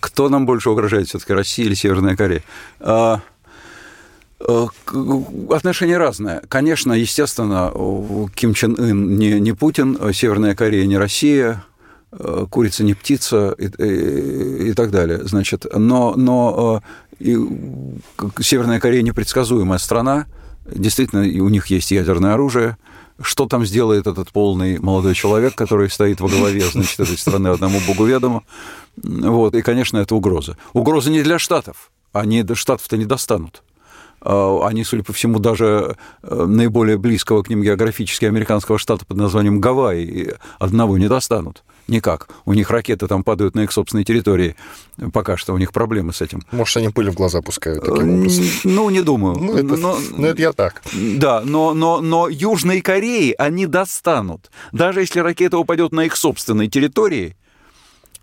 кто 0.00 0.28
нам 0.28 0.46
больше 0.46 0.70
угрожает, 0.70 1.08
все-таки 1.08 1.32
Россия 1.32 1.66
или 1.66 1.74
Северная 1.74 2.16
Корея? 2.16 2.42
А, 4.48 4.66
э, 4.92 5.54
Отношения 5.54 5.98
разные. 5.98 6.42
Конечно, 6.48 6.92
естественно, 6.92 7.72
Ким 8.34 8.54
Чен 8.54 8.76
Ын 8.78 9.16
не, 9.16 9.40
не 9.40 9.52
Путин, 9.52 9.98
Северная 10.12 10.54
Корея 10.54 10.86
не 10.86 10.98
Россия, 10.98 11.64
э, 12.12 12.46
курица 12.50 12.84
не 12.84 12.94
птица 12.94 13.54
и, 13.58 13.66
и, 13.66 14.70
и 14.70 14.72
так 14.74 14.90
далее. 14.90 15.20
Значит, 15.24 15.66
но, 15.74 16.14
но 16.16 16.82
э, 17.20 17.24
и, 17.24 17.38
Северная 18.40 18.80
Корея 18.80 19.02
непредсказуемая 19.02 19.78
страна, 19.78 20.26
действительно, 20.66 21.22
у 21.22 21.48
них 21.48 21.66
есть 21.66 21.90
ядерное 21.90 22.34
оружие, 22.34 22.76
что 23.20 23.46
там 23.46 23.64
сделает 23.64 24.06
этот 24.06 24.30
полный 24.32 24.78
молодой 24.78 25.14
человек, 25.14 25.54
который 25.54 25.90
стоит 25.90 26.20
во 26.20 26.28
главе, 26.28 26.62
значит, 26.62 26.98
этой 26.98 27.16
страны, 27.18 27.48
одному 27.48 27.78
богу 27.86 28.04
ведомо. 28.04 28.42
Вот, 28.96 29.54
и, 29.54 29.62
конечно, 29.62 29.98
это 29.98 30.14
угроза. 30.14 30.56
Угроза 30.72 31.10
не 31.10 31.22
для 31.22 31.38
Штатов. 31.38 31.90
Они 32.12 32.44
Штатов-то 32.54 32.96
не 32.96 33.04
достанут. 33.04 33.62
А, 34.24 34.66
они, 34.66 34.84
судя 34.84 35.02
по 35.02 35.12
всему, 35.12 35.38
даже 35.38 35.96
э, 36.22 36.44
наиболее 36.46 36.96
близкого 36.96 37.42
к 37.42 37.48
ним 37.48 37.62
географически 37.62 38.24
американского 38.24 38.78
штата 38.78 39.04
под 39.04 39.16
названием 39.16 39.60
Гавайи 39.60 40.34
одного 40.58 40.96
не 40.96 41.08
достанут. 41.08 41.64
Никак. 41.88 42.28
У 42.44 42.52
них 42.54 42.70
ракеты 42.70 43.08
там 43.08 43.24
падают 43.24 43.56
на 43.56 43.64
их 43.64 43.72
собственной 43.72 44.04
территории. 44.04 44.54
Пока 45.12 45.36
что 45.36 45.52
у 45.52 45.58
них 45.58 45.72
проблемы 45.72 46.12
с 46.12 46.20
этим. 46.20 46.42
Может, 46.52 46.76
они 46.76 46.90
пыль 46.90 47.10
в 47.10 47.14
глаза 47.14 47.42
пускают 47.42 47.84
таким 47.84 48.20
образом? 48.20 48.44
Ну, 48.64 48.90
не 48.90 49.02
думаю. 49.02 49.36
Ну, 49.36 49.56
это, 49.56 49.76
но, 49.76 49.98
ну, 50.16 50.26
это 50.26 50.40
я 50.40 50.52
так. 50.52 50.82
Да, 50.92 51.42
но, 51.44 51.74
но, 51.74 52.00
но 52.00 52.28
Южной 52.28 52.80
Кореи 52.80 53.34
они 53.36 53.66
достанут. 53.66 54.50
Даже 54.70 55.00
если 55.00 55.18
ракета 55.18 55.58
упадет 55.58 55.90
на 55.92 56.04
их 56.04 56.14
собственной 56.14 56.68
территории, 56.68 57.36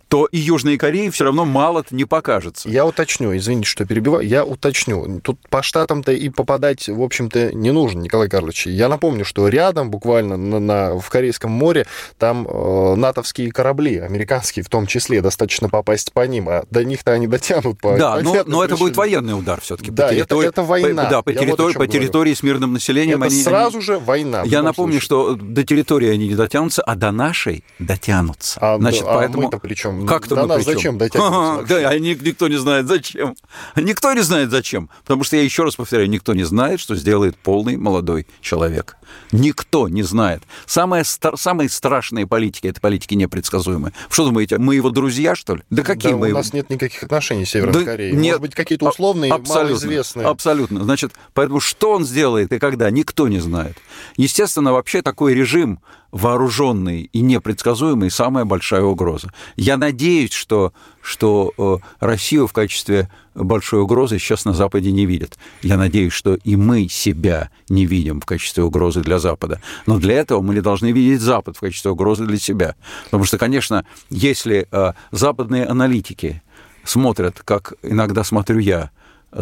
то 0.09 0.25
и 0.25 0.39
Южной 0.39 0.77
Корее 0.77 1.11
все 1.11 1.23
равно 1.25 1.45
мало-то 1.45 1.95
не 1.95 2.05
покажется. 2.05 2.67
Я 2.67 2.85
уточню, 2.85 3.37
извините, 3.37 3.69
что 3.69 3.85
перебиваю, 3.85 4.27
я 4.27 4.43
уточню. 4.43 5.21
Тут 5.21 5.39
по 5.49 5.61
штатам-то 5.61 6.11
и 6.11 6.29
попадать, 6.29 6.89
в 6.89 7.01
общем-то, 7.01 7.53
не 7.53 7.71
нужно, 7.71 7.99
Николай 7.99 8.27
Карлович. 8.27 8.65
Я 8.65 8.89
напомню, 8.89 9.23
что 9.23 9.47
рядом, 9.47 9.91
буквально 9.91 10.35
на, 10.35 10.59
на, 10.59 10.99
в 10.99 11.07
Корейском 11.09 11.51
море, 11.51 11.85
там 12.17 12.47
э, 12.47 12.95
натовские 12.95 13.51
корабли, 13.51 13.99
американские 13.99 14.65
в 14.65 14.69
том 14.69 14.87
числе, 14.87 15.21
достаточно 15.21 15.69
попасть 15.69 16.11
по 16.11 16.25
ним, 16.25 16.49
а 16.49 16.63
до 16.71 16.83
них-то 16.83 17.11
они 17.11 17.27
дотянут 17.27 17.79
по 17.79 17.95
Да, 17.95 18.19
но, 18.21 18.43
но 18.47 18.63
это 18.63 18.77
будет 18.77 18.97
военный 18.97 19.37
удар 19.37 19.61
все-таки. 19.61 19.91
Да, 19.91 20.11
это, 20.11 20.41
это 20.41 20.63
война. 20.63 21.05
По, 21.05 21.09
да, 21.11 21.21
по, 21.21 21.33
территории, 21.33 21.77
вот 21.77 21.85
по 21.85 21.87
территории 21.87 22.33
с 22.33 22.41
мирным 22.41 22.73
населением. 22.73 23.21
Это 23.21 23.31
они, 23.31 23.43
сразу 23.43 23.77
они... 23.77 23.85
же 23.85 23.99
война. 23.99 24.41
Я 24.45 24.63
напомню, 24.63 24.99
случае. 24.99 25.05
что 25.05 25.35
до 25.35 25.63
территории 25.63 26.09
они 26.09 26.27
не 26.29 26.35
дотянутся, 26.35 26.81
а 26.81 26.95
до 26.95 27.11
нашей 27.11 27.63
дотянутся. 27.77 28.59
А, 28.59 28.77
Значит, 28.79 29.03
а 29.03 29.13
поэтому... 29.13 29.43
мы-то 29.43 29.59
при 29.59 29.75
чем? 29.99 30.07
Как-то 30.07 30.35
до 30.35 30.45
нас 30.45 30.65
зачем 30.65 30.97
дотягиваться? 30.97 31.65
Да, 31.67 31.89
а 31.89 31.99
никто 31.99 32.47
не 32.47 32.57
знает 32.57 32.87
зачем. 32.87 33.35
Никто 33.75 34.13
не 34.13 34.21
знает 34.21 34.51
зачем. 34.51 34.89
Потому 35.03 35.23
что, 35.23 35.35
я 35.35 35.43
еще 35.43 35.63
раз 35.63 35.75
повторяю, 35.75 36.09
никто 36.09 36.33
не 36.33 36.43
знает, 36.43 36.79
что 36.79 36.95
сделает 36.95 37.37
полный 37.37 37.77
молодой 37.77 38.27
человек. 38.41 38.97
Никто 39.31 39.87
не 39.87 40.03
знает. 40.03 40.43
Самые, 40.65 41.03
самые 41.03 41.69
страшные 41.69 42.27
политики– 42.27 42.67
это 42.67 42.79
политики 42.79 43.13
непредсказуемые. 43.15 43.93
Что 44.09 44.25
думаете, 44.25 44.57
мы 44.57 44.75
его 44.75 44.89
друзья, 44.89 45.35
что 45.35 45.55
ли? 45.55 45.63
Да 45.69 45.83
какие 45.83 46.11
да, 46.11 46.17
мы 46.17 46.31
у 46.31 46.35
нас 46.35 46.53
нет 46.53 46.69
никаких 46.69 47.03
отношений 47.03 47.45
с 47.45 47.49
Северной 47.49 47.85
да 47.85 47.91
Кореей. 47.91 48.15
Нет, 48.15 48.23
Может 48.23 48.41
быть, 48.41 48.55
какие-то 48.55 48.87
а, 48.87 48.89
условные, 48.89 49.31
абсолютно, 49.31 49.63
малоизвестные. 49.63 50.27
Абсолютно. 50.27 50.83
Значит, 50.83 51.13
поэтому 51.33 51.59
что 51.59 51.91
он 51.91 52.05
сделает 52.05 52.51
и 52.53 52.59
когда, 52.59 52.89
никто 52.89 53.27
не 53.27 53.39
знает. 53.39 53.77
Естественно, 54.17 54.73
вообще 54.73 55.01
такой 55.01 55.33
режим 55.33 55.79
вооруженный 56.11 57.09
и 57.11 57.21
непредсказуемый– 57.21 58.09
самая 58.11 58.45
большая 58.45 58.83
угроза. 58.83 59.31
Я 59.55 59.77
надеюсь, 59.77 60.31
что, 60.31 60.73
что 61.01 61.53
э, 61.57 61.77
Россию 61.99 62.47
в 62.47 62.53
качестве 62.53 63.09
большой 63.35 63.81
угрозы 63.81 64.19
сейчас 64.19 64.45
на 64.45 64.53
Западе 64.53 64.91
не 64.91 65.05
видят. 65.05 65.37
Я 65.61 65.77
надеюсь, 65.77 66.13
что 66.13 66.35
и 66.35 66.55
мы 66.55 66.87
себя 66.89 67.49
не 67.69 67.85
видим 67.85 68.21
в 68.21 68.25
качестве 68.25 68.63
угрозы 68.63 69.01
для 69.01 69.19
Запада. 69.19 69.61
Но 69.85 69.99
для 69.99 70.15
этого 70.15 70.41
мы 70.41 70.53
не 70.53 70.61
должны 70.61 70.91
видеть 70.91 71.21
Запад 71.21 71.57
в 71.57 71.59
качестве 71.59 71.91
угрозы 71.91 72.25
для 72.25 72.37
себя. 72.37 72.75
Потому 73.05 73.23
что, 73.23 73.37
конечно, 73.37 73.85
если 74.09 74.67
э, 74.71 74.93
западные 75.11 75.65
аналитики 75.65 76.41
смотрят, 76.83 77.41
как 77.45 77.73
иногда 77.83 78.23
смотрю 78.23 78.59
я, 78.59 78.91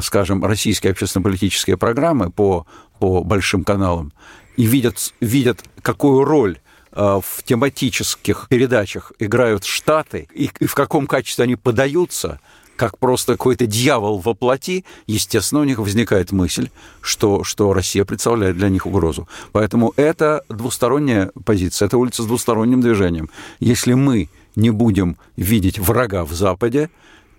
скажем, 0.02 0.44
российские 0.44 0.92
общественно-политические 0.92 1.78
программы 1.78 2.30
по, 2.30 2.66
по 3.00 3.24
большим 3.24 3.64
каналам, 3.64 4.12
и 4.58 4.66
видят, 4.66 5.14
видят 5.22 5.64
какую 5.82 6.26
роль 6.26 6.60
э, 6.92 7.22
в 7.24 7.44
тематических 7.44 8.48
передачах 8.50 9.14
играют 9.20 9.64
Штаты 9.64 10.28
и 10.34 10.50
в 10.66 10.76
каком 10.76 11.08
качестве 11.08 11.44
они 11.46 11.56
подаются, 11.56 12.40
как 12.76 12.98
просто 13.00 13.34
какой-то 13.34 13.66
дьявол 13.66 14.20
во 14.20 14.34
плоти, 14.34 14.86
естественно, 15.08 15.62
у 15.62 15.64
них 15.64 15.80
возникает 15.80 16.32
мысль, 16.32 16.70
что, 17.02 17.44
что 17.44 17.74
Россия 17.74 18.06
представляет 18.06 18.58
для 18.58 18.70
них 18.70 18.86
угрозу. 18.86 19.28
Поэтому 19.52 19.94
это 19.96 20.44
двусторонняя 20.48 21.32
позиция, 21.44 21.88
это 21.88 21.98
улица 21.98 22.24
с 22.24 22.28
двусторонним 22.28 22.82
движением. 22.82 23.30
Если 23.60 23.94
мы 23.94 24.30
не 24.56 24.70
будем 24.70 25.18
видеть 25.36 25.80
врага 25.80 26.24
в 26.24 26.34
Западе, 26.34 26.90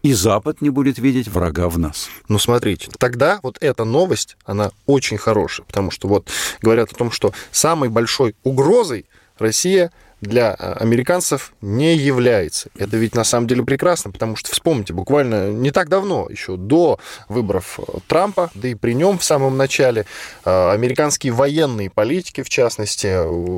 и 0.02 0.12
Запад 0.12 0.60
не 0.60 0.70
будет 0.70 0.98
видеть 0.98 1.28
врага 1.28 1.68
в 1.68 1.78
нас. 1.78 2.08
Ну, 2.28 2.38
смотрите, 2.38 2.88
тогда 2.98 3.40
вот 3.42 3.58
эта 3.60 3.84
новость, 3.84 4.36
она 4.44 4.70
очень 4.86 5.18
хорошая, 5.18 5.66
потому 5.66 5.90
что 5.90 6.08
вот 6.08 6.30
говорят 6.60 6.92
о 6.92 6.96
том, 6.96 7.10
что 7.10 7.32
самой 7.50 7.88
большой 7.88 8.34
угрозой 8.42 9.06
Россия 9.38 9.92
для 10.20 10.56
э, 10.58 10.72
американцев 10.74 11.52
не 11.60 11.96
является. 11.96 12.70
Это 12.76 12.96
ведь 12.96 13.14
на 13.14 13.24
самом 13.24 13.46
деле 13.46 13.62
прекрасно, 13.62 14.10
потому 14.10 14.36
что, 14.36 14.50
вспомните, 14.50 14.92
буквально 14.92 15.50
не 15.50 15.70
так 15.70 15.88
давно, 15.88 16.26
еще 16.28 16.56
до 16.56 16.98
выборов 17.28 17.78
э, 17.78 17.98
Трампа, 18.06 18.50
да 18.54 18.68
и 18.68 18.74
при 18.74 18.94
нем 18.94 19.18
в 19.18 19.24
самом 19.24 19.56
начале, 19.56 20.06
э, 20.44 20.70
американские 20.70 21.32
военные 21.32 21.90
политики, 21.90 22.42
в 22.42 22.48
частности, 22.48 23.16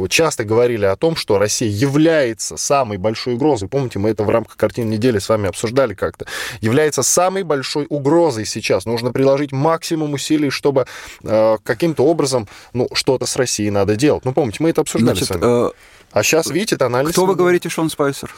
часто 0.09 0.45
говорили 0.45 0.85
о 0.85 0.97
том, 0.97 1.17
что 1.17 1.39
Россия 1.39 1.71
является 1.71 2.57
самой 2.57 2.99
большой 2.99 3.35
угрозой. 3.35 3.69
Помните, 3.69 3.99
мы 3.99 4.11
это 4.11 4.25
в 4.25 4.31
рамках 4.31 4.57
картины 4.57 4.91
недели 4.91 5.19
с 5.19 5.29
вами 5.29 5.49
обсуждали 5.49 5.95
как-то. 5.95 6.27
Является 6.61 7.03
самой 7.03 7.43
большой 7.43 7.87
угрозой 7.89 8.45
сейчас. 8.45 8.85
Нужно 8.85 9.13
приложить 9.13 9.53
максимум 9.53 10.13
усилий, 10.13 10.51
чтобы 10.51 10.87
каким-то 11.23 12.05
образом, 12.05 12.49
ну, 12.73 12.89
что-то 12.93 13.27
с 13.27 13.37
Россией 13.37 13.71
надо 13.71 13.97
делать. 13.97 14.25
Ну, 14.25 14.33
помните, 14.33 14.59
мы 14.61 14.71
это 14.71 14.81
обсуждали 14.81 15.17
Значит, 15.17 15.29
с 15.29 15.31
вами. 15.31 15.73
А 16.13 16.23
сейчас, 16.23 16.51
видите, 16.51 16.75
это 16.75 16.87
анализ... 16.87 17.13
Кто 17.13 17.27
вы 17.27 17.37
говорите, 17.37 17.69
Шон 17.69 17.89
Спайсер? 17.89 18.35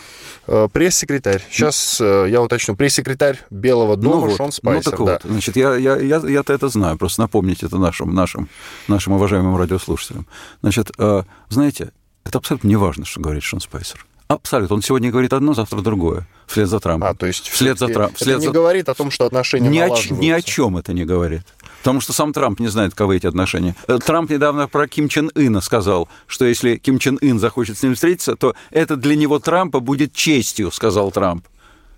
Э, 0.47 0.69
пресс-секретарь. 0.71 1.43
Сейчас 1.51 1.99
э, 2.01 2.27
я 2.29 2.43
уточню. 2.43 2.77
Пресс-секретарь 2.77 3.39
Белого 3.51 3.97
дома 3.97 4.17
ну 4.17 4.21
вот, 4.27 4.37
Шон 4.37 4.53
Спайсер. 4.53 4.93
Ну 4.93 4.97
так 4.99 5.07
да. 5.07 5.19
вот, 5.23 5.33
значит, 5.33 5.57
я, 5.57 5.77
я, 5.77 5.97
я, 5.97 6.19
я-то 6.19 6.53
это 6.53 6.69
знаю, 6.69 6.99
просто 6.99 7.23
напомнить 7.23 7.63
это 7.63 7.79
нашим, 7.79 8.15
нашим, 8.15 8.49
нашим 8.89 9.15
уважаемым 9.15 9.57
радиослушателям. 9.57 10.27
Значит, 10.61 10.91
э, 10.99 11.23
знаете, 11.49 11.93
это 12.25 12.39
абсолютно 12.39 12.69
не 12.69 12.77
важно, 12.77 13.07
что 13.07 13.21
говорит 13.21 13.43
Шон 13.43 13.61
Спайсер. 13.61 14.05
Абсолютно. 14.29 14.77
Он 14.77 14.83
сегодня 14.83 15.11
говорит 15.11 15.33
одно, 15.33 15.53
завтра 15.53 15.81
другое. 15.81 16.27
Вслед 16.47 16.69
за 16.69 16.81
Трампом. 16.81 17.09
А, 17.09 17.15
то 17.15 17.27
есть 17.27 17.49
вслед 17.49 17.79
за 17.79 17.89
Трампом. 17.89 18.17
Это 18.21 18.37
не 18.37 18.47
за... 18.47 18.51
говорит 18.51 18.89
о 18.89 18.95
том, 18.95 19.11
что 19.11 19.27
отношения 19.27 19.69
ни 19.69 19.79
о, 19.79 19.89
ни 20.11 20.31
о 20.31 20.41
чем 20.41 20.77
это 20.79 20.93
не 20.93 21.05
говорит. 21.05 21.43
Потому 21.83 22.01
что 22.01 22.13
сам 22.13 22.33
Трамп 22.33 22.61
не 22.61 22.69
знает, 22.69 22.93
каковы 22.93 23.17
эти 23.17 23.27
отношения. 23.27 23.75
Э, 23.89 23.99
Трамп 23.99 24.31
недавно 24.31 24.69
про 24.69 24.87
Ким 24.87 25.09
Чен 25.09 25.33
Ына 25.35 25.61
сказал, 25.61 26.09
что 26.29 26.45
если 26.45 26.77
Ким 26.77 27.01
Чен 27.01 27.19
Ын 27.21 27.41
захочет 27.41 27.77
с 27.77 27.83
ним 27.83 27.97
встретиться, 27.97 28.37
то 28.37 28.55
это 28.71 28.95
для 28.95 29.17
него 29.17 29.41
Трампа 29.41 29.81
будет 29.81 30.13
честью, 30.13 30.71
сказал 30.71 31.11
Трамп. 31.11 31.45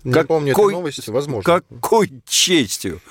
Не 0.05 0.13
как, 0.13 0.27
помню 0.27 0.53
какой, 0.53 0.71
этой 0.71 0.77
новости, 0.77 1.09
возможно. 1.09 1.43
Какой 1.43 2.11
честью. 2.27 3.01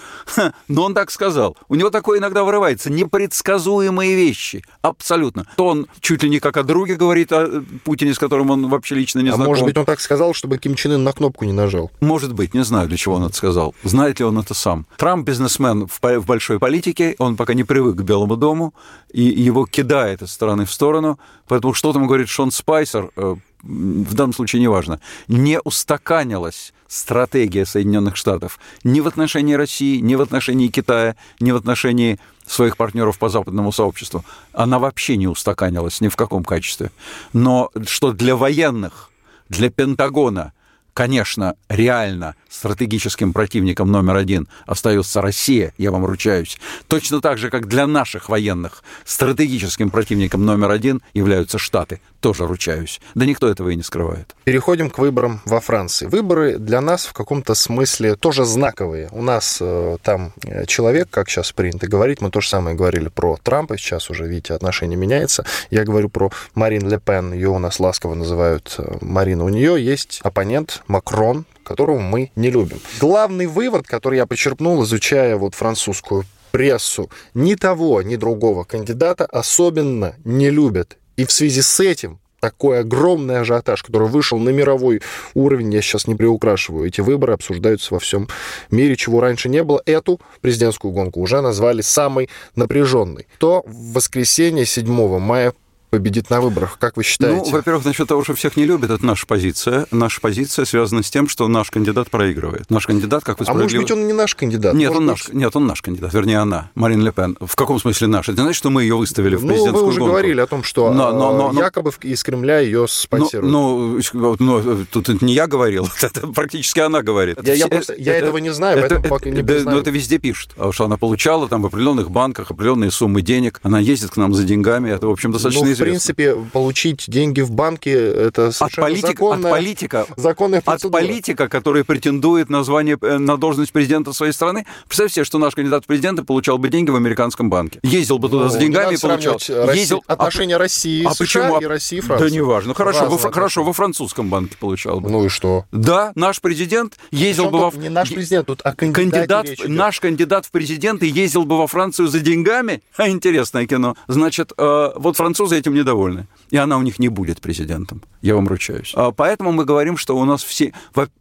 Но 0.69 0.85
он 0.85 0.95
так 0.95 1.11
сказал. 1.11 1.57
У 1.69 1.75
него 1.75 1.91
такое 1.91 2.21
иногда 2.21 2.45
вырывается. 2.45 2.89
Непредсказуемые 2.89 4.15
вещи. 4.15 4.65
Абсолютно. 4.81 5.45
То 5.57 5.67
он 5.67 5.89
чуть 6.01 6.23
ли 6.23 6.31
не 6.31 6.39
как 6.39 6.57
о 6.57 6.63
друге 6.63 6.95
говорит 6.95 7.33
о 7.33 7.65
Путине, 7.83 8.15
с 8.15 8.19
которым 8.19 8.51
он 8.51 8.69
вообще 8.69 8.95
лично 8.95 9.19
не 9.19 9.31
а 9.31 9.35
знаком. 9.35 9.51
может 9.51 9.65
быть, 9.65 9.77
он 9.77 9.85
так 9.85 9.99
сказал, 9.99 10.35
чтобы 10.35 10.57
Ким 10.59 10.77
Чен 10.77 10.93
Ын 10.93 11.03
на 11.03 11.13
кнопку 11.13 11.45
не 11.45 11.53
нажал? 11.53 11.91
Может 12.01 12.33
быть. 12.33 12.55
Не 12.55 12.63
знаю, 12.63 12.87
для 12.87 12.97
чего 12.97 13.17
он 13.17 13.25
это 13.25 13.35
сказал. 13.35 13.75
Знает 13.83 14.21
ли 14.21 14.25
он 14.25 14.39
это 14.39 14.55
сам. 14.55 14.87
Трамп 14.97 15.27
бизнесмен 15.27 15.89
в 15.89 16.25
большой 16.27 16.61
политике. 16.61 17.17
Он 17.19 17.37
пока 17.37 17.55
не 17.55 17.65
привык 17.65 17.97
к 17.97 18.03
Белому 18.03 18.37
дому. 18.37 18.73
И 19.13 19.23
его 19.23 19.67
кидает 19.67 20.23
из 20.23 20.31
стороны 20.31 20.65
в 20.65 20.71
сторону. 20.71 21.19
Поэтому 21.49 21.75
что 21.75 21.93
там 21.93 22.07
говорит 22.07 22.29
Шон 22.29 22.53
Спайсер, 22.53 23.11
э, 23.17 23.35
в 23.65 24.15
данном 24.15 24.33
случае 24.33 24.63
неважно, 24.63 25.01
не 25.27 25.59
устаканилась 25.61 26.73
стратегия 26.95 27.67
Соединенных 27.67 28.17
Штатов 28.17 28.61
ни 28.85 29.01
в 29.01 29.09
отношении 29.09 29.55
России, 29.55 29.99
ни 29.99 30.15
в 30.15 30.21
отношении 30.21 30.69
Китая, 30.69 31.17
ни 31.41 31.51
в 31.51 31.57
отношении 31.57 32.21
своих 32.47 32.77
партнеров 32.77 33.19
по 33.19 33.29
западному 33.29 33.73
сообществу. 33.73 34.25
Она 34.53 34.79
вообще 34.79 35.17
не 35.17 35.27
устаканилась 35.27 36.01
ни 36.01 36.09
в 36.09 36.17
каком 36.17 36.45
качестве. 36.45 36.93
Но 37.33 37.71
что 37.87 38.13
для 38.13 38.37
военных, 38.37 39.11
для 39.49 39.71
Пентагона– 39.71 40.53
Конечно, 40.95 41.57
реально 41.69 42.37
стратегическим 42.49 43.33
противником 43.33 43.91
номер 43.91 44.15
один 44.15 44.47
остается 44.65 45.21
Россия, 45.21 45.75
я 45.77 45.91
вам 45.91 46.07
ручаюсь. 46.07 46.57
Точно 46.87 47.21
так 47.21 47.37
же, 47.37 47.51
как 47.51 47.67
для 47.67 47.89
наших 47.89 48.29
военных 48.29 48.85
стратегическим 49.05 49.91
противником 49.91 50.47
номер 50.47 50.71
один 50.71 51.03
являются 51.13 51.59
Штаты, 51.59 52.01
тоже 52.25 52.47
ручаюсь. 52.47 53.03
Да 53.15 53.27
никто 53.27 53.51
этого 53.51 53.69
и 53.69 53.77
не 53.77 53.83
скрывает. 53.83 54.35
Переходим 54.45 54.89
к 54.89 54.97
выборам 54.97 55.43
во 55.45 55.61
Франции. 55.61 56.07
Выборы 56.07 56.57
для 56.57 56.81
нас 56.81 57.05
в 57.05 57.13
каком-то 57.13 57.53
смысле 57.55 58.17
тоже 58.17 58.47
знаковые. 58.47 59.11
У 59.13 59.21
нас 59.21 59.59
э, 59.61 59.99
там 60.03 60.33
э, 60.43 60.65
человек, 60.65 61.11
как 61.11 61.29
сейчас 61.29 61.53
принято 61.53 61.87
говорить, 61.87 62.23
мы 62.23 62.31
то 62.31 62.41
же 62.41 62.49
самое 62.49 62.75
говорили 62.75 63.11
про 63.11 63.37
Трампа, 63.43 63.77
сейчас 63.77 64.09
уже, 64.09 64.27
видите, 64.27 64.55
отношение 64.55 64.97
меняется. 64.97 65.45
Я 65.69 65.85
говорю 65.85 66.09
про 66.09 66.31
Марин 66.55 66.89
Ле 66.89 66.99
Пен, 66.99 67.35
ее 67.35 67.51
у 67.51 67.59
нас 67.59 67.79
ласково 67.79 68.15
называют 68.15 68.75
э, 68.79 68.97
Марина. 69.03 69.45
У 69.45 69.51
нее 69.51 69.77
есть 69.85 70.21
оппонент 70.23 70.83
Макрон, 70.87 71.45
которого 71.63 71.99
мы 71.99 72.31
не 72.37 72.51
любим. 72.51 72.81
Главный 73.01 73.45
вывод, 73.45 73.87
который 73.87 74.17
я 74.17 74.25
почерпнул, 74.25 74.83
изучая 74.83 75.37
вот 75.37 75.55
французскую 75.55 76.25
прессу, 76.53 77.11
ни 77.35 77.55
того, 77.55 78.01
ни 78.01 78.17
другого 78.17 78.65
кандидата 78.65 79.27
особенно 79.27 80.15
не 80.25 80.49
любят. 80.49 80.97
И 81.17 81.25
в 81.25 81.33
связи 81.33 81.63
с 81.63 81.81
этим 81.81 82.19
такой 82.41 82.81
огромный 82.81 83.41
ажиотаж, 83.41 83.83
который 83.83 84.07
вышел 84.07 84.39
на 84.39 84.51
мировой 84.51 85.01
уровень, 85.33 85.73
я 85.73 85.81
сейчас 85.81 86.07
не 86.07 86.15
приукрашиваю, 86.15 86.87
эти 86.87 87.01
выборы 87.01 87.33
обсуждаются 87.33 87.95
во 87.95 88.01
всем 88.01 88.29
мире, 88.71 88.97
чего 88.97 89.21
раньше 89.21 89.49
не 89.49 89.63
было. 89.63 89.81
Эту 89.87 90.21
президентскую 90.43 90.93
гонку 90.93 91.21
уже 91.21 91.41
назвали 91.41 91.81
самой 91.81 92.29
напряженной. 92.55 93.27
То 93.39 93.65
в 93.67 93.95
воскресенье 93.95 94.67
7 94.67 95.19
мая 95.19 95.55
победит 95.95 96.29
на 96.29 96.41
выборах, 96.41 96.77
как 96.81 96.97
вы 96.97 97.05
считаете? 97.05 97.37
Ну, 97.37 97.51
во-первых, 97.53 97.85
насчет 97.85 98.09
того, 98.09 98.25
что 98.25 98.35
всех 98.35 98.57
не 98.57 98.65
любят, 98.65 98.91
это 98.91 99.07
наша 99.07 99.29
позиция. 99.29 99.87
Наша 99.93 100.21
позиция 100.21 100.65
связана 100.65 101.05
с 101.05 101.11
тем, 101.11 101.29
что 101.29 101.47
наш 101.47 101.71
кандидат 101.71 102.11
проигрывает. 102.11 102.69
Наш 102.69 102.89
кандидат, 102.89 103.23
как 103.23 103.39
вы 103.39 103.47
А 103.47 103.55
может 103.55 103.79
быть, 103.79 103.91
он 103.93 104.09
не 104.09 104.13
наш 104.13 104.35
кандидат? 104.35 104.75
Нет, 104.75 104.91
он 104.91 105.07
наш, 105.07 105.29
нет, 105.29 105.55
он 105.55 105.69
наш 105.69 105.83
кандидат, 105.83 106.13
вернее, 106.13 106.39
она, 106.39 106.71
Марин 106.75 107.01
Ле 107.03 107.13
Пен. 107.13 107.37
В 107.41 107.55
каком 107.55 107.79
смысле 107.79 108.09
наш? 108.09 108.29
Это 108.29 108.43
значит, 108.43 108.57
что 108.57 108.71
мы 108.71 108.83
ее 108.83 108.97
выставили 108.97 109.37
в 109.37 109.47
президентскую 109.47 109.73
Ну, 109.73 109.81
вы 109.83 109.87
уже 109.87 110.01
гонку. 110.01 110.13
говорили 110.13 110.41
о 110.41 110.47
том, 110.49 110.65
что 110.65 110.93
но, 110.93 111.13
но, 111.13 111.53
но, 111.53 111.61
якобы 111.61 111.93
из 112.03 112.25
Кремля 112.25 112.59
ее 112.59 112.89
спонсируют. 112.89 113.53
Ну, 113.53 114.01
ну, 114.15 114.37
ну, 114.41 114.85
тут 114.91 115.09
это 115.09 115.25
не 115.25 115.35
я 115.35 115.47
говорил, 115.47 115.89
это 116.03 116.27
практически 116.27 116.81
она 116.81 117.03
говорит. 117.03 117.39
Я, 117.45 117.55
я, 117.55 117.69
просто, 117.69 117.95
я 117.95 118.17
это, 118.17 118.27
этого 118.27 118.39
не 118.39 118.53
знаю, 118.53 118.79
это, 118.79 118.97
поэтому 118.97 119.17
это, 119.17 119.31
не 119.31 119.43
да, 119.43 119.71
Но 119.71 119.79
это 119.79 119.91
везде 119.91 120.19
пишут, 120.19 120.55
что 120.73 120.87
она 120.87 120.97
получала 120.97 121.49
там 121.49 121.63
в 121.63 121.67
определенных 121.67 122.11
банках 122.11 122.51
определенные 122.51 122.91
суммы 122.91 123.23
денег, 123.23 123.61
она 123.63 123.79
ездит 123.79 124.11
к 124.11 124.17
нам 124.17 124.35
за 124.35 124.43
деньгами, 124.43 124.91
это, 124.91 125.07
в 125.07 125.11
общем, 125.11 125.31
достаточно 125.31 125.65
ну, 125.65 125.71
принципе, 125.87 126.35
получить 126.53 127.05
деньги 127.09 127.41
в 127.41 127.51
банке, 127.51 127.93
это 127.93 128.53
совершенно 128.53 128.87
от 128.87 128.93
политик, 128.93 129.19
законная, 129.19 129.51
от 129.51 129.59
политика, 129.59 130.07
законная 130.17 130.61
процедура. 130.61 131.01
От 131.01 131.07
политика, 131.07 131.49
который 131.49 131.85
претендует 131.85 132.51
на 132.51 132.65
звание, 132.65 132.99
э, 133.01 133.19
на 133.19 133.37
должность 133.37 133.73
президента 133.73 134.13
своей 134.13 134.33
страны. 134.33 134.67
Представьте 134.87 135.17
себе, 135.17 135.25
что 135.25 135.39
наш 135.39 135.55
кандидат 135.55 135.85
в 135.85 135.87
президенты 135.87 136.25
получал 136.25 136.59
бы 136.59 136.69
деньги 136.69 136.91
в 136.91 136.97
американском 136.97 137.51
банке. 137.51 137.81
Ездил 137.83 138.19
бы 138.19 138.29
туда 138.29 138.45
ну, 138.45 138.51
за 138.51 138.59
деньгами 138.59 138.95
и 138.95 138.99
получал. 138.99 139.35
России, 139.35 139.79
Ездил... 139.79 140.05
Отношения 140.07 140.57
а, 140.57 140.59
России, 140.59 141.05
а 141.05 141.15
США 141.15 141.43
почему? 141.43 141.61
и 141.61 141.67
России 141.67 142.01
Франции. 142.01 142.29
Да 142.29 142.35
неважно. 142.35 142.69
Ну, 142.69 142.75
хорошо, 142.75 143.07
во, 143.07 143.19
хорошо, 143.19 143.65
во 143.65 143.73
французском 143.73 144.29
банке 144.29 144.57
получал 144.59 145.01
бы. 145.01 145.11
Ну 145.11 145.25
и 145.25 145.29
что? 145.29 145.65
Да, 145.73 146.13
наш 146.15 146.41
президент 146.41 146.97
ездил 147.11 147.51
бы 147.51 147.59
во... 147.59 147.73
Не 147.75 147.89
наш 147.89 148.11
президент, 148.11 148.47
тут 148.47 148.61
а 148.65 148.75
кандидат, 148.75 149.47
Наш 149.67 150.01
кандидат 150.01 150.47
в 150.47 150.51
президенты 150.51 151.07
ездил 151.07 151.45
бы 151.45 151.59
во 151.59 151.67
Францию 151.67 152.09
за 152.09 152.21
деньгами. 152.21 152.83
А, 152.97 153.09
интересное 153.15 153.67
кино. 153.67 153.97
Значит, 154.09 154.53
э, 154.57 154.91
вот 154.97 155.17
французы 155.17 155.57
этим 155.65 155.75
недовольны. 155.75 156.27
И 156.51 156.57
она 156.57 156.77
у 156.79 156.83
них 156.83 156.99
не 156.99 157.09
будет 157.09 157.41
президентом, 157.41 158.03
я 158.21 158.35
вам 158.35 158.47
ручаюсь. 158.47 158.93
А 158.95 159.11
поэтому 159.11 159.51
мы 159.51 159.65
говорим, 159.65 159.97
что 159.97 160.17
у 160.17 160.25
нас 160.25 160.45
все, 160.45 160.73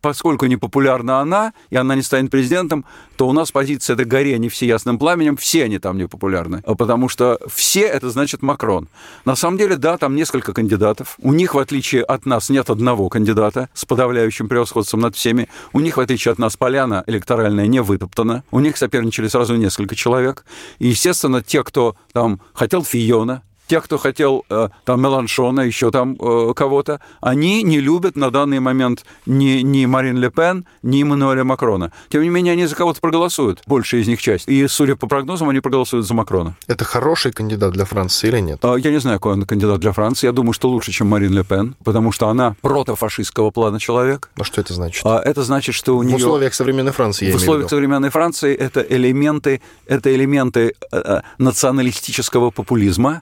поскольку 0.02 0.46
не 0.46 0.58
популярна 0.58 1.20
она, 1.20 1.54
и 1.70 1.76
она 1.76 1.96
не 1.96 2.02
станет 2.02 2.30
президентом, 2.30 2.86
то 3.16 3.28
у 3.28 3.34
нас 3.34 3.52
позиция 3.52 3.96
это 3.96 4.06
горе 4.06 4.38
не 4.38 4.50
все 4.50 4.68
ясным 4.68 5.00
пламенем, 5.00 5.38
все 5.38 5.64
они 5.64 5.80
там 5.80 5.98
не 5.98 6.08
популярны, 6.08 6.62
а 6.66 6.76
потому 6.76 7.10
что 7.10 7.40
все 7.52 7.82
это 7.82 8.10
значит 8.10 8.42
Макрон. 8.42 8.90
На 9.26 9.36
самом 9.36 9.58
деле, 9.58 9.78
да, 9.78 9.98
там 9.98 10.16
несколько 10.16 10.54
кандидатов. 10.54 11.16
У 11.20 11.34
них, 11.34 11.56
в 11.56 11.60
отличие 11.60 12.04
от 12.04 12.26
нас, 12.26 12.50
нет 12.50 12.70
одного 12.70 13.10
кандидата 13.10 13.70
с 13.74 13.86
подавляющим 13.86 14.50
превосходством 14.50 15.02
над 15.02 15.16
всеми. 15.16 15.48
У 15.72 15.80
них, 15.80 15.98
в 15.98 16.00
отличие 16.00 16.32
от 16.32 16.40
нас, 16.40 16.58
поляна 16.58 17.04
электоральная 17.08 17.68
не 17.68 17.82
вытоптана. 17.82 18.44
У 18.52 18.60
них 18.60 18.78
соперничали 18.78 19.28
сразу 19.28 19.56
несколько 19.56 19.96
человек. 19.96 20.46
И, 20.80 20.88
естественно, 20.88 21.42
те, 21.42 21.64
кто 21.64 21.96
там 22.12 22.42
хотел 22.54 22.84
Фиона, 22.84 23.42
тех, 23.68 23.84
кто 23.84 23.98
хотел 23.98 24.46
э, 24.50 24.70
там 24.86 25.02
Меланшона, 25.02 25.62
еще 25.62 25.92
там 25.92 26.16
э, 26.20 26.54
кого-то, 26.56 27.00
они 27.22 27.64
не 27.64 27.80
любят 27.80 28.16
на 28.16 28.32
данный 28.32 28.60
момент 28.60 29.06
ни, 29.26 29.62
ни 29.62 29.86
Марин 29.86 30.18
Ле 30.18 30.30
Пен, 30.30 30.66
ни 30.82 31.02
Эммануэля 31.02 31.44
Макрона. 31.44 31.92
Тем 32.10 32.24
не 32.24 32.30
менее, 32.30 32.54
они 32.54 32.66
за 32.66 32.76
кого-то 32.76 33.00
проголосуют, 33.00 33.62
большая 33.66 34.02
из 34.02 34.08
них 34.08 34.22
часть. 34.22 34.48
И, 34.48 34.68
судя 34.68 34.96
по 34.96 35.08
прогнозам, 35.08 35.50
они 35.50 35.60
проголосуют 35.60 36.06
за 36.06 36.14
Макрона. 36.14 36.56
Это 36.68 36.86
хороший 36.86 37.32
кандидат 37.32 37.74
для 37.74 37.86
Франции 37.86 38.28
или 38.28 38.40
нет? 38.40 38.60
А, 38.64 38.76
я 38.76 38.92
не 38.92 39.00
знаю, 39.00 39.20
какой 39.20 39.34
он 39.34 39.46
кандидат 39.46 39.80
для 39.80 39.92
Франции. 39.92 40.28
Я 40.28 40.34
думаю, 40.34 40.54
что 40.54 40.70
лучше, 40.70 40.92
чем 40.92 41.08
Марин 41.08 41.34
Ле 41.34 41.44
Пен, 41.44 41.76
потому 41.84 42.12
что 42.12 42.30
она 42.30 42.56
протофашистского 42.62 43.52
плана 43.52 43.80
человек. 43.80 44.30
А 44.36 44.44
что 44.44 44.62
это 44.62 44.74
значит? 44.74 45.06
А, 45.06 45.22
это 45.24 45.44
значит, 45.44 45.76
что 45.76 45.98
у 45.98 46.04
нее... 46.04 46.16
В 46.16 46.20
условиях 46.20 46.54
современной 46.54 46.92
Франции, 46.92 47.32
В 47.32 47.36
условиях 47.36 47.70
современной 47.70 48.10
Франции 48.10 48.56
это 48.56 48.82
элементы, 48.82 49.62
это 49.88 50.14
элементы 50.14 50.74
э, 50.92 50.98
э 50.98 51.22
националистического 51.38 52.52
популизма, 52.52 53.22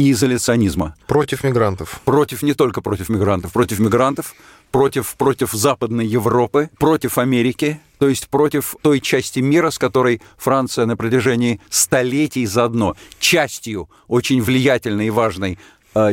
и 0.00 0.12
изоляционизма. 0.12 0.94
Против 1.06 1.44
мигрантов. 1.44 2.00
Против, 2.04 2.42
не 2.42 2.54
только 2.54 2.80
против 2.80 3.10
мигрантов, 3.10 3.52
против 3.52 3.78
мигрантов, 3.80 4.34
против, 4.70 5.14
против 5.16 5.52
Западной 5.52 6.06
Европы, 6.06 6.70
против 6.78 7.18
Америки, 7.18 7.80
то 7.98 8.08
есть 8.08 8.28
против 8.28 8.76
той 8.80 9.00
части 9.00 9.40
мира, 9.40 9.70
с 9.70 9.78
которой 9.78 10.22
Франция 10.38 10.86
на 10.86 10.96
протяжении 10.96 11.60
столетий 11.68 12.46
заодно, 12.46 12.96
частью 13.18 13.90
очень 14.08 14.40
влиятельной 14.40 15.08
и 15.08 15.10
важной 15.10 15.58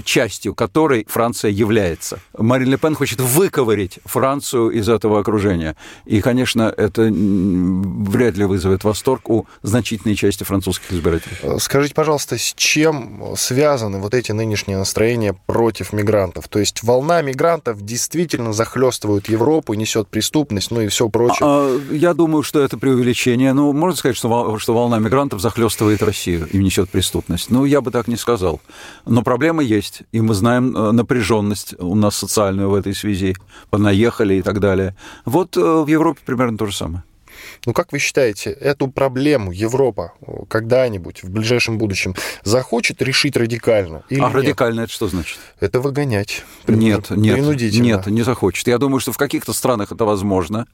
частью 0.04 0.54
которой 0.56 1.06
Франция 1.08 1.52
является. 1.52 2.20
Марин 2.38 2.70
Ле 2.70 2.78
Пен 2.78 2.96
хочет 2.96 3.20
выковырить 3.22 4.00
Францию 4.06 4.70
из 4.72 4.90
этого 4.90 5.20
окружения. 5.20 5.76
И, 6.06 6.22
конечно, 6.22 6.74
это 6.76 7.04
вряд 7.04 8.38
ли 8.38 8.46
вызовет 8.46 8.84
восторг 8.84 9.30
у 9.30 9.48
значительной 9.62 10.16
части 10.16 10.44
французских 10.44 10.92
избирателей. 10.94 11.36
Э, 11.42 11.58
скажите, 11.60 11.94
пожалуйста, 11.94 12.38
с 12.38 12.54
чем 12.56 13.36
связаны 13.38 14.00
вот 14.00 14.14
эти 14.14 14.32
нынешние 14.32 14.78
настроения 14.78 15.34
против 15.46 15.94
мигрантов? 15.94 16.48
То 16.48 16.60
есть 16.60 16.84
волна 16.84 17.22
мигрантов 17.22 17.82
действительно 17.82 18.54
захлестывает 18.54 19.30
Европу, 19.30 19.74
несет 19.74 20.08
преступность, 20.08 20.72
ну 20.72 20.82
и 20.82 20.88
все 20.88 21.10
прочее. 21.10 21.40
А, 21.42 21.80
я 21.92 22.14
думаю, 22.14 22.44
что 22.44 22.62
это 22.62 22.78
преувеличение. 22.78 23.54
Ну, 23.54 23.74
можно 23.74 23.98
сказать, 23.98 24.18
что, 24.18 24.58
что 24.58 24.74
волна 24.74 25.00
мигрантов 25.00 25.42
захлестывает 25.42 26.02
Россию 26.02 26.48
и 26.52 26.58
несет 26.58 26.90
преступность. 26.90 27.50
Ну, 27.50 27.66
я 27.66 27.82
бы 27.82 27.92
так 27.92 28.08
не 28.08 28.16
сказал. 28.16 28.62
Но 29.06 29.22
проблема 29.22 29.64
есть, 29.68 30.04
и 30.12 30.22
мы 30.22 30.34
знаем 30.34 30.76
э, 30.76 30.92
напряженность 30.92 31.76
у 31.80 31.96
нас 31.96 32.16
социальную 32.16 32.70
в 32.70 32.74
этой 32.74 32.94
связи, 32.94 33.36
понаехали 33.70 34.36
и 34.36 34.42
так 34.42 34.60
далее. 34.60 34.96
Вот 35.26 35.58
э, 35.58 35.62
в 35.62 35.88
Европе 35.88 36.22
примерно 36.26 36.58
то 36.58 36.66
же 36.66 36.76
самое. 36.76 37.04
Ну, 37.66 37.74
как 37.74 37.92
вы 37.92 38.00
считаете, 38.00 38.52
эту 38.52 38.88
проблему 38.88 39.52
Европа 39.52 40.14
когда-нибудь 40.50 41.24
в 41.24 41.30
ближайшем 41.30 41.78
будущем 41.78 42.16
захочет 42.44 43.02
решить 43.02 43.36
радикально? 43.36 44.04
Или 44.10 44.22
а 44.22 44.28
нет? 44.28 44.36
радикально 44.36 44.82
это 44.82 44.92
что 44.92 45.08
значит? 45.08 45.38
Это 45.60 45.80
выгонять. 45.80 46.44
Нет, 46.68 47.10
нет, 47.12 47.40
нет, 47.74 48.08
не 48.08 48.22
захочет. 48.24 48.68
Я 48.68 48.78
думаю, 48.78 49.00
что 49.00 49.12
в 49.12 49.18
каких-то 49.18 49.54
странах 49.54 49.92
это 49.92 50.06
возможно. 50.06 50.68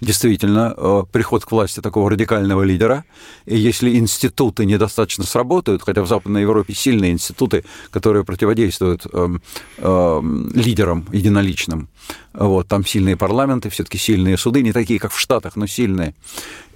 Действительно, 0.00 0.74
э, 0.76 1.02
приход 1.10 1.44
к 1.44 1.52
власти 1.52 1.80
такого 1.80 2.10
радикального 2.10 2.62
лидера. 2.62 3.04
И 3.46 3.56
если 3.56 3.96
институты 3.96 4.64
недостаточно 4.64 5.24
сработают, 5.24 5.82
хотя 5.82 6.02
в 6.02 6.08
Западной 6.08 6.42
Европе 6.42 6.74
сильные 6.74 7.12
институты, 7.12 7.64
которые 7.90 8.24
противодействуют 8.24 9.06
эм, 9.12 9.42
эм, 9.78 10.50
лидерам 10.54 11.06
единоличным, 11.12 11.88
вот, 12.32 12.68
там 12.68 12.84
сильные 12.84 13.16
парламенты, 13.16 13.70
все-таки 13.70 13.98
сильные 13.98 14.36
суды, 14.36 14.62
не 14.62 14.72
такие, 14.72 15.00
как 15.00 15.12
в 15.12 15.18
Штатах, 15.18 15.56
но 15.56 15.66
сильные. 15.66 16.14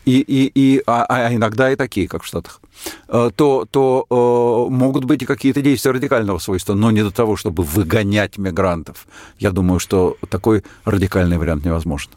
И, 0.04 0.20
и, 0.20 0.52
и, 0.54 0.82
а, 0.86 1.06
а 1.08 1.34
иногда 1.34 1.72
и 1.72 1.76
такие, 1.76 2.08
как 2.08 2.24
в 2.24 2.26
Штатах, 2.26 2.60
э, 3.08 3.30
то, 3.34 3.66
то 3.70 4.06
э, 4.10 4.72
могут 4.72 5.04
быть 5.04 5.22
и 5.22 5.26
какие-то 5.26 5.62
действия 5.62 5.92
радикального 5.92 6.38
свойства, 6.38 6.74
но 6.74 6.90
не 6.90 7.02
до 7.02 7.10
того, 7.10 7.36
чтобы 7.36 7.62
выгонять 7.62 8.36
мигрантов. 8.36 9.06
Я 9.38 9.50
думаю, 9.50 9.78
что 9.78 10.18
такой 10.28 10.62
радикальный 10.84 11.38
вариант 11.38 11.64
невозможен. 11.64 12.10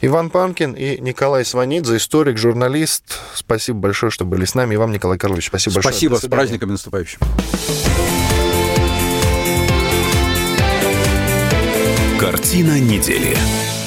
Иван 0.00 0.30
Панкин 0.30 0.72
и 0.72 0.98
Николай 1.00 1.44
Сванидзе, 1.44 1.98
историк, 1.98 2.38
журналист. 2.38 3.18
Спасибо 3.34 3.78
большое, 3.78 4.10
что 4.10 4.24
были 4.24 4.46
с 4.46 4.54
нами. 4.54 4.74
И 4.74 4.76
вам, 4.78 4.92
Николай 4.92 5.18
Карлович, 5.18 5.48
спасибо, 5.48 5.72
спасибо 5.72 6.12
большое. 6.12 6.18
Спасибо, 6.18 6.26
с 6.26 6.30
праздниками 6.30 6.70
наступающим. 6.70 8.27
Картина 12.18 12.80
недели. 12.80 13.77